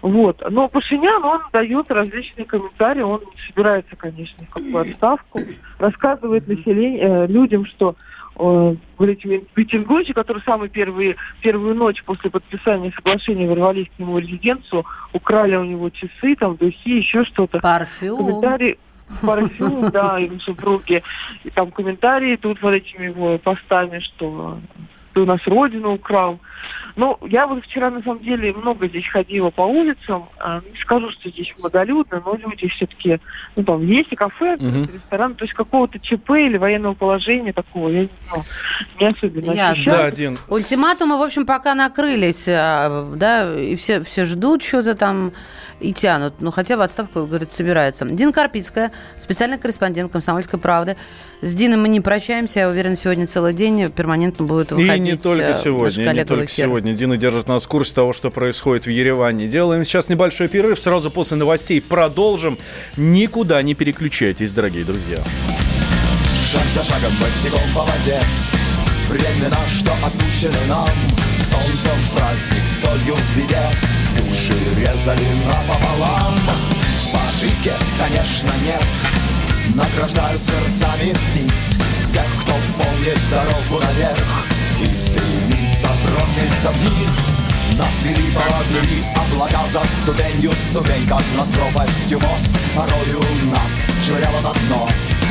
Вот. 0.01 0.41
Но 0.49 0.69
Пашинян, 0.69 1.25
он 1.25 1.41
дает 1.53 1.91
различные 1.91 2.45
комментарии, 2.45 3.03
он 3.03 3.23
собирается, 3.49 3.97
конечно, 3.97 4.47
в 4.47 4.51
какую 4.51 4.79
отставку, 4.79 5.41
рассказывает 5.79 6.47
населению, 6.47 7.03
э, 7.03 7.27
людям, 7.27 7.67
что 7.67 7.97
э, 8.39 8.75
эти 9.01 9.43
митингующие, 9.57 10.15
которые 10.15 10.45
самые 10.45 10.71
первые, 10.71 11.17
первую 11.43 11.75
ночь 11.75 12.05
после 12.05 12.31
подписания 12.31 12.93
соглашения 12.93 13.49
ворвались 13.49 13.89
к 13.97 13.99
нему 13.99 14.13
в 14.13 14.21
резиденцию, 14.21 14.85
украли 15.13 15.57
у 15.57 15.65
него 15.65 15.91
часы, 15.91 16.37
там, 16.37 16.55
духи, 16.55 16.99
еще 16.99 17.25
что-то. 17.25 17.59
Парфюм. 17.59 18.17
Комментарии, 18.17 18.79
парфюм, 19.23 19.91
да, 19.91 20.19
и 20.19 20.39
супруги. 20.41 21.03
И 21.45 21.51
там 21.51 21.71
комментарии 21.71 22.37
тут 22.37 22.61
под 22.61 22.75
этими 22.75 23.07
его 23.07 23.39
постами, 23.39 23.99
что 24.01 24.59
ты 25.13 25.21
у 25.21 25.27
нас 25.27 25.41
родину 25.47 25.95
украл. 25.95 26.41
Ну, 26.97 27.19
я 27.23 27.47
вот 27.47 27.65
вчера, 27.65 27.91
на 27.91 28.03
самом 28.03 28.23
деле, 28.23 28.53
много 28.53 28.89
здесь 28.89 29.09
ходила 29.09 29.51
по 29.51 29.63
улицам. 29.63 30.29
А, 30.39 30.61
не 30.61 30.79
скажу, 30.81 31.11
что 31.11 31.31
здесь 31.31 31.53
многолюдно, 31.59 32.23
но 32.25 32.35
люди 32.35 32.69
все-таки, 32.69 33.21
ну, 33.57 33.65
там, 33.65 33.87
есть 33.87 34.13
и 34.13 34.17
кафе, 34.17 34.57
угу. 34.57 34.89
ресторан, 34.93 35.35
то 35.35 35.45
есть 35.45 35.55
какого-то 35.55 35.99
ЧП 35.99 36.31
или 36.31 36.59
военного 36.59 36.95
положения 36.95 37.53
такого, 37.53 37.89
я 37.89 38.09
ну, 38.35 38.43
не 38.99 39.07
особенно 39.07 39.53
Ясно. 39.53 39.71
ощущаю. 39.71 39.99
Да, 39.99 40.05
один. 40.05 40.39
Ультиматумы, 40.49 41.19
в 41.19 41.23
общем, 41.23 41.47
пока 41.47 41.75
накрылись, 41.75 42.47
а, 42.49 43.11
да, 43.15 43.59
и 43.59 43.77
все, 43.77 44.03
все 44.03 44.25
ждут 44.25 44.63
что-то 44.63 44.95
там 44.95 45.33
и 45.81 45.93
тянут. 45.93 46.35
Ну, 46.41 46.51
хотя 46.51 46.77
в 46.77 46.81
отставку, 46.83 47.27
говорит, 47.27 47.53
собирается. 47.53 48.05
Дина 48.07 48.33
Карпицкая, 48.33 48.93
специальный 49.17 49.59
корреспондент 49.59 50.13
«Комсомольской 50.13 50.59
правды». 50.59 50.97
С 51.43 51.55
Диной 51.55 51.79
мы 51.79 51.89
не 51.89 52.01
прощаемся. 52.01 52.61
Я 52.61 52.69
уверен, 52.69 52.97
сегодня 52.97 53.27
целый 53.27 53.55
день 53.55 53.91
перманентно 53.91 54.45
будет 54.45 54.73
выходить. 54.73 55.07
И 55.07 55.11
не 55.13 55.17
только 55.17 55.49
э, 55.49 55.55
сегодня, 55.55 56.13
не 56.13 56.25
только 56.25 56.51
сегодня. 56.51 56.93
Дина 56.93 57.17
держит 57.17 57.49
нас 57.49 57.65
в 57.65 57.69
курсе 57.69 57.95
того, 57.95 58.13
что 58.13 58.31
происходит 58.31 58.85
в 58.85 58.91
Ереване. 58.91 59.49
Делаем 59.49 59.85
сейчас 59.85 60.11
небольшой 60.11 60.49
перерыв. 60.49 60.79
Сразу 60.79 61.11
после 61.11 61.39
новостей 61.39 61.81
продолжим. 61.81 62.59
Никуда 62.99 63.63
не 63.63 63.75
переключайтесь, 63.75 64.53
дорогие 64.53 64.85
друзья. 64.85 65.17
Шаг 66.53 66.65
за 66.75 66.85
шагом 66.85 67.13
босиком 67.21 67.61
по 67.75 67.83
воде 67.83 68.21
Времена, 69.09 69.57
что 69.67 69.93
отпущены 70.05 70.59
нам 70.69 70.89
Солнцем 71.39 71.93
в 71.93 72.17
праздник, 72.17 72.63
солью 72.83 73.15
в 73.15 73.37
беде 73.37 73.63
Души 74.19 74.55
резали 74.77 75.23
напополам 75.47 76.35
По 77.13 77.19
ошибке, 77.29 77.73
конечно, 77.99 78.51
нет 78.65 79.40
Награждают 79.75 80.43
сердцами 80.43 81.13
птиц 81.13 81.77
Тех, 82.13 82.27
кто 82.41 82.55
помнит 82.77 83.19
дорогу 83.31 83.85
наверх 83.85 84.47
И 84.81 84.87
стремится 84.87 85.89
броситься 86.05 86.71
вниз. 86.71 87.79
Нас 87.79 88.03
вели 88.03 88.33
поводили 88.33 89.05
облака 89.15 89.69
за 89.69 89.83
ступенью 89.85 90.53
Ступень, 90.53 91.07
как 91.07 91.23
над 91.37 91.49
пропастью 91.55 92.19
мост. 92.21 92.57
Порою 92.75 93.21
нас 93.53 93.87
швыряло 94.05 94.41
на 94.41 94.53
дно 94.53 94.89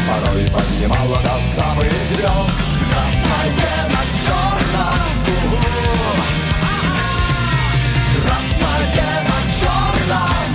Порой 0.07 0.45
поднимала 0.45 1.21
до 1.21 1.37
самых 1.55 1.91
звезд. 1.91 2.61
Красное 2.89 3.89
на 3.89 4.03
черном 4.23 5.09
Красное 8.25 9.23
на 9.23 9.37
черном 9.59 10.48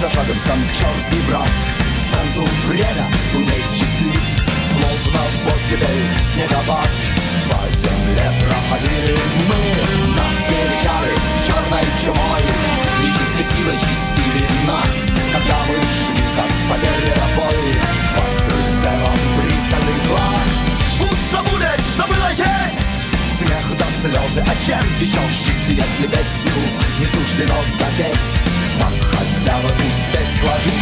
за 0.00 0.10
шагом 0.10 0.38
сам 0.40 0.58
черт 0.78 1.12
не 1.12 1.20
брат. 1.28 1.56
Солнцу 2.10 2.44
время 2.66 3.06
Гудеть 3.32 3.70
часы. 3.70 4.10
Словно 4.68 5.20
вот 5.44 5.60
теперь 5.68 6.04
снегопад. 6.32 6.90
По 7.50 7.72
земле 7.72 8.32
проходили 8.40 9.16
мы. 9.48 10.12
Нас 10.12 10.36
величали 10.50 11.12
черной 11.46 11.84
чумой 12.02 12.75
Нечистой 13.36 13.44
силой 13.44 13.76
чистили 13.76 14.46
нас 14.66 15.10
Когда 15.32 15.64
мы 15.66 15.74
шли 15.74 16.22
как 16.34 16.50
по 16.68 16.76
бой 17.36 17.74
Под 18.14 18.32
прицелом 18.48 19.18
пристальный 19.40 20.00
глаз. 20.08 20.52
Будь 20.98 21.20
что 21.28 21.42
будет, 21.50 21.80
что 21.80 22.06
было 22.06 22.30
есть. 22.30 23.38
Смех 23.38 23.76
до 23.76 23.84
слезы, 24.00 24.40
а 24.40 24.54
чем 24.64 24.84
еще 24.98 25.20
жить 25.28 25.68
Если 25.68 26.06
песню 26.06 26.52
не 26.98 27.06
суждено 27.06 27.62
допеть 27.78 28.42
Так 28.80 28.94
хотя 29.10 29.58
бы 29.58 29.68
успеть 29.68 30.32
сложить. 30.40 30.72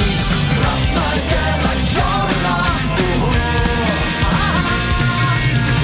Красное 0.60 1.56
на 1.64 1.72
черном 1.92 2.84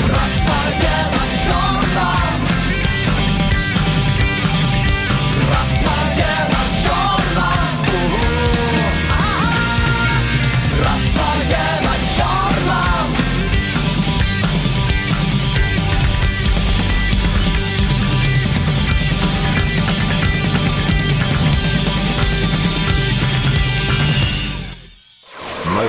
Красное 0.05 1.00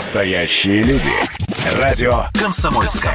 Настоящие 0.02 0.82
люди. 0.82 1.12
Радио 1.80 2.24
Комсомольская. 2.34 3.14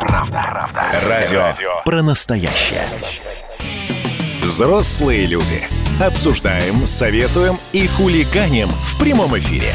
Правда. 0.00 0.68
Радио 1.08 1.54
про 1.84 2.02
настоящее. 2.02 2.82
Взрослые 4.42 5.26
люди. 5.26 5.64
Обсуждаем, 6.02 6.88
советуем 6.88 7.56
и 7.72 7.86
хулиганим 7.86 8.68
в 8.68 8.98
прямом 8.98 9.38
эфире. 9.38 9.72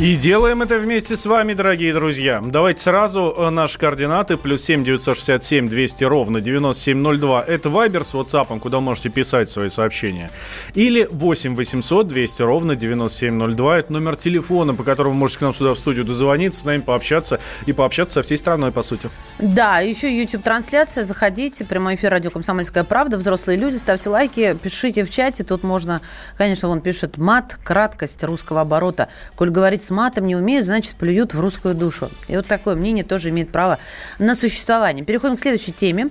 И 0.00 0.16
делаем 0.16 0.62
это 0.62 0.78
вместе 0.78 1.14
с 1.14 1.26
вами, 1.26 1.52
дорогие 1.52 1.92
друзья. 1.92 2.40
Давайте 2.42 2.80
сразу 2.80 3.34
э, 3.36 3.50
наши 3.50 3.78
координаты. 3.78 4.38
Плюс 4.38 4.62
7 4.62 4.82
967 4.82 5.68
200 5.68 6.04
ровно 6.04 6.40
9702. 6.40 7.44
Это 7.46 7.68
Вайбер 7.68 8.02
с 8.02 8.14
WhatsApp, 8.14 8.60
куда 8.60 8.80
можете 8.80 9.10
писать 9.10 9.50
свои 9.50 9.68
сообщения. 9.68 10.30
Или 10.72 11.06
8 11.10 11.54
800 11.54 12.08
200 12.08 12.40
ровно 12.40 12.76
9702. 12.76 13.78
Это 13.78 13.92
номер 13.92 14.16
телефона, 14.16 14.72
по 14.72 14.84
которому 14.84 15.16
можете 15.16 15.40
к 15.40 15.42
нам 15.42 15.52
сюда 15.52 15.74
в 15.74 15.78
студию 15.78 16.06
дозвониться, 16.06 16.62
с 16.62 16.64
нами 16.64 16.80
пообщаться 16.80 17.38
и 17.66 17.74
пообщаться 17.74 18.14
со 18.14 18.22
всей 18.22 18.38
страной, 18.38 18.72
по 18.72 18.80
сути. 18.80 19.10
Да, 19.38 19.80
еще 19.80 20.10
YouTube-трансляция. 20.18 21.04
Заходите. 21.04 21.66
Прямой 21.66 21.96
эфир 21.96 22.10
радио 22.10 22.30
«Комсомольская 22.30 22.84
правда». 22.84 23.18
Взрослые 23.18 23.58
люди, 23.58 23.76
ставьте 23.76 24.08
лайки, 24.08 24.56
пишите 24.62 25.04
в 25.04 25.10
чате. 25.10 25.44
Тут 25.44 25.62
можно, 25.62 26.00
конечно, 26.38 26.70
он 26.70 26.80
пишет 26.80 27.18
мат, 27.18 27.58
краткость 27.62 28.24
русского 28.24 28.62
оборота. 28.62 29.10
Коль 29.34 29.50
говорить 29.50 29.89
с 29.90 29.92
матом 29.92 30.28
не 30.28 30.36
умеют, 30.36 30.66
значит, 30.66 30.94
плюют 30.94 31.34
в 31.34 31.40
русскую 31.40 31.74
душу. 31.74 32.10
И 32.28 32.36
вот 32.36 32.46
такое 32.46 32.76
мнение 32.76 33.02
тоже 33.02 33.30
имеет 33.30 33.50
право 33.50 33.80
на 34.20 34.36
существование. 34.36 35.04
Переходим 35.04 35.36
к 35.36 35.40
следующей 35.40 35.72
теме. 35.72 36.10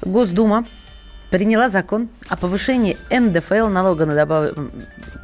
Госдума 0.00 0.64
приняла 1.30 1.68
закон 1.68 2.08
о 2.28 2.36
повышении 2.36 2.96
НДФЛ 3.10 3.66
налога 3.66 4.06
на 4.06 4.14
добав... 4.14 4.50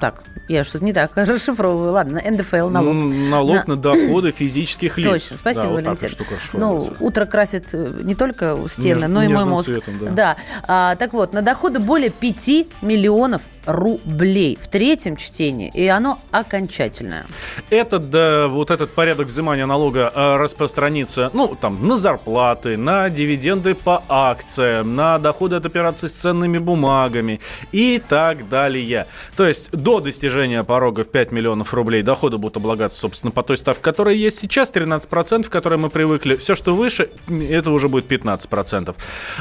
Так, 0.01 0.25
я 0.53 0.65
что-то 0.65 0.85
не 0.85 0.93
так 0.93 1.13
расшифровываю. 1.17 1.93
Ладно, 1.93 2.23
НДФЛ 2.25 2.69
налог. 2.69 2.95
Налог 2.95 3.67
на, 3.67 3.75
на 3.75 3.77
доходы 3.77 4.31
физических 4.31 4.97
лиц. 4.99 5.07
Точно, 5.07 5.37
спасибо, 5.37 5.81
да, 5.83 5.91
Валентин. 5.91 6.11
ну, 6.55 6.81
утро 7.01 7.27
красит 7.27 7.71
э, 7.73 7.89
не 8.03 8.15
только 8.15 8.59
стены, 8.69 9.01
Неж, 9.01 9.09
но 9.09 9.23
и 9.23 9.29
мой 9.29 9.45
мозг. 9.45 9.67
Цветом, 9.67 9.95
да. 10.01 10.11
да. 10.11 10.37
А, 10.67 10.97
так 10.97 11.13
вот, 11.13 11.33
на 11.33 11.43
доходы 11.43 11.79
более 11.79 12.11
5 12.11 12.83
миллионов 12.83 13.43
рублей 13.67 14.59
в 14.61 14.69
третьем 14.69 15.17
чтении, 15.17 15.71
и 15.73 15.87
оно 15.87 16.19
окончательное. 16.31 17.25
Этот, 17.71 18.11
да, 18.11 18.49
вот 18.49 18.71
этот 18.71 18.93
порядок 18.93 19.29
взимания 19.29 19.67
налога 19.67 20.13
э, 20.15 20.37
распространится, 20.37 21.31
ну, 21.33 21.57
там, 21.61 21.87
на 21.87 21.97
зарплаты, 21.97 22.77
на 22.77 23.09
дивиденды 23.09 23.75
по 23.75 24.03
акциям, 24.09 24.97
на 24.97 25.19
доходы 25.19 25.57
от 25.57 25.67
операций 25.67 26.09
с 26.09 26.13
ценными 26.13 26.59
бумагами 26.59 27.41
и 27.71 28.03
так 28.07 28.49
далее. 28.49 29.07
То 29.37 29.47
есть 29.47 29.71
до 29.71 30.01
достижения 30.01 30.42
порога 30.65 31.05
в 31.05 31.09
5 31.09 31.33
миллионов 31.33 31.75
рублей 31.75 32.03
доходы 32.03 32.39
будут 32.39 32.57
облагаться, 32.57 32.99
собственно, 32.99 33.31
по 33.31 33.43
той 33.43 33.57
ставке, 33.57 33.83
которая 33.83 34.15
есть 34.15 34.39
сейчас, 34.39 34.73
13%, 34.73 35.45
к 35.45 35.51
которой 35.51 35.79
мы 35.79 35.91
привыкли. 35.91 36.37
Все, 36.37 36.55
что 36.55 36.75
выше, 36.75 37.11
это 37.29 37.71
уже 37.71 37.89
будет 37.89 38.11
15%. 38.11 38.95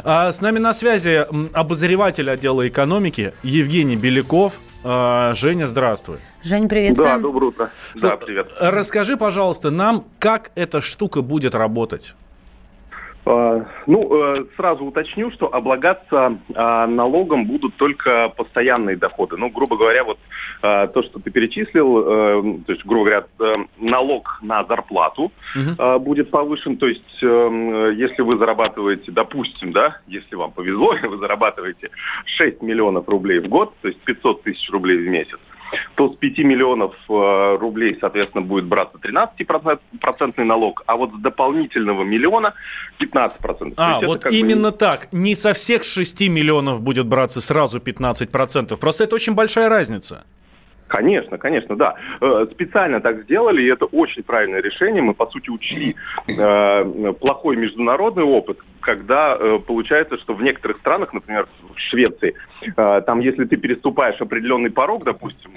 А 0.03 0.31
с 0.31 0.41
нами 0.41 0.59
на 0.59 0.73
связи 0.73 1.25
обозреватель 1.53 2.29
отдела 2.29 2.67
экономики 2.67 3.33
Евгений 3.43 3.95
Беляков. 3.95 4.59
А, 4.83 5.33
Женя, 5.33 5.67
здравствуй. 5.67 6.17
Жень, 6.43 6.67
привет. 6.67 6.95
Да, 6.95 7.17
доброе 7.17 7.47
утро. 7.47 7.69
Да, 8.01 8.17
привет. 8.17 8.51
Расскажи, 8.59 9.15
пожалуйста, 9.17 9.69
нам, 9.69 10.05
как 10.19 10.51
эта 10.55 10.81
штука 10.81 11.21
будет 11.21 11.53
работать. 11.53 12.15
А, 13.23 13.65
ну, 13.85 14.35
э, 14.35 14.45
сразу 14.55 14.85
уточню, 14.85 15.31
что 15.31 15.53
облагаться 15.53 16.37
а, 16.55 16.87
налогом 16.87 17.45
будут 17.45 17.75
только 17.75 18.29
постоянные 18.29 18.97
доходы. 18.97 19.37
Ну, 19.37 19.49
грубо 19.49 19.77
говоря, 19.77 20.03
вот 20.03 20.17
то, 20.61 21.03
что 21.03 21.19
ты 21.19 21.31
перечислил, 21.31 21.99
э, 21.99 22.57
то 22.65 22.71
есть, 22.71 22.85
грубо 22.85 23.05
говоря, 23.05 23.25
э, 23.39 23.55
налог 23.79 24.39
на 24.43 24.63
зарплату 24.65 25.31
угу. 25.55 25.99
будет 25.99 26.29
повышен. 26.29 26.77
То 26.77 26.87
есть, 26.87 27.21
если 27.21 28.21
вы 28.21 28.37
зарабатываете, 28.37 29.11
допустим, 29.11 29.71
да, 29.71 29.97
если 30.07 30.35
вам 30.35 30.51
повезло, 30.51 30.95
вы 31.03 31.17
зарабатываете 31.17 31.89
6 32.25 32.61
миллионов 32.61 33.07
рублей 33.09 33.39
в 33.39 33.47
год, 33.47 33.73
то 33.81 33.87
есть 33.87 33.99
500 34.01 34.43
тысяч 34.43 34.69
рублей 34.69 34.97
в 34.97 35.09
месяц, 35.09 35.39
то 35.95 36.09
с 36.09 36.15
5 36.17 36.37
миллионов 36.39 36.95
э, 37.09 37.57
рублей, 37.59 37.97
соответственно, 37.99 38.43
будет 38.43 38.65
браться 38.65 38.97
13% 38.97 40.43
налог, 40.43 40.83
а 40.85 40.95
вот 40.95 41.11
с 41.11 41.21
дополнительного 41.21 42.03
миллиона 42.03 42.53
15%. 42.99 43.73
А, 43.77 43.99
вот 44.01 44.31
именно 44.31 44.71
бы... 44.71 44.77
так. 44.77 45.07
Не 45.11 45.35
со 45.35 45.53
всех 45.53 45.83
6 45.83 46.21
миллионов 46.29 46.81
будет 46.81 47.07
браться 47.07 47.41
сразу 47.41 47.79
15%. 47.79 48.79
Просто 48.79 49.03
это 49.03 49.15
очень 49.15 49.33
большая 49.33 49.69
разница. 49.69 50.23
Конечно, 50.91 51.37
конечно, 51.37 51.77
да. 51.77 51.95
Э, 52.19 52.45
специально 52.51 52.99
так 52.99 53.23
сделали, 53.23 53.61
и 53.61 53.67
это 53.67 53.85
очень 53.85 54.23
правильное 54.23 54.61
решение. 54.61 55.01
Мы, 55.01 55.13
по 55.13 55.25
сути, 55.27 55.49
учли 55.49 55.95
э, 56.27 57.13
плохой 57.19 57.55
международный 57.55 58.25
опыт, 58.25 58.59
когда 58.81 59.37
э, 59.39 59.59
получается, 59.65 60.17
что 60.17 60.33
в 60.33 60.41
некоторых 60.41 60.77
странах, 60.79 61.13
например, 61.13 61.47
в 61.61 61.79
Швеции, 61.79 62.35
э, 62.61 63.01
там, 63.05 63.19
если 63.19 63.45
ты 63.45 63.55
переступаешь 63.55 64.19
определенный 64.19 64.71
порог, 64.71 65.03
допустим, 65.03 65.51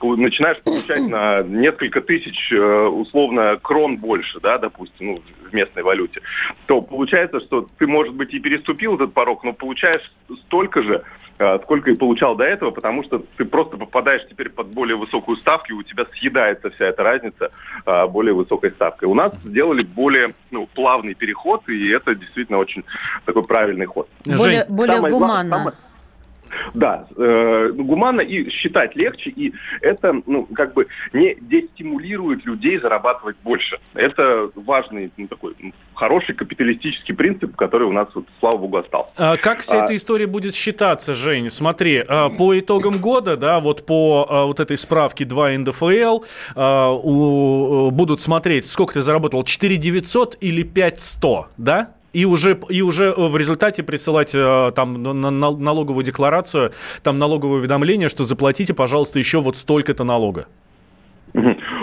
начинаешь 0.00 0.60
получать 0.62 1.06
на 1.08 1.42
несколько 1.42 2.00
тысяч, 2.00 2.52
э, 2.52 2.86
условно, 2.86 3.58
крон 3.62 3.98
больше, 3.98 4.40
да, 4.40 4.58
допустим, 4.58 5.06
ну, 5.06 5.22
в 5.48 5.54
местной 5.54 5.82
валюте, 5.82 6.20
то 6.66 6.80
получается, 6.80 7.40
что 7.40 7.68
ты, 7.78 7.86
может 7.86 8.14
быть, 8.14 8.34
и 8.34 8.40
переступил 8.40 8.96
этот 8.96 9.12
порог, 9.12 9.44
но 9.44 9.52
получаешь 9.52 10.12
столько 10.46 10.82
же, 10.82 11.04
Э, 11.42 11.58
сколько 11.62 11.90
и 11.90 11.96
получал 11.96 12.36
до 12.36 12.44
этого, 12.44 12.70
потому 12.70 13.02
что 13.02 13.24
ты 13.36 13.44
просто 13.44 13.76
попадаешь 13.76 14.22
теперь 14.28 14.48
под 14.48 14.68
более 14.68 14.96
высокую 14.96 15.36
ставку, 15.38 15.70
и 15.70 15.72
у 15.72 15.82
тебя 15.82 16.06
съедается 16.12 16.70
вся 16.70 16.86
эта 16.86 17.02
разница 17.02 17.50
э, 17.84 18.06
более 18.06 18.32
высокой 18.32 18.70
ставкой. 18.70 19.08
У 19.08 19.14
нас 19.14 19.32
сделали 19.42 19.82
более 19.82 20.34
ну, 20.52 20.68
плавный 20.72 21.14
переход, 21.14 21.68
и 21.68 21.88
это 21.88 22.14
действительно 22.14 22.58
очень 22.62 22.84
такой 23.24 23.44
правильный 23.44 23.86
ход. 23.86 24.08
Более, 24.24 24.64
более 24.68 25.00
гуманно. 25.00 25.56
Самое, 25.56 25.74
да, 26.74 27.06
э, 27.16 27.70
гуманно 27.74 28.20
и 28.20 28.48
считать 28.50 28.94
легче, 28.96 29.30
и 29.30 29.52
это, 29.80 30.14
ну, 30.26 30.46
как 30.46 30.74
бы 30.74 30.86
не 31.12 31.36
дестимулирует 31.40 32.44
людей 32.44 32.78
зарабатывать 32.78 33.36
больше. 33.42 33.78
Это 33.94 34.50
важный, 34.54 35.10
ну, 35.16 35.28
такой 35.28 35.54
хороший 35.94 36.34
капиталистический 36.34 37.14
принцип, 37.14 37.56
который 37.56 37.86
у 37.86 37.92
нас, 37.92 38.08
вот, 38.14 38.26
слава 38.40 38.58
богу, 38.58 38.78
остался. 38.78 39.10
А 39.16 39.36
как 39.36 39.60
вся 39.60 39.80
а... 39.80 39.84
эта 39.84 39.96
история 39.96 40.26
будет 40.26 40.54
считаться, 40.54 41.14
Жень? 41.14 41.50
Смотри, 41.50 42.04
а, 42.06 42.28
по 42.28 42.58
итогам 42.58 42.98
года, 42.98 43.36
да, 43.36 43.60
вот 43.60 43.86
по 43.86 44.26
а, 44.28 44.46
вот 44.46 44.60
этой 44.60 44.76
справке 44.76 45.24
2 45.24 45.58
НДФЛ 45.58 46.24
а, 46.54 46.90
у, 46.90 47.90
будут 47.90 48.20
смотреть, 48.20 48.66
сколько 48.66 48.94
ты 48.94 49.02
заработал, 49.02 49.44
4 49.44 49.76
900 49.76 50.38
или 50.40 50.62
5 50.62 50.98
100, 50.98 51.48
да? 51.56 51.90
И 52.12 52.24
уже, 52.24 52.58
и 52.68 52.82
уже 52.82 53.12
в 53.12 53.36
результате 53.36 53.82
присылать 53.82 54.34
э, 54.34 54.70
там 54.74 55.02
на, 55.02 55.12
на, 55.12 55.30
налоговую 55.30 56.04
декларацию, 56.04 56.72
там 57.02 57.18
налоговое 57.18 57.58
уведомление, 57.58 58.08
что 58.08 58.24
заплатите, 58.24 58.74
пожалуйста, 58.74 59.18
еще 59.18 59.40
вот 59.40 59.56
столько-то 59.56 60.04
налога. 60.04 60.46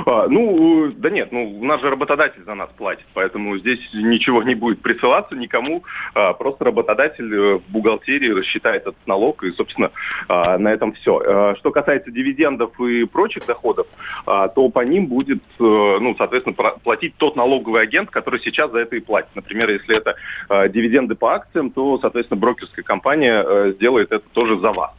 А, 0.10 0.28
ну, 0.28 0.92
да 0.96 1.12
нет, 1.12 1.32
ну, 1.32 1.60
у 1.60 1.64
нас 1.64 1.82
же 1.82 1.90
работодатель 1.90 2.44
за 2.44 2.56
нас 2.56 2.70
платит, 2.76 3.06
поэтому 3.14 3.56
здесь 3.60 3.80
ничего 3.94 4.42
не 4.42 4.56
будет 4.56 4.82
присылаться 4.82 5.36
никому, 5.36 5.84
а, 6.16 6.34
просто 6.34 6.66
работодатель 6.66 7.32
э, 7.32 7.58
в 7.58 7.72
бухгалтерии 7.72 8.32
рассчитает 8.32 8.82
этот 8.84 9.06
налог, 9.06 9.44
и, 9.44 9.52
собственно, 9.52 9.92
а, 10.28 10.58
на 10.58 10.70
этом 10.70 10.94
все. 10.94 11.22
А, 11.24 11.56
что 11.58 11.70
касается 11.70 12.10
дивидендов 12.10 12.80
и 12.80 13.06
прочих 13.06 13.46
доходов, 13.46 13.86
а, 14.26 14.48
то 14.48 14.70
по 14.70 14.80
ним 14.80 15.06
будет, 15.06 15.44
э, 15.60 15.64
ну, 15.64 16.16
соответственно, 16.18 16.56
платить 16.84 17.14
тот 17.18 17.36
налоговый 17.36 17.84
агент, 17.84 18.10
который 18.10 18.40
сейчас 18.40 18.72
за 18.72 18.80
это 18.80 18.96
и 18.96 19.02
платит. 19.02 19.30
Например, 19.36 19.70
если 19.70 19.96
это 19.96 20.16
а, 20.50 20.68
дивиденды 20.70 21.14
по 21.14 21.36
акциям, 21.36 21.70
то, 21.70 22.00
соответственно, 22.00 22.40
брокерская 22.40 22.84
компания 22.84 23.44
а, 23.46 23.72
сделает 23.74 24.12
это 24.12 24.28
тоже 24.34 24.58
за 24.60 24.72
вас. 24.72 24.92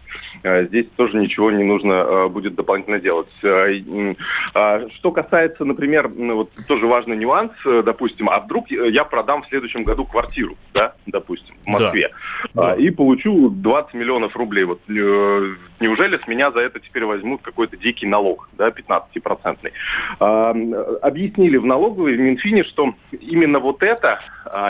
А, 0.42 0.64
здесь 0.64 0.86
тоже 0.96 1.18
ничего 1.18 1.50
не 1.50 1.64
нужно 1.64 2.00
а, 2.00 2.28
будет 2.28 2.54
дополнительно 2.54 2.98
делать. 2.98 3.28
А, 3.42 4.88
что 4.94 5.12
касается, 5.12 5.64
например, 5.64 6.10
ну, 6.14 6.36
вот 6.36 6.50
тоже 6.66 6.86
важный 6.86 7.16
нюанс, 7.16 7.52
э, 7.66 7.82
допустим, 7.84 8.28
а 8.28 8.40
вдруг 8.40 8.70
я 8.70 9.04
продам 9.04 9.42
в 9.42 9.48
следующем 9.48 9.84
году 9.84 10.04
квартиру, 10.04 10.56
да, 10.74 10.94
допустим, 11.06 11.54
в 11.64 11.68
Москве, 11.68 12.10
да. 12.54 12.74
и 12.74 12.90
получу 12.90 13.50
20 13.50 13.94
миллионов 13.94 14.36
рублей. 14.36 14.64
Вот 14.64 14.80
э, 14.88 15.54
неужели 15.80 16.18
с 16.18 16.26
меня 16.26 16.50
за 16.50 16.60
это 16.60 16.80
теперь 16.80 17.04
возьмут 17.04 17.42
какой-то 17.42 17.76
дикий 17.76 18.06
налог, 18.06 18.48
да, 18.52 18.68
15-процентный? 18.68 19.72
Объяснили 20.18 21.56
в 21.56 21.66
налоговой, 21.66 22.16
в 22.16 22.20
Минфине, 22.20 22.64
что 22.64 22.94
именно 23.10 23.58
вот 23.58 23.82
это 23.82 24.20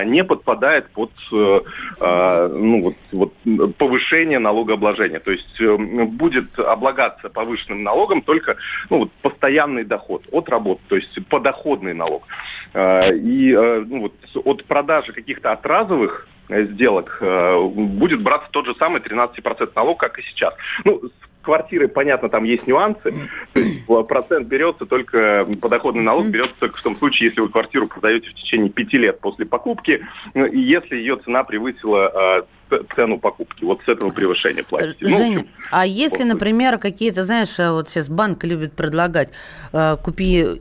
не 0.05 0.25
подпадает 0.25 0.91
под 0.91 1.11
ну, 1.31 2.83
вот, 2.83 2.95
вот, 3.13 3.77
повышение 3.77 4.39
налогообложения. 4.39 5.21
То 5.21 5.31
есть 5.31 5.61
будет 5.61 6.59
облагаться 6.59 7.29
повышенным 7.29 7.83
налогом 7.83 8.23
только 8.23 8.57
ну, 8.89 9.01
вот, 9.01 9.13
постоянный 9.23 9.85
доход 9.85 10.27
от 10.33 10.49
работы, 10.49 10.81
то 10.89 10.97
есть 10.97 11.27
подоходный 11.29 11.95
налог. 11.95 12.25
А, 12.75 13.11
и 13.11 13.53
а, 13.53 13.85
ну, 13.87 14.03
вот, 14.03 14.15
от 14.45 14.65
продажи 14.65 15.13
каких-то 15.13 15.53
отразовых 15.53 16.29
сделок 16.51 17.19
а, 17.21 17.61
будет 17.61 18.23
браться 18.23 18.49
тот 18.51 18.67
же 18.67 18.75
самый 18.75 19.01
13% 19.01 19.73
налог, 19.75 19.99
как 19.99 20.19
и 20.19 20.23
сейчас. 20.23 20.55
Ну, 20.85 21.03
с 21.41 21.45
квартирой, 21.45 21.89
понятно, 21.89 22.29
там 22.29 22.45
есть 22.45 22.67
нюансы. 22.67 23.13
То 23.53 23.61
есть 23.61 23.87
процент 24.09 24.47
берется 24.49 24.87
только, 24.87 25.47
подоходный 25.61 26.03
налог 26.03 26.27
берется 26.27 26.55
только 26.59 26.79
в 26.79 26.83
том 26.83 26.97
случае, 26.97 27.29
если 27.29 27.41
вы 27.41 27.49
квартиру 27.49 27.89
продаете 27.89 28.31
в 28.31 28.35
течение 28.35 28.71
пяти 28.71 28.99
лет 28.99 29.21
после 29.21 29.47
покупки, 29.47 30.07
ну, 30.35 30.47
и 30.47 30.59
если 30.59 30.97
ее 30.97 31.17
цена 31.17 31.45
превысила 31.45 32.45
цену 32.95 33.19
покупки. 33.19 33.65
Вот 33.65 33.81
с 33.85 33.89
этого 33.89 34.11
превышения 34.11 34.63
платите. 34.63 34.97
Ну, 35.01 35.17
Женя, 35.17 35.39
ну, 35.39 35.47
а 35.71 35.87
если, 35.87 36.23
например, 36.23 36.79
какие-то, 36.79 37.25
знаешь, 37.25 37.59
э, 37.59 37.71
вот 37.71 37.89
сейчас 37.89 38.09
банк 38.09 38.45
любит 38.45 38.75
предлагать, 38.75 39.31
э, 39.73 39.97
купи 40.03 40.61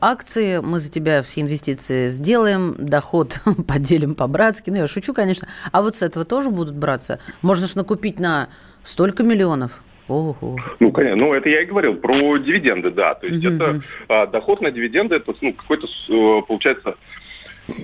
акции, 0.00 0.60
мы 0.60 0.80
за 0.80 0.90
тебя 0.90 1.22
все 1.22 1.42
инвестиции 1.42 2.08
сделаем, 2.08 2.74
доход 2.78 3.40
поделим 3.68 4.14
по-братски. 4.14 4.70
Ну, 4.70 4.76
я 4.76 4.86
шучу, 4.86 5.12
конечно. 5.12 5.48
А 5.72 5.82
вот 5.82 5.96
с 5.96 6.02
этого 6.02 6.24
тоже 6.24 6.50
будут 6.50 6.74
браться? 6.74 7.20
Можно 7.42 7.66
же 7.66 7.76
накупить 7.76 8.18
на 8.18 8.48
столько 8.84 9.22
миллионов. 9.22 9.82
Ого. 10.10 10.58
Ну, 10.80 10.90
конечно, 10.90 11.16
ну 11.16 11.32
это 11.34 11.48
я 11.48 11.62
и 11.62 11.66
говорил 11.66 11.94
про 11.94 12.36
дивиденды, 12.38 12.90
да. 12.90 13.14
То 13.14 13.28
есть 13.28 13.46
угу. 13.46 13.54
это 13.54 13.80
а, 14.08 14.26
доход 14.26 14.60
на 14.60 14.72
дивиденды, 14.72 15.14
это 15.14 15.32
ну, 15.40 15.52
какой-то, 15.52 15.86
э, 15.86 16.42
получается, 16.48 16.96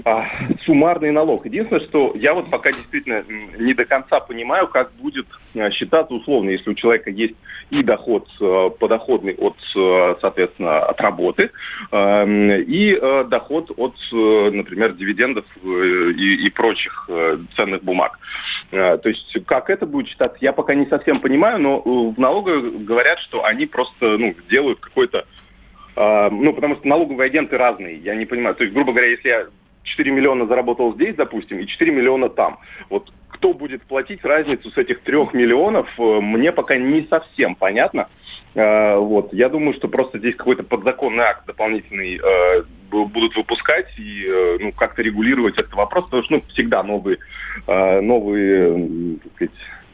а, 0.05 0.29
суммарный 0.64 1.11
налог. 1.11 1.46
Единственное, 1.46 1.85
что 1.85 2.12
я 2.14 2.35
вот 2.35 2.51
пока 2.51 2.72
действительно 2.72 3.25
не 3.59 3.75
до 3.75 3.85
конца 3.85 4.20
понимаю, 4.20 4.68
как 4.68 4.92
будет 4.92 5.27
а, 5.55 5.70
считаться 5.70 6.14
условно, 6.14 6.51
если 6.51 6.70
у 6.70 6.75
человека 6.75 7.11
есть 7.11 7.35
и 7.70 7.83
доход 7.83 8.29
а, 8.40 8.70
подоходный 8.70 9.35
от, 9.35 9.57
а, 9.77 10.16
соответственно, 10.20 10.81
от 10.81 11.01
работы, 11.01 11.51
и 11.92 13.01
доход 13.29 13.70
от, 13.77 13.94
например, 14.12 14.94
дивидендов 14.94 15.44
э, 15.62 16.12
и, 16.16 16.46
и 16.46 16.51
прочих 16.51 17.07
э, 17.09 17.38
ценных 17.55 17.83
бумаг. 17.83 18.18
То 18.70 19.01
есть 19.05 19.37
как 19.46 19.70
это 19.70 19.87
будет 19.87 20.09
считаться, 20.09 20.38
я 20.40 20.53
пока 20.53 20.75
не 20.75 20.87
совсем 20.87 21.20
понимаю, 21.20 21.61
но 21.61 21.79
э, 21.79 22.14
в 22.14 22.18
налоговой 22.18 22.70
говорят, 22.79 23.18
что 23.20 23.44
они 23.44 23.66
просто 23.66 24.18
ну, 24.18 24.35
делают 24.49 24.81
какой-то 24.81 25.27
ну, 25.99 26.53
потому 26.53 26.77
что 26.77 26.87
налоговые 26.87 27.29
агенты 27.29 27.57
разные, 27.57 27.96
я 27.96 28.14
не 28.14 28.27
понимаю. 28.27 28.55
То 28.55 28.64
есть, 28.64 28.75
грубо 28.75 28.92
говоря, 28.92 29.09
если 29.09 29.29
я 29.29 29.46
4 29.87 30.11
миллиона 30.11 30.46
заработал 30.46 30.94
здесь, 30.94 31.14
допустим, 31.14 31.59
и 31.59 31.66
4 31.66 31.90
миллиона 31.90 32.29
там. 32.29 32.59
Вот 32.90 33.12
кто 33.29 33.53
будет 33.53 33.83
платить 33.83 34.25
разницу 34.25 34.70
с 34.70 34.77
этих 34.77 35.01
трех 35.01 35.35
миллионов, 35.35 35.88
мне 35.99 36.53
пока 36.53 36.77
не 36.77 37.03
совсем 37.03 37.55
понятно. 37.55 38.09
Вот. 38.55 39.35
Я 39.35 39.51
думаю, 39.51 39.75
что 39.75 39.88
просто 39.88 40.18
здесь 40.18 40.37
какой-то 40.37 40.62
подзаконный 40.62 41.25
акт 41.25 41.46
дополнительный 41.46 42.18
будут 42.88 43.37
выпускать 43.37 43.88
и 43.99 44.57
ну, 44.61 44.72
как-то 44.72 45.03
регулировать 45.03 45.59
этот 45.59 45.75
вопрос, 45.75 46.05
потому 46.05 46.22
что 46.22 46.35
ну, 46.35 46.42
всегда 46.49 46.83
новые, 46.83 47.18
новые 47.66 49.18
так 49.18 49.33
сказать, 49.35 49.51
Э, 49.51 49.86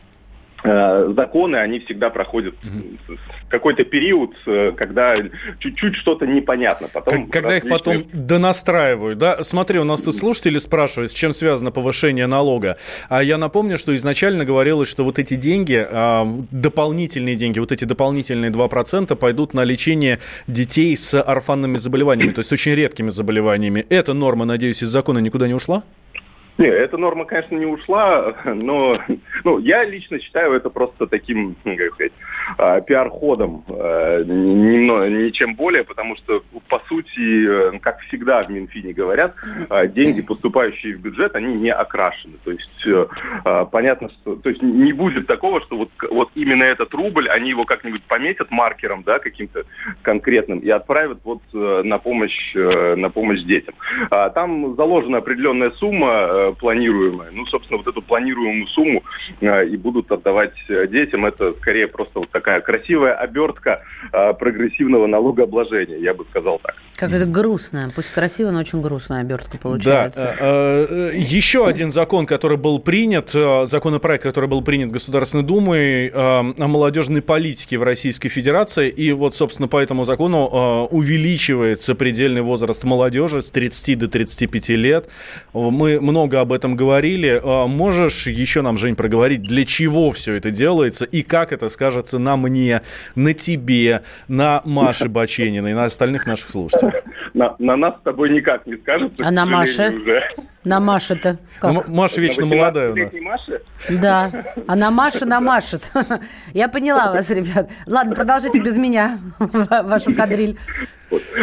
законы, 0.62 1.56
они 1.56 1.80
всегда 1.80 2.10
проходят 2.10 2.54
угу. 2.62 3.16
какой-то 3.48 3.84
период, 3.84 4.30
э, 4.46 4.72
когда 4.76 5.16
чуть-чуть 5.58 5.96
что-то 5.96 6.26
непонятно. 6.26 6.88
Потом 6.92 7.28
когда 7.28 7.50
различные... 7.50 7.72
их 7.72 7.78
потом 7.78 8.04
донастраивают, 8.12 9.18
да? 9.18 9.42
Смотри, 9.42 9.80
у 9.80 9.84
нас 9.84 10.02
тут 10.02 10.14
слушатели 10.14 10.58
спрашивают, 10.58 11.10
с 11.10 11.14
чем 11.14 11.32
связано 11.32 11.72
повышение 11.72 12.26
налога. 12.26 12.76
А 13.08 13.22
я 13.22 13.38
напомню, 13.38 13.76
что 13.76 13.94
изначально 13.94 14.44
говорилось, 14.44 14.88
что 14.88 15.04
вот 15.04 15.18
эти 15.18 15.34
деньги, 15.34 15.84
а, 15.90 16.26
дополнительные 16.50 17.34
деньги, 17.34 17.58
вот 17.58 17.72
эти 17.72 17.84
дополнительные 17.84 18.50
2% 18.50 19.16
пойдут 19.16 19.54
на 19.54 19.64
лечение 19.64 20.20
детей 20.46 20.96
с 20.96 21.20
орфанными 21.20 21.76
заболеваниями, 21.76 22.32
то 22.32 22.40
есть 22.40 22.52
очень 22.52 22.74
редкими 22.74 23.08
заболеваниями. 23.08 23.84
Эта 23.88 24.14
норма, 24.14 24.44
надеюсь, 24.44 24.82
из 24.82 24.88
закона 24.88 25.18
никуда 25.18 25.48
не 25.48 25.54
ушла? 25.54 25.82
Нет, 26.58 26.74
эта 26.74 26.98
норма, 26.98 27.24
конечно, 27.24 27.56
не 27.56 27.66
ушла, 27.66 28.34
но 28.44 28.98
ну, 29.44 29.58
я 29.58 29.84
лично 29.84 30.20
считаю 30.20 30.52
это 30.52 30.70
просто 30.70 31.06
таким, 31.06 31.56
как 31.64 31.94
сказать, 31.94 32.12
а, 32.58 32.80
пиар-ходом, 32.80 33.64
э, 33.68 34.24
ничем 34.26 35.54
более, 35.54 35.84
потому 35.84 36.16
что, 36.16 36.42
по 36.68 36.80
сути, 36.88 37.74
э, 37.74 37.78
как 37.78 38.00
всегда 38.00 38.42
в 38.42 38.50
Минфине 38.50 38.92
говорят, 38.92 39.34
а, 39.70 39.86
деньги, 39.86 40.20
поступающие 40.20 40.96
в 40.96 41.00
бюджет, 41.00 41.34
они 41.36 41.54
не 41.54 41.72
окрашены. 41.72 42.34
То 42.44 42.50
есть 42.50 42.86
э, 42.86 43.06
а, 43.44 43.64
понятно, 43.64 44.10
что 44.10 44.36
то 44.36 44.50
есть 44.50 44.62
не 44.62 44.92
будет 44.92 45.26
такого, 45.26 45.60
что 45.62 45.76
вот, 45.76 45.90
вот 46.10 46.30
именно 46.34 46.64
этот 46.64 46.92
рубль, 46.94 47.28
они 47.28 47.50
его 47.50 47.64
как-нибудь 47.64 48.02
пометят 48.02 48.50
маркером, 48.50 49.02
да, 49.04 49.18
каким-то 49.18 49.64
конкретным, 50.02 50.58
и 50.58 50.68
отправят 50.68 51.18
вот 51.24 51.42
на 51.52 51.98
помощь, 51.98 52.54
на 52.54 53.10
помощь 53.10 53.42
детям. 53.42 53.74
Там 54.10 54.74
заложена 54.76 55.18
определенная 55.18 55.70
сумма 55.72 56.41
планируемая. 56.58 57.30
Ну, 57.30 57.46
собственно, 57.46 57.78
вот 57.78 57.86
эту 57.86 58.02
планируемую 58.02 58.66
сумму 58.68 59.02
и 59.40 59.76
будут 59.76 60.10
отдавать 60.10 60.52
детям. 60.68 61.26
Это 61.26 61.52
скорее 61.52 61.88
просто 61.88 62.20
вот 62.20 62.30
такая 62.30 62.60
красивая 62.60 63.14
обертка 63.14 63.82
э, 64.12 64.32
прогрессивного 64.34 65.06
налогообложения, 65.06 65.98
я 65.98 66.14
бы 66.14 66.24
сказал 66.30 66.58
так. 66.62 66.74
Как 66.96 67.12
это 67.12 67.26
грустная, 67.26 67.90
пусть 67.94 68.12
красивая, 68.12 68.52
но 68.52 68.60
очень 68.60 68.80
грустная 68.80 69.22
обертка 69.22 69.58
получается. 69.58 70.36
Да. 70.38 70.46
Э, 70.46 71.10
э, 71.12 71.16
еще 71.16 71.66
один 71.66 71.90
закон, 71.90 72.26
который 72.26 72.58
был 72.58 72.78
принят, 72.78 73.34
э, 73.34 73.64
законопроект, 73.64 74.22
который 74.22 74.48
был 74.48 74.62
принят 74.62 74.90
Государственной 74.90 75.44
Думой 75.44 76.08
э, 76.08 76.12
о 76.14 76.42
молодежной 76.68 77.22
политике 77.22 77.78
в 77.78 77.82
Российской 77.82 78.28
Федерации, 78.28 78.88
и 78.88 79.12
вот, 79.12 79.34
собственно, 79.34 79.68
по 79.68 79.78
этому 79.78 80.04
закону 80.04 80.48
э, 80.90 80.94
увеличивается 80.94 81.94
предельный 81.94 82.42
возраст 82.42 82.84
молодежи 82.84 83.42
с 83.42 83.50
30 83.50 83.98
до 83.98 84.08
35 84.08 84.68
лет. 84.70 85.08
Мы 85.52 86.00
много 86.00 86.31
об 86.40 86.52
этом 86.52 86.76
говорили. 86.76 87.40
Э, 87.42 87.66
можешь 87.66 88.26
еще 88.26 88.62
нам, 88.62 88.76
Жень, 88.76 88.96
проговорить, 88.96 89.42
для 89.42 89.64
чего 89.64 90.10
все 90.10 90.34
это 90.34 90.50
делается 90.50 91.04
и 91.04 91.22
как 91.22 91.52
это 91.52 91.68
скажется 91.68 92.18
на 92.18 92.36
мне, 92.36 92.82
на 93.14 93.34
тебе, 93.34 94.02
на 94.28 94.62
Маше 94.64 95.08
Бачениной, 95.08 95.74
на 95.74 95.84
остальных 95.84 96.26
наших 96.26 96.50
слушателей? 96.50 97.00
На, 97.34 97.54
на 97.58 97.76
нас 97.76 97.96
с 97.98 98.02
тобой 98.02 98.30
никак 98.30 98.66
не 98.66 98.76
скажется. 98.76 99.22
А 99.24 99.30
на 99.30 99.46
Маше? 99.46 99.90
Уже. 99.90 100.22
На 100.64 100.78
Маше-то 100.78 101.38
как? 101.60 101.72
Ну, 101.72 101.82
Маша 101.88 102.20
вечно 102.20 102.46
молодая 102.46 102.92
у 102.92 102.96
нас. 102.96 103.12
Маше? 103.20 103.62
Да. 103.90 104.30
А 104.68 104.76
на 104.76 104.90
Маше 104.90 105.24
намашет. 105.24 105.90
Я 106.52 106.68
поняла 106.68 107.12
вас, 107.12 107.30
ребят. 107.30 107.70
Ладно, 107.86 108.14
продолжите 108.14 108.60
без 108.60 108.76
меня 108.76 109.18
вашу 109.38 110.14
кадриль. 110.14 110.56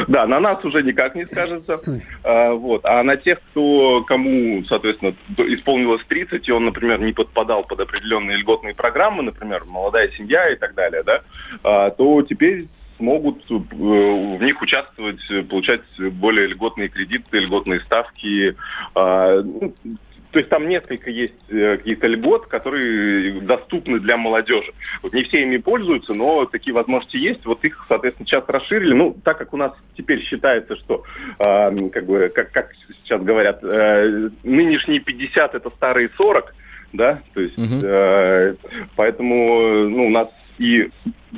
Да, 0.07 0.25
на 0.25 0.39
нас 0.39 0.63
уже 0.63 0.83
никак 0.83 1.15
не 1.15 1.25
скажется. 1.25 1.79
А, 2.23 2.53
вот. 2.53 2.85
А 2.85 3.03
на 3.03 3.17
тех, 3.17 3.39
кто, 3.51 4.03
кому, 4.03 4.63
соответственно, 4.65 5.13
исполнилось 5.37 6.03
30, 6.07 6.47
и 6.47 6.51
он, 6.51 6.65
например, 6.65 7.01
не 7.01 7.13
подпадал 7.13 7.63
под 7.63 7.79
определенные 7.79 8.37
льготные 8.37 8.75
программы, 8.75 9.23
например, 9.23 9.65
молодая 9.65 10.09
семья 10.11 10.49
и 10.49 10.55
так 10.55 10.73
далее, 10.75 11.03
да, 11.03 11.21
а, 11.63 11.89
то 11.91 12.21
теперь 12.23 12.67
смогут 12.97 13.43
э, 13.49 13.53
в 13.53 14.43
них 14.43 14.61
участвовать, 14.61 15.21
получать 15.49 15.81
более 15.97 16.47
льготные 16.47 16.89
кредиты, 16.89 17.39
льготные 17.39 17.79
ставки. 17.79 18.55
То 20.31 20.39
есть 20.39 20.49
там 20.49 20.67
несколько 20.67 21.09
есть 21.09 21.33
э, 21.49 21.77
каких-то 21.77 22.07
льгот, 22.07 22.47
которые 22.47 23.41
доступны 23.41 23.99
для 23.99 24.15
молодежи. 24.15 24.73
Вот 25.01 25.13
не 25.13 25.23
все 25.23 25.41
ими 25.41 25.57
пользуются, 25.57 26.13
но 26.13 26.45
такие 26.45 26.73
возможности 26.73 27.17
есть. 27.17 27.45
Вот 27.45 27.63
их, 27.65 27.83
соответственно, 27.87 28.27
сейчас 28.27 28.43
расширили. 28.47 28.93
Ну, 28.93 29.17
так 29.23 29.39
как 29.39 29.53
у 29.53 29.57
нас 29.57 29.73
теперь 29.97 30.21
считается, 30.21 30.75
что, 30.75 31.03
э, 31.39 31.89
как 31.89 32.05
бы, 32.05 32.31
как, 32.33 32.51
как 32.51 32.71
сейчас 33.03 33.23
говорят, 33.23 33.63
э, 33.63 34.29
нынешние 34.43 34.99
50 34.99 35.55
это 35.55 35.69
старые 35.71 36.09
40, 36.15 36.53
да, 36.93 37.21
то 37.33 37.41
есть, 37.41 37.57
угу. 37.57 37.79
э, 37.83 38.55
поэтому, 38.95 39.89
ну, 39.89 40.07
у 40.07 40.09
нас 40.09 40.29
и 40.59 40.89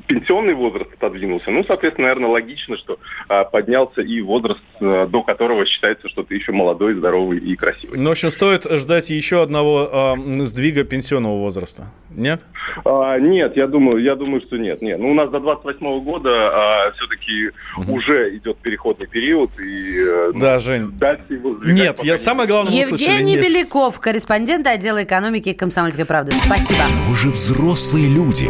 пенсионный 0.08 0.54
возраст 0.54 0.92
отодвинулся, 0.94 1.52
ну, 1.52 1.64
соответственно, 1.64 2.08
наверное, 2.08 2.30
логично, 2.30 2.78
что 2.78 3.00
а, 3.28 3.44
поднялся 3.44 4.02
и 4.02 4.22
возраст, 4.22 4.62
а, 4.80 5.08
до 5.08 5.24
которого 5.24 5.66
считается, 5.66 6.08
что 6.10 6.24
ты 6.24 6.36
еще 6.36 6.52
молодой, 6.52 6.94
здоровый 6.96 7.40
и 7.40 7.56
красивый. 7.56 8.00
Ну, 8.00 8.10
в 8.10 8.12
общем, 8.12 8.32
стоит 8.32 8.66
ждать 8.70 9.10
еще 9.10 9.42
одного 9.42 9.90
а, 9.92 10.16
сдвига 10.44 10.84
пенсионного 10.84 11.38
возраста, 11.38 11.92
нет? 12.10 12.46
А, 12.86 13.20
нет, 13.20 13.58
я 13.58 13.68
думаю, 13.68 14.02
я 14.02 14.16
думаю, 14.16 14.42
что 14.42 14.58
нет. 14.58 14.82
нет. 14.82 15.00
Ну, 15.00 15.12
у 15.12 15.14
нас 15.14 15.30
до 15.30 15.40
28 15.40 16.04
года 16.04 16.30
а, 16.32 16.92
все-таки 16.94 17.52
угу. 17.78 17.94
уже 17.96 18.36
идет 18.38 18.58
переходный 18.58 19.08
период. 19.08 19.52
И, 19.60 20.00
э, 20.00 20.32
да, 20.36 20.54
ну, 20.54 20.60
Жень. 20.60 20.94
Его 21.30 21.58
нет, 21.64 22.04
я 22.04 22.18
самое 22.18 22.48
главное 22.48 22.72
Евгений 22.72 23.36
услышали, 23.36 23.42
Беляков, 23.42 24.00
корреспондент 24.00 24.68
отдела 24.68 25.04
экономики 25.04 25.54
«Комсомольской 25.54 26.06
правды». 26.06 26.32
Спасибо. 26.32 26.84
Вы 27.08 27.16
же 27.16 27.30
взрослые 27.30 28.08
люди. 28.10 28.50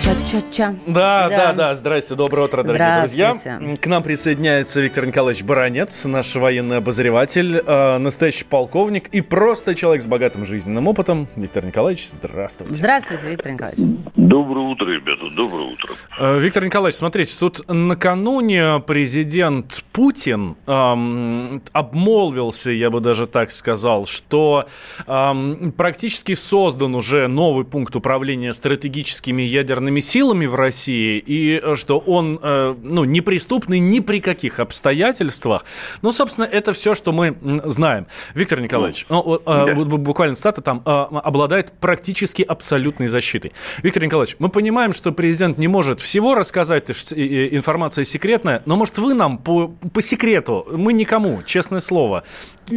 Ча-ча-ча. 0.00 0.74
Да, 0.86 1.28
да, 1.28 1.28
да, 1.28 1.52
да. 1.52 1.74
Здрасте, 1.74 2.14
доброе 2.14 2.46
утро, 2.46 2.62
дорогие 2.62 3.00
друзья. 3.00 3.36
К 3.80 3.86
нам 3.86 4.02
присоединяется 4.02 4.80
Виктор 4.80 5.04
Николаевич 5.04 5.44
Баранец, 5.44 6.06
наш 6.06 6.34
военный 6.36 6.78
обозреватель, 6.78 7.58
э, 7.58 7.98
настоящий 7.98 8.44
полковник 8.44 9.08
и 9.08 9.20
просто 9.20 9.74
человек 9.74 10.02
с 10.02 10.06
богатым 10.06 10.46
жизненным 10.46 10.88
опытом. 10.88 11.28
Виктор 11.36 11.66
Николаевич, 11.66 12.08
здравствуйте. 12.08 12.72
Здравствуйте, 12.72 13.28
Виктор 13.28 13.52
Николаевич. 13.52 14.00
Доброе 14.16 14.66
утро, 14.68 14.86
ребята, 14.86 15.28
доброе 15.36 15.68
утро. 15.68 15.92
Э, 16.18 16.38
Виктор 16.38 16.64
Николаевич, 16.64 16.96
смотрите, 16.96 17.34
тут 17.38 17.68
накануне 17.68 18.82
президент 18.86 19.84
Путин 19.92 20.56
эм, 20.66 21.62
обмолвился, 21.72 22.70
я 22.70 22.88
бы 22.88 23.00
даже 23.00 23.26
так 23.26 23.50
сказал, 23.50 24.06
что 24.06 24.66
эм, 25.06 25.72
практически 25.76 26.32
создан 26.32 26.94
уже 26.94 27.28
новый 27.28 27.66
пункт 27.66 27.94
управления 27.96 28.54
стратегическими 28.54 29.42
ядерными 29.42 29.89
вооруженными 29.90 30.00
силами 30.00 30.46
в 30.46 30.54
России, 30.54 31.18
и 31.18 31.60
э, 31.62 31.76
что 31.76 31.98
он 31.98 32.38
э, 32.42 32.74
ну, 32.82 33.04
неприступный 33.04 33.78
ни 33.78 34.00
при 34.00 34.20
каких 34.20 34.60
обстоятельствах. 34.60 35.64
Ну, 36.02 36.12
собственно, 36.12 36.46
это 36.46 36.72
все, 36.72 36.94
что 36.94 37.12
мы 37.12 37.36
знаем. 37.64 38.06
Виктор 38.34 38.60
Николаевич, 38.60 39.06
ну, 39.08 39.22
ну, 39.24 39.40
да. 39.44 39.74
вот 39.74 39.86
буквально 40.00 40.36
стата 40.36 40.60
там 40.62 40.82
обладает 40.84 41.72
практически 41.80 42.42
абсолютной 42.42 43.08
защитой. 43.08 43.52
Виктор 43.82 44.04
Николаевич, 44.04 44.36
мы 44.38 44.48
понимаем, 44.48 44.92
что 44.92 45.12
президент 45.12 45.58
не 45.58 45.68
может 45.68 46.00
всего 46.00 46.34
рассказать, 46.34 46.90
информация 46.90 48.04
секретная, 48.04 48.62
но, 48.66 48.76
может, 48.76 48.98
вы 48.98 49.14
нам 49.14 49.38
по, 49.38 49.68
по 49.68 50.00
секрету, 50.00 50.66
мы 50.70 50.92
никому, 50.92 51.42
честное 51.44 51.80
слово, 51.80 52.24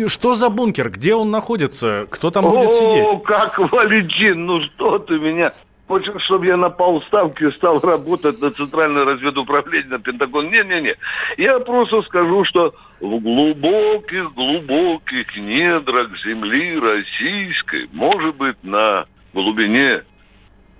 что 0.07 0.33
за 0.33 0.49
бункер, 0.49 0.89
где 0.89 1.15
он 1.15 1.31
находится, 1.31 2.05
кто 2.09 2.31
там 2.31 2.49
будет 2.49 2.73
сидеть? 2.73 3.07
О, 3.07 3.17
как 3.17 3.59
Валентин, 3.59 4.45
ну 4.45 4.61
что 4.61 4.99
ты 4.99 5.19
меня 5.19 5.53
хочет, 5.87 6.19
чтобы 6.21 6.45
я 6.45 6.55
напал 6.57 6.99
в 6.99 7.05
ставки 7.05 7.43
и 7.43 7.51
стал 7.51 7.79
работать 7.83 8.41
на 8.41 8.51
Центральное 8.51 9.05
разведуправление, 9.05 9.89
на 9.89 9.99
Пентагон. 9.99 10.49
Не-не-не. 10.49 10.95
Я 11.37 11.59
просто 11.59 12.01
скажу, 12.03 12.43
что 12.45 12.73
в 12.99 13.19
глубоких-глубоких 13.19 15.37
недрах 15.37 16.17
земли 16.23 16.79
российской, 16.79 17.89
может 17.91 18.35
быть, 18.35 18.63
на 18.63 19.05
глубине 19.33 20.03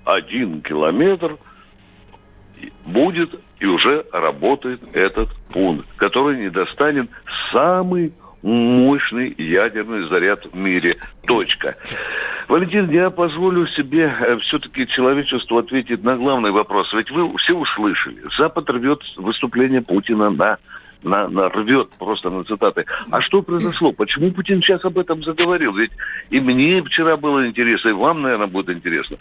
один 0.06 0.62
километр, 0.62 1.38
будет 2.86 3.40
и 3.60 3.66
уже 3.66 4.06
работает 4.12 4.82
этот 4.94 5.30
пункт, 5.54 5.88
который 5.98 6.38
не 6.38 6.50
достанет 6.50 7.10
самый 7.52 8.14
мощный 8.44 9.34
ядерный 9.38 10.08
заряд 10.10 10.46
в 10.46 10.56
мире. 10.56 10.98
Точка. 11.26 11.76
Валентин, 12.48 12.90
я 12.92 13.10
позволю 13.10 13.66
себе 13.68 14.14
э, 14.20 14.38
все-таки 14.40 14.86
человечеству 14.88 15.58
ответить 15.58 16.04
на 16.04 16.18
главный 16.18 16.52
вопрос. 16.52 16.94
Ведь 16.94 17.10
вы 17.10 17.36
все 17.38 17.56
услышали. 17.56 18.22
Запад 18.38 18.70
рвет 18.70 19.00
выступление 19.16 19.82
Путина 19.82 20.30
на 20.30 20.58
на, 21.04 21.28
на 21.28 21.50
рвет 21.50 21.90
просто 22.00 22.30
на 22.30 22.44
цитаты. 22.44 22.86
А 23.12 23.22
что 23.22 23.42
произошло? 23.42 23.92
Почему 23.92 24.32
Путин 24.32 24.62
сейчас 24.62 24.84
об 24.86 24.98
этом 24.98 25.24
заговорил? 25.24 25.74
Ведь 25.74 25.92
и 26.30 26.40
мне 26.40 26.82
вчера 26.84 27.18
было 27.18 27.48
интересно, 27.48 27.90
и 27.90 27.94
вам, 27.94 28.22
наверное, 28.22 28.48
будет 28.48 28.70
интересно. 28.70 29.18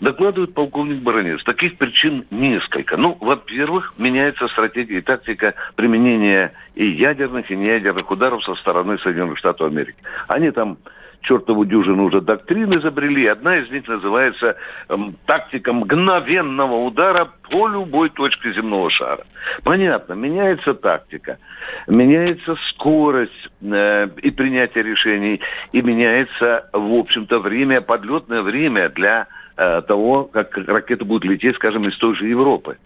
Докладывает 0.00 0.54
полковник 0.54 1.02
Баранец. 1.02 1.42
Таких 1.44 1.76
причин 1.76 2.26
несколько. 2.30 2.96
Ну, 2.96 3.16
во-первых, 3.20 3.94
меняется 3.98 4.48
стратегия 4.48 4.98
и 4.98 5.02
тактика 5.02 5.54
применения 5.74 6.52
и 6.74 6.86
ядерных, 6.86 7.50
и 7.50 7.56
неядерных 7.56 8.10
ударов 8.10 8.44
со 8.44 8.54
стороны 8.56 8.98
Соединенных 8.98 9.38
Штатов 9.38 9.68
Америки. 9.68 9.96
Они 10.28 10.50
там 10.50 10.78
чертову 11.22 11.64
дюжину 11.64 12.04
уже 12.04 12.20
доктрин 12.20 12.78
изобрели. 12.78 13.26
Одна 13.26 13.58
из 13.58 13.70
них 13.70 13.86
называется 13.88 14.56
эм, 14.88 15.16
тактика 15.26 15.72
мгновенного 15.72 16.84
удара 16.84 17.28
по 17.50 17.68
любой 17.68 18.10
точке 18.10 18.52
земного 18.52 18.90
шара. 18.90 19.24
Понятно, 19.62 20.14
меняется 20.14 20.74
тактика, 20.74 21.38
меняется 21.86 22.56
скорость 22.70 23.50
э, 23.62 24.08
и 24.22 24.30
принятия 24.30 24.82
решений, 24.82 25.40
и 25.72 25.82
меняется, 25.82 26.68
в 26.72 26.94
общем-то, 26.94 27.38
время, 27.38 27.80
подлетное 27.80 28.42
время 28.42 28.88
для 28.88 29.26
э, 29.56 29.82
того, 29.82 30.24
как 30.24 30.56
ракеты 30.56 31.04
будут 31.04 31.24
лететь, 31.24 31.56
скажем, 31.56 31.88
из 31.88 31.96
той 31.98 32.14
же 32.14 32.26
Европы. 32.26 32.76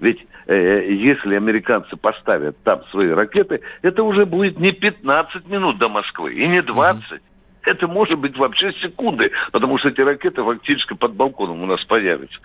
Ведь 0.00 0.26
э, 0.46 0.86
если 0.90 1.34
американцы 1.34 1.96
поставят 1.96 2.56
там 2.64 2.82
свои 2.90 3.10
ракеты, 3.10 3.60
это 3.82 4.02
уже 4.02 4.24
будет 4.24 4.58
не 4.58 4.72
15 4.72 5.46
минут 5.48 5.78
до 5.78 5.88
Москвы 5.88 6.34
и 6.34 6.48
не 6.48 6.62
20. 6.62 7.12
Mm-hmm. 7.12 7.20
Это 7.64 7.86
может 7.86 8.18
быть 8.18 8.36
вообще 8.38 8.72
секунды, 8.80 9.30
потому 9.52 9.78
что 9.78 9.88
эти 9.88 10.00
ракеты 10.00 10.42
фактически 10.42 10.94
под 10.94 11.14
балконом 11.14 11.62
у 11.62 11.66
нас 11.66 11.84
появятся. 11.84 12.38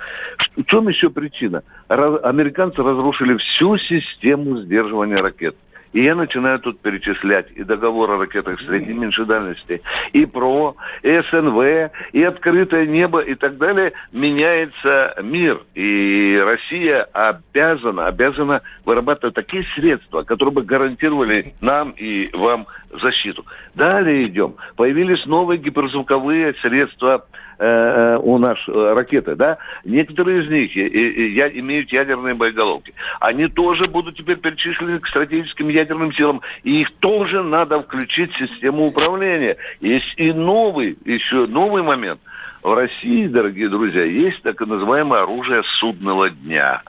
В 0.56 0.64
чем 0.66 0.88
еще 0.90 1.10
причина? 1.10 1.64
Раз, 1.88 2.22
американцы 2.24 2.84
разрушили 2.84 3.38
всю 3.38 3.78
систему 3.78 4.58
сдерживания 4.58 5.18
ракет. 5.18 5.56
И 5.96 6.04
я 6.04 6.14
начинаю 6.14 6.60
тут 6.60 6.82
перечислять 6.82 7.48
и 7.56 7.64
договор 7.64 8.12
о 8.12 8.18
ракетах 8.18 8.60
средней 8.60 8.96
меньшей 8.96 9.26
дальности, 9.26 9.82
и 10.12 10.26
ПРО, 10.26 10.76
и 11.04 11.22
СНВ, 11.32 11.90
и 12.12 12.22
открытое 12.22 12.86
небо, 12.86 13.20
и 13.20 13.34
так 13.34 13.58
далее. 13.58 13.94
Меняется 14.12 15.16
мир. 15.24 15.62
И 15.74 16.38
Россия 16.46 17.04
обязана, 17.14 18.08
обязана 18.08 18.62
вырабатывать 18.84 19.36
такие 19.36 19.64
средства, 19.74 20.24
которые 20.24 20.54
бы 20.54 20.64
гарантировали 20.64 21.54
нам 21.62 21.92
и 21.92 22.30
вам 22.36 22.68
защиту. 23.02 23.46
Далее 23.74 24.26
идем. 24.28 24.56
Появились 24.76 25.26
новые 25.26 25.60
гиперзвуковые 25.60 26.56
средства 26.56 27.26
Э, 27.58 28.16
э, 28.16 28.20
у 28.22 28.38
нас 28.38 28.58
э, 28.68 28.94
ракеты, 28.94 29.36
да, 29.36 29.58
некоторые 29.86 30.44
из 30.44 30.50
них 30.50 30.76
и, 30.76 30.86
и, 30.86 31.34
я, 31.36 31.48
имеют 31.48 31.90
ядерные 31.90 32.34
боеголовки. 32.34 32.94
Они 33.22 33.48
тоже 33.48 33.86
будут 33.86 34.18
теперь 34.18 34.38
перечислены 34.38 35.00
к 35.00 35.08
стратегическим 35.08 35.70
ядерным 35.70 36.12
силам, 36.12 36.42
и 36.64 36.82
их 36.82 36.92
тоже 37.00 37.44
надо 37.44 37.82
включить 37.82 38.34
в 38.34 38.38
систему 38.38 38.88
управления. 38.88 39.56
Есть 39.80 40.14
и 40.18 40.34
новый, 40.34 40.98
еще 41.06 41.48
новый 41.48 41.82
момент. 41.82 42.20
В 42.62 42.74
России, 42.74 43.28
дорогие 43.28 43.70
друзья, 43.70 44.04
есть 44.04 44.42
так 44.42 44.60
называемое 44.60 45.22
оружие 45.22 45.64
судного 45.80 46.30
дня. 46.30 46.82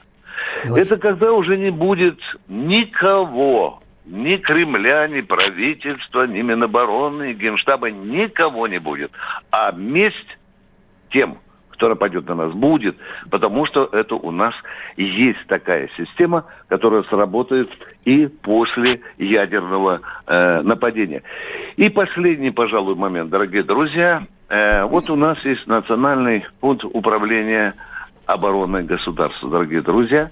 Это 0.65 0.97
когда 0.97 1.31
уже 1.31 1.55
не 1.55 1.69
будет 1.69 2.19
никого, 2.49 3.79
ни 4.05 4.35
Кремля, 4.35 5.07
ни 5.07 5.21
правительства, 5.21 6.27
ни 6.27 6.41
Минобороны, 6.41 7.29
ни 7.29 7.33
Генштаба, 7.33 7.89
никого 7.89 8.67
не 8.67 8.79
будет. 8.79 9.11
А 9.51 9.71
месть 9.71 10.37
тем, 11.09 11.37
кто 11.69 11.89
нападет 11.89 12.27
на 12.27 12.35
нас, 12.35 12.53
будет, 12.53 12.97
потому 13.29 13.65
что 13.67 13.87
это 13.91 14.15
у 14.15 14.31
нас 14.31 14.53
есть 14.97 15.45
такая 15.47 15.89
система, 15.95 16.45
которая 16.67 17.03
сработает 17.03 17.69
и 18.03 18.25
после 18.27 19.01
ядерного 19.17 20.01
э, 20.25 20.61
нападения. 20.61 21.21
И 21.75 21.89
последний, 21.89 22.51
пожалуй, 22.51 22.95
момент, 22.95 23.29
дорогие 23.29 23.63
друзья. 23.63 24.23
Э, 24.49 24.85
вот 24.85 25.11
у 25.11 25.15
нас 25.15 25.37
есть 25.45 25.67
национальный 25.67 26.45
пункт 26.59 26.83
управления 26.83 27.75
обороной 28.25 28.83
государства, 28.83 29.49
дорогие 29.49 29.81
друзья 29.81 30.29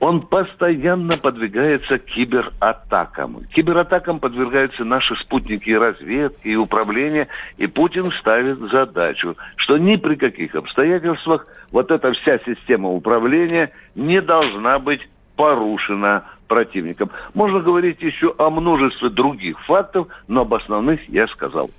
он 0.00 0.22
постоянно 0.22 1.16
подвигается 1.16 1.98
кибератакам. 1.98 3.44
Кибератакам 3.54 4.20
подвергаются 4.20 4.84
наши 4.84 5.16
спутники 5.16 5.70
разведки, 5.70 6.48
и 6.48 6.56
управления, 6.56 7.28
и 7.56 7.66
Путин 7.66 8.10
ставит 8.20 8.58
задачу, 8.70 9.36
что 9.56 9.78
ни 9.78 9.96
при 9.96 10.16
каких 10.16 10.54
обстоятельствах 10.54 11.46
вот 11.72 11.90
эта 11.90 12.12
вся 12.12 12.38
система 12.40 12.90
управления 12.90 13.72
не 13.94 14.20
должна 14.20 14.78
быть 14.78 15.00
порушена 15.36 16.24
противником. 16.46 17.10
Можно 17.34 17.60
говорить 17.60 18.00
еще 18.02 18.34
о 18.38 18.50
множестве 18.50 19.08
других 19.08 19.58
фактов, 19.64 20.08
но 20.28 20.42
об 20.42 20.54
основных 20.54 21.08
я 21.08 21.26
сказал. 21.28 21.70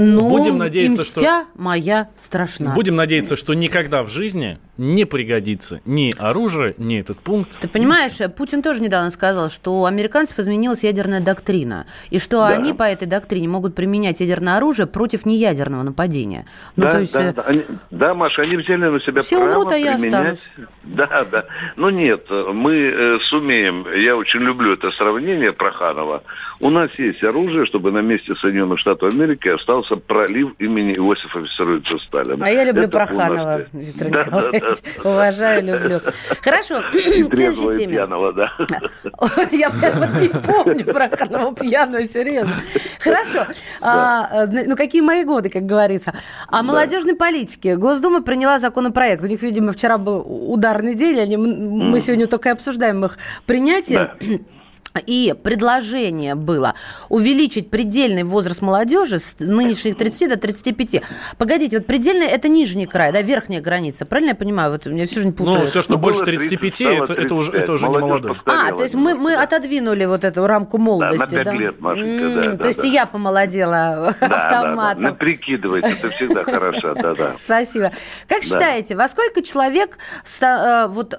Ну, 0.00 0.28
Будем 0.28 0.58
надеяться, 0.58 1.04
что... 1.04 1.46
моя 1.56 2.08
страшна. 2.14 2.72
Будем 2.72 2.94
надеяться, 2.94 3.34
что 3.34 3.52
никогда 3.54 4.04
в 4.04 4.08
жизни 4.08 4.58
не 4.76 5.04
пригодится 5.06 5.80
ни 5.86 6.14
оружие, 6.16 6.76
ни 6.78 7.00
этот 7.00 7.18
пункт. 7.18 7.58
Ты 7.58 7.66
понимаешь, 7.66 8.12
Путин 8.36 8.62
тоже 8.62 8.80
недавно 8.80 9.10
сказал, 9.10 9.50
что 9.50 9.80
у 9.80 9.84
американцев 9.86 10.38
изменилась 10.38 10.84
ядерная 10.84 11.20
доктрина, 11.20 11.86
и 12.10 12.20
что 12.20 12.38
да. 12.38 12.50
они 12.50 12.74
по 12.74 12.84
этой 12.84 13.08
доктрине 13.08 13.48
могут 13.48 13.74
применять 13.74 14.20
ядерное 14.20 14.58
оружие 14.58 14.86
против 14.86 15.26
неядерного 15.26 15.82
нападения. 15.82 16.46
Ну, 16.76 16.84
да, 16.84 16.90
то 16.92 17.00
есть... 17.00 17.12
да, 17.12 17.24
э, 17.24 17.32
да. 17.32 17.42
Они, 17.42 17.64
да, 17.90 18.14
Маша, 18.14 18.42
они 18.42 18.56
взяли 18.56 18.88
на 18.88 19.00
себя 19.00 19.22
Все 19.22 19.38
право 19.38 19.50
умрут, 19.50 19.72
а 19.72 19.76
я 19.76 19.94
останусь. 19.94 20.48
Да, 20.84 21.26
да. 21.28 21.46
Ну 21.74 21.90
нет, 21.90 22.30
мы 22.30 22.74
э, 22.74 23.18
сумеем, 23.30 23.84
я 23.96 24.16
очень 24.16 24.40
люблю 24.40 24.74
это 24.74 24.92
сравнение 24.92 25.52
Проханова, 25.52 26.22
у 26.60 26.70
нас 26.70 26.90
есть 26.98 27.22
оружие, 27.22 27.66
чтобы 27.66 27.90
на 27.90 28.00
месте 28.00 28.34
Соединенных 28.36 28.78
Штатов 28.78 29.12
Америки 29.12 29.48
остался 29.48 29.87
пролив 29.96 30.54
имени 30.58 30.94
Иосифа 30.94 31.40
Виссарионовича 31.40 31.98
Сталина. 32.06 32.44
А 32.44 32.50
я 32.50 32.64
люблю 32.64 32.84
это 32.84 32.92
Проханова, 32.92 33.62
Виктор 33.72 34.08
да, 34.08 34.20
Николаевич. 34.20 34.62
Да, 34.62 35.02
да. 35.02 35.10
Уважаю, 35.10 35.64
люблю. 35.64 36.00
Хорошо, 36.42 36.82
к 36.82 36.92
следующей 37.34 37.78
теме. 37.78 37.94
пьяного, 37.94 38.32
да. 38.32 38.52
Я 39.52 39.70
вот 39.70 40.22
не 40.22 40.28
помню 40.28 40.84
Проханова 40.84 41.54
пьяного, 41.54 42.04
серьезно. 42.04 42.54
Хорошо. 43.00 43.46
А, 43.80 44.46
ну, 44.46 44.76
какие 44.76 45.02
мои 45.02 45.24
годы, 45.24 45.50
как 45.50 45.64
говорится. 45.64 46.12
О 46.48 46.62
молодежной 46.62 47.16
политике. 47.16 47.76
Госдума 47.76 48.22
приняла 48.22 48.58
законопроект. 48.58 49.22
У 49.24 49.26
них, 49.26 49.42
видимо, 49.42 49.72
вчера 49.72 49.98
был 49.98 50.24
ударный 50.26 50.94
день. 50.94 51.20
Они, 51.20 51.36
мы 51.36 52.00
сегодня 52.00 52.26
только 52.26 52.50
и 52.50 52.52
обсуждаем 52.52 53.04
их 53.04 53.18
принятие. 53.46 54.12
И 54.98 55.34
предложение 55.42 56.34
было 56.34 56.74
увеличить 57.08 57.70
предельный 57.70 58.24
возраст 58.24 58.62
молодежи 58.62 59.18
с 59.18 59.36
нынешних 59.38 59.96
30 59.96 60.28
до 60.30 60.36
35. 60.36 61.02
Погодите, 61.36 61.78
вот 61.78 61.86
предельный– 61.86 62.26
это 62.28 62.48
нижний 62.48 62.86
край, 62.86 63.12
да, 63.12 63.22
верхняя 63.22 63.60
граница, 63.60 64.06
правильно 64.06 64.30
я 64.30 64.34
понимаю? 64.34 64.72
Вот 64.72 64.86
я 64.86 65.06
всю 65.06 65.20
жизнь 65.20 65.32
путаю. 65.32 65.60
Ну, 65.60 65.66
все, 65.66 65.82
что 65.82 65.92
ну, 65.92 65.98
больше 65.98 66.24
35, 66.24 66.80
это, 66.80 67.12
это 67.14 67.34
уже, 67.34 67.52
это 67.52 67.72
уже 67.72 67.88
не 67.88 67.98
молодой. 67.98 68.36
А, 68.44 68.72
то 68.72 68.82
есть 68.82 68.94
мы, 68.94 69.14
мы 69.14 69.34
отодвинули 69.34 70.04
вот 70.04 70.24
эту 70.24 70.46
рамку 70.46 70.78
молодости, 70.78 71.18
да? 71.18 71.38
На 71.38 71.44
5 71.44 71.44
да? 71.44 71.54
лет, 71.54 71.80
Машенька, 71.80 72.34
да, 72.34 72.50
да. 72.52 72.56
То 72.56 72.66
есть 72.68 72.80
да. 72.80 72.86
я 72.86 73.06
помолодела 73.06 74.14
да, 74.20 74.26
автоматом. 74.26 75.02
Да, 75.02 75.08
да. 75.08 75.10
Ну, 75.10 75.14
прикидывайте, 75.14 75.88
это 75.88 76.10
всегда 76.10 76.44
хорошо, 76.44 76.94
да-да. 76.94 77.32
Спасибо. 77.38 77.92
Как 78.28 78.42
считаете, 78.42 78.96
во 78.96 79.08
сколько 79.08 79.42
человек 79.42 79.98
э, 80.40 80.86
вот 80.88 81.18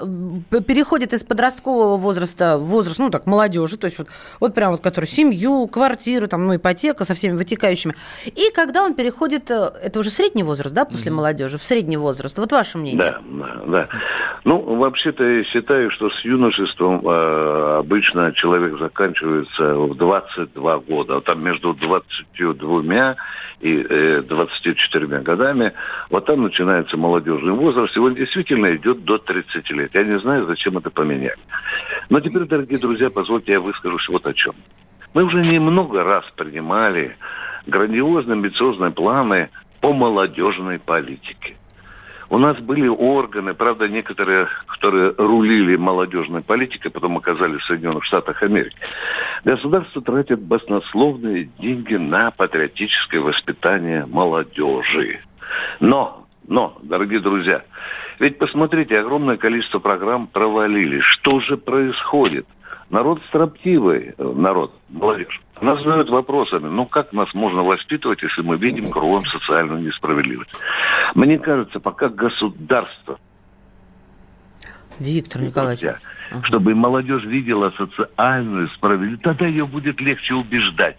переходит 0.67 1.13
из 1.13 1.23
подросткового 1.23 1.97
возраста 1.97 2.57
в 2.57 2.65
возраст, 2.65 2.99
ну 2.99 3.09
так, 3.09 3.25
молодежи, 3.25 3.68
молодежи, 3.70 3.78
то 3.78 3.86
есть 3.86 3.97
вот, 3.97 4.07
вот 4.39 4.55
прям 4.55 4.72
вот, 4.72 4.82
который 4.82 5.05
семью, 5.05 5.67
квартиру, 5.67 6.28
там, 6.28 6.45
ну, 6.45 6.55
ипотека 6.55 7.05
со 7.05 7.13
всеми 7.13 7.38
вытекающими. 7.38 7.93
И 8.26 8.51
когда 8.53 8.84
он 8.84 8.93
переходит, 8.93 9.51
э, 9.51 9.72
это 9.84 9.99
уже 9.99 10.09
средний 10.09 10.43
возраст, 10.43 10.74
да, 10.74 10.86
после 10.86 11.11
mm-hmm. 11.11 11.15
молодежи, 11.15 11.57
в 11.57 11.63
средний 11.63 11.97
возраст. 11.97 12.38
Вот 12.38 12.51
ваше 12.51 12.78
мнение? 12.78 12.97
Да, 12.99 13.22
да, 13.24 13.61
да. 13.67 13.88
Ну, 14.45 14.76
вообще-то 14.78 15.24
я 15.24 15.43
считаю, 15.43 15.91
что 15.91 16.09
с 16.09 16.26
юношеством 16.26 17.01
э, 17.05 17.78
обычно 17.80 18.32
человек 18.34 18.80
заканчивается 18.80 19.76
в 19.76 19.95
22 19.95 20.80
года, 20.80 21.22
там 21.22 21.43
между 21.43 21.74
22 21.74 23.15
и 23.61 23.86
э, 23.89 24.22
24 24.22 25.05
годами, 25.20 25.74
вот 26.09 26.26
там 26.26 26.43
начинается 26.43 26.97
молодежный 26.97 27.53
возраст, 27.53 27.95
и 27.95 27.99
он 27.99 28.15
действительно 28.15 28.74
идет 28.76 29.03
до 29.03 29.17
30 29.17 29.70
лет. 29.72 29.93
Я 29.93 30.03
не 30.03 30.20
знаю, 30.20 30.45
зачем 30.45 30.78
это 30.78 30.89
поменять. 30.89 31.39
Но 32.09 32.20
теперь, 32.22 32.43
дорогие 32.43 32.80
друзья, 32.80 33.09
позвольте 33.09 33.49
я 33.50 33.60
выскажусь 33.60 34.08
вот 34.10 34.26
о 34.26 34.34
чем. 34.34 34.56
Мы 35.14 35.24
уже 35.24 35.41
немного 35.41 36.04
раз 36.04 36.24
принимали 36.36 37.18
грандиозные 37.66 38.36
амбициозные 38.36 38.91
планы 38.91 39.50
по 39.82 39.93
молодежной 39.93 40.80
политике. 40.80 41.56
У 42.32 42.38
нас 42.38 42.58
были 42.60 42.88
органы, 42.88 43.56
правда, 43.56 43.88
некоторые, 43.88 44.47
которые 44.68 45.16
рулили 45.18 45.76
молодежной 45.76 46.43
политикой, 46.43 46.91
потом 46.91 47.18
оказались 47.18 47.62
в 47.62 47.66
Соединенных 47.66 48.06
Штатах 48.06 48.43
Америки. 48.43 48.78
Государство 49.43 50.00
тратит 50.04 50.39
баснословные 50.39 51.50
деньги 51.58 51.95
на 51.95 52.30
патриотическое 52.30 53.22
воспитание 53.22 54.06
молодежи. 54.06 55.22
Но, 55.80 56.28
но, 56.47 56.78
дорогие 56.84 57.20
друзья, 57.20 57.64
ведь 58.20 58.38
посмотрите, 58.38 59.00
огромное 59.00 59.38
количество 59.38 59.80
программ 59.80 60.28
провалились. 60.28 61.04
Что 61.04 61.39
же 61.39 61.58
происходит? 61.58 62.45
Народ 62.89 63.21
строптивый, 63.27 64.15
э, 64.17 64.33
народ, 64.35 64.73
молодежь. 64.89 65.41
Нас 65.61 65.79
задают 65.83 66.09
вопросами, 66.09 66.67
ну 66.67 66.85
как 66.85 67.13
нас 67.13 67.33
можно 67.33 67.63
воспитывать, 67.63 68.23
если 68.23 68.41
мы 68.41 68.57
видим 68.57 68.89
кругом 68.89 69.25
социальную 69.25 69.81
несправедливость? 69.81 70.51
Мне 71.13 71.37
кажется, 71.37 71.79
пока 71.79 72.09
государство 72.09 73.19
Виктор 74.99 75.41
Николаевич. 75.41 75.85
Чтобы 76.43 76.75
молодежь 76.75 77.23
видела 77.23 77.73
социальную 77.77 78.67
справедливость, 78.69 79.23
тогда 79.23 79.47
ее 79.47 79.65
будет 79.65 79.99
легче 79.99 80.35
убеждать. 80.35 80.97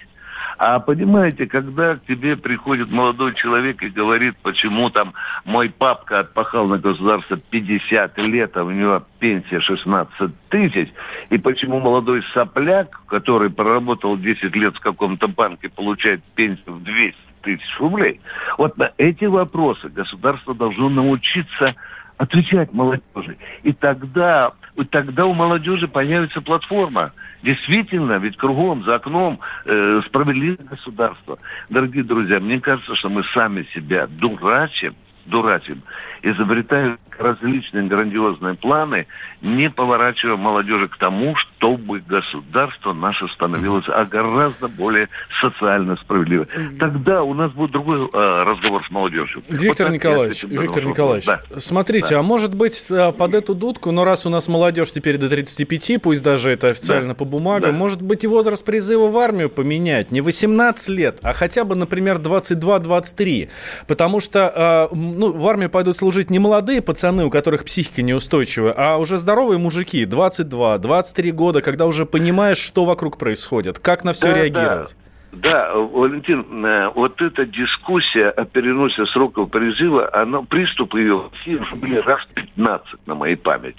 А 0.60 0.78
понимаете, 0.78 1.46
когда 1.46 1.96
к 1.96 2.04
тебе 2.04 2.36
приходит 2.36 2.90
молодой 2.90 3.34
человек 3.34 3.82
и 3.82 3.88
говорит, 3.88 4.36
почему 4.42 4.90
там 4.90 5.14
мой 5.46 5.70
папка 5.70 6.18
отпахал 6.18 6.66
на 6.66 6.76
государство 6.76 7.38
50 7.38 8.18
лет, 8.18 8.54
а 8.58 8.64
у 8.64 8.70
него 8.70 9.02
пенсия 9.18 9.60
16 9.60 10.30
тысяч, 10.50 10.90
и 11.30 11.38
почему 11.38 11.80
молодой 11.80 12.22
сопляк, 12.34 13.00
который 13.06 13.48
проработал 13.48 14.18
10 14.18 14.54
лет 14.54 14.76
в 14.76 14.80
каком-то 14.80 15.28
банке, 15.28 15.70
получает 15.70 16.22
пенсию 16.34 16.74
в 16.74 16.82
200 16.82 17.16
тысяч 17.40 17.78
рублей. 17.78 18.20
Вот 18.58 18.76
на 18.76 18.92
эти 18.98 19.24
вопросы 19.24 19.88
государство 19.88 20.54
должно 20.54 20.90
научиться 20.90 21.74
отвечать 22.20 22.70
молодежи. 22.74 23.38
И 23.62 23.72
тогда, 23.72 24.52
и 24.76 24.84
тогда 24.84 25.24
у 25.24 25.32
молодежи 25.32 25.88
появится 25.88 26.42
платформа. 26.42 27.12
Действительно, 27.42 28.18
ведь 28.18 28.36
кругом, 28.36 28.84
за 28.84 28.96
окном 28.96 29.40
э, 29.64 30.02
справедливое 30.04 30.66
государство. 30.68 31.38
Дорогие 31.70 32.04
друзья, 32.04 32.38
мне 32.38 32.60
кажется, 32.60 32.94
что 32.96 33.08
мы 33.08 33.24
сами 33.32 33.62
себя 33.72 34.06
дурачим, 34.06 34.94
дурачим, 35.24 35.80
изобретают 36.20 37.00
различные 37.20 37.86
грандиозные 37.86 38.54
планы, 38.54 39.06
не 39.42 39.70
поворачивая 39.70 40.36
молодежи 40.36 40.88
к 40.88 40.96
тому, 40.96 41.36
чтобы 41.36 42.00
государство 42.00 42.92
наше 42.92 43.28
становилось 43.28 43.84
а 43.88 44.04
гораздо 44.04 44.68
более 44.68 45.08
социально 45.40 45.96
справедливо. 45.96 46.46
Тогда 46.78 47.22
у 47.22 47.34
нас 47.34 47.52
будет 47.52 47.72
другой 47.72 48.08
э, 48.12 48.42
разговор 48.44 48.84
с 48.86 48.90
молодежью. 48.90 49.42
Виктор 49.48 49.88
вот 49.88 49.94
Николаевич, 49.94 50.44
Виктор 50.44 50.84
Николаевич, 50.84 51.26
да. 51.26 51.42
смотрите, 51.56 52.10
да. 52.10 52.20
а 52.20 52.22
может 52.22 52.54
быть 52.54 52.90
э, 52.90 53.12
под 53.12 53.34
эту 53.34 53.54
дудку, 53.54 53.90
но 53.90 54.04
раз 54.04 54.26
у 54.26 54.30
нас 54.30 54.48
молодежь 54.48 54.92
теперь 54.92 55.18
до 55.18 55.28
35, 55.28 56.02
пусть 56.02 56.22
даже 56.22 56.50
это 56.50 56.68
официально 56.68 57.10
да. 57.10 57.14
по 57.14 57.24
бумагам, 57.24 57.72
да. 57.72 57.76
может 57.76 58.02
быть 58.02 58.24
и 58.24 58.26
возраст 58.26 58.64
призыва 58.64 59.08
в 59.08 59.18
армию 59.18 59.50
поменять, 59.50 60.10
не 60.10 60.20
18 60.20 60.88
лет, 60.88 61.18
а 61.22 61.32
хотя 61.32 61.64
бы, 61.64 61.74
например, 61.74 62.16
22-23, 62.16 63.50
потому 63.86 64.20
что 64.20 64.88
э, 64.92 64.94
ну, 64.94 65.32
в 65.32 65.46
армию 65.46 65.70
пойдут 65.70 65.96
служить 65.96 66.30
не 66.30 66.38
молодые 66.38 66.80
пацаны, 66.80 67.09
пацаны, 67.10 67.24
у 67.24 67.30
которых 67.30 67.64
психика 67.64 68.02
неустойчивая, 68.02 68.74
а 68.76 68.96
уже 68.98 69.18
здоровые 69.18 69.58
мужики, 69.58 70.04
22, 70.04 70.78
23 70.78 71.32
года, 71.32 71.60
когда 71.60 71.86
уже 71.86 72.06
понимаешь, 72.06 72.58
что 72.58 72.84
вокруг 72.84 73.18
происходит, 73.18 73.78
как 73.78 74.04
на 74.04 74.12
все 74.12 74.28
да, 74.28 74.34
реагировать. 74.34 74.96
Да. 74.98 75.06
Да, 75.32 75.72
Валентин, 75.74 76.64
э, 76.64 76.90
вот 76.92 77.22
эта 77.22 77.46
дискуссия 77.46 78.30
о 78.30 78.44
переносе 78.44 79.06
сроков 79.06 79.48
призыва, 79.48 80.10
она, 80.12 80.42
приступы 80.42 80.98
ее 80.98 81.30
уже 81.46 81.76
были 81.76 81.98
раз 81.98 82.26
15 82.34 83.06
на 83.06 83.14
моей 83.14 83.36
памяти. 83.36 83.78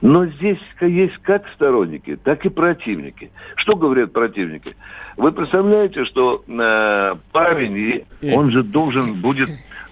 Но 0.00 0.24
здесь 0.24 0.58
есть 0.80 1.18
как 1.18 1.42
сторонники, 1.54 2.16
так 2.16 2.46
и 2.46 2.48
противники. 2.48 3.30
Что 3.56 3.76
говорят 3.76 4.14
противники? 4.14 4.76
Вы 5.18 5.32
представляете, 5.32 6.06
что 6.06 6.42
э, 6.48 7.14
парень, 7.32 8.06
он 8.22 8.50
же 8.50 8.62
должен 8.62 9.20
будет 9.20 9.50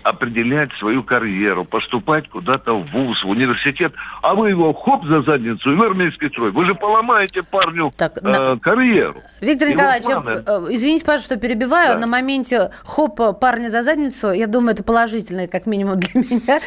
определять 0.08 0.70
свою 0.78 1.02
карьеру, 1.02 1.64
поступать 1.64 2.28
куда-то 2.28 2.78
в 2.78 2.90
ВУЗ, 2.92 3.24
в 3.24 3.28
университет, 3.28 3.92
а 4.22 4.34
вы 4.34 4.50
его 4.50 4.72
хоп 4.72 5.04
за 5.06 5.22
задницу 5.22 5.72
и 5.72 5.74
в 5.74 5.82
армейский 5.82 6.28
строй. 6.28 6.52
Вы 6.52 6.64
же 6.64 6.74
поломаете 6.74 7.42
парню 7.42 7.90
так, 7.96 8.18
э, 8.18 8.20
на... 8.20 8.58
карьеру. 8.58 9.22
Виктор 9.40 9.68
Николаевич, 9.68 10.06
планы... 10.06 10.42
Э, 10.46 10.66
извините, 10.70 11.04
пожалуйста, 11.04 11.34
что 11.34 11.40
перебиваю. 11.40 11.94
Да. 11.94 12.00
На 12.00 12.06
моменте 12.06 12.70
хоп 12.84 13.20
парня 13.40 13.68
за 13.68 13.82
задницу, 13.82 14.32
я 14.32 14.46
думаю, 14.46 14.74
это 14.74 14.84
положительно, 14.84 15.48
как 15.48 15.66
минимум 15.66 15.96
для 15.96 16.20
меня. 16.20 16.60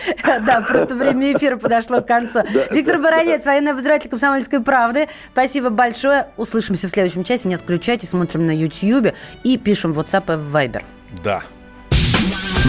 Да, 0.46 0.62
просто 0.62 0.96
время 0.96 1.34
эфира 1.34 1.58
подошло 1.58 2.02
к 2.02 2.08
концу. 2.08 2.42
Виктор 2.72 3.00
Баранец, 3.00 3.46
военный 3.46 3.72
обозреватель 3.72 4.10
«Комсомольской 4.10 4.62
правды». 4.62 5.08
Спасибо 5.32 5.70
большое. 5.70 6.28
Услышимся 6.36 6.88
в 6.88 6.90
следующем 6.90 7.24
часе. 7.24 7.48
Не 7.48 7.56
отключайте, 7.56 8.06
смотрим 8.06 8.46
на 8.46 8.56
YouTube 8.56 9.14
и 9.44 9.58
пишем 9.58 9.94
в 9.94 10.00
WhatsApp 10.00 10.34
и 10.34 10.38
в 10.38 10.56
Viber. 10.56 10.84
Да. 11.24 11.42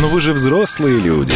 Но 0.01 0.09
вы 0.09 0.21
же 0.23 0.33
взрослые 0.33 0.99
люди. 0.99 1.35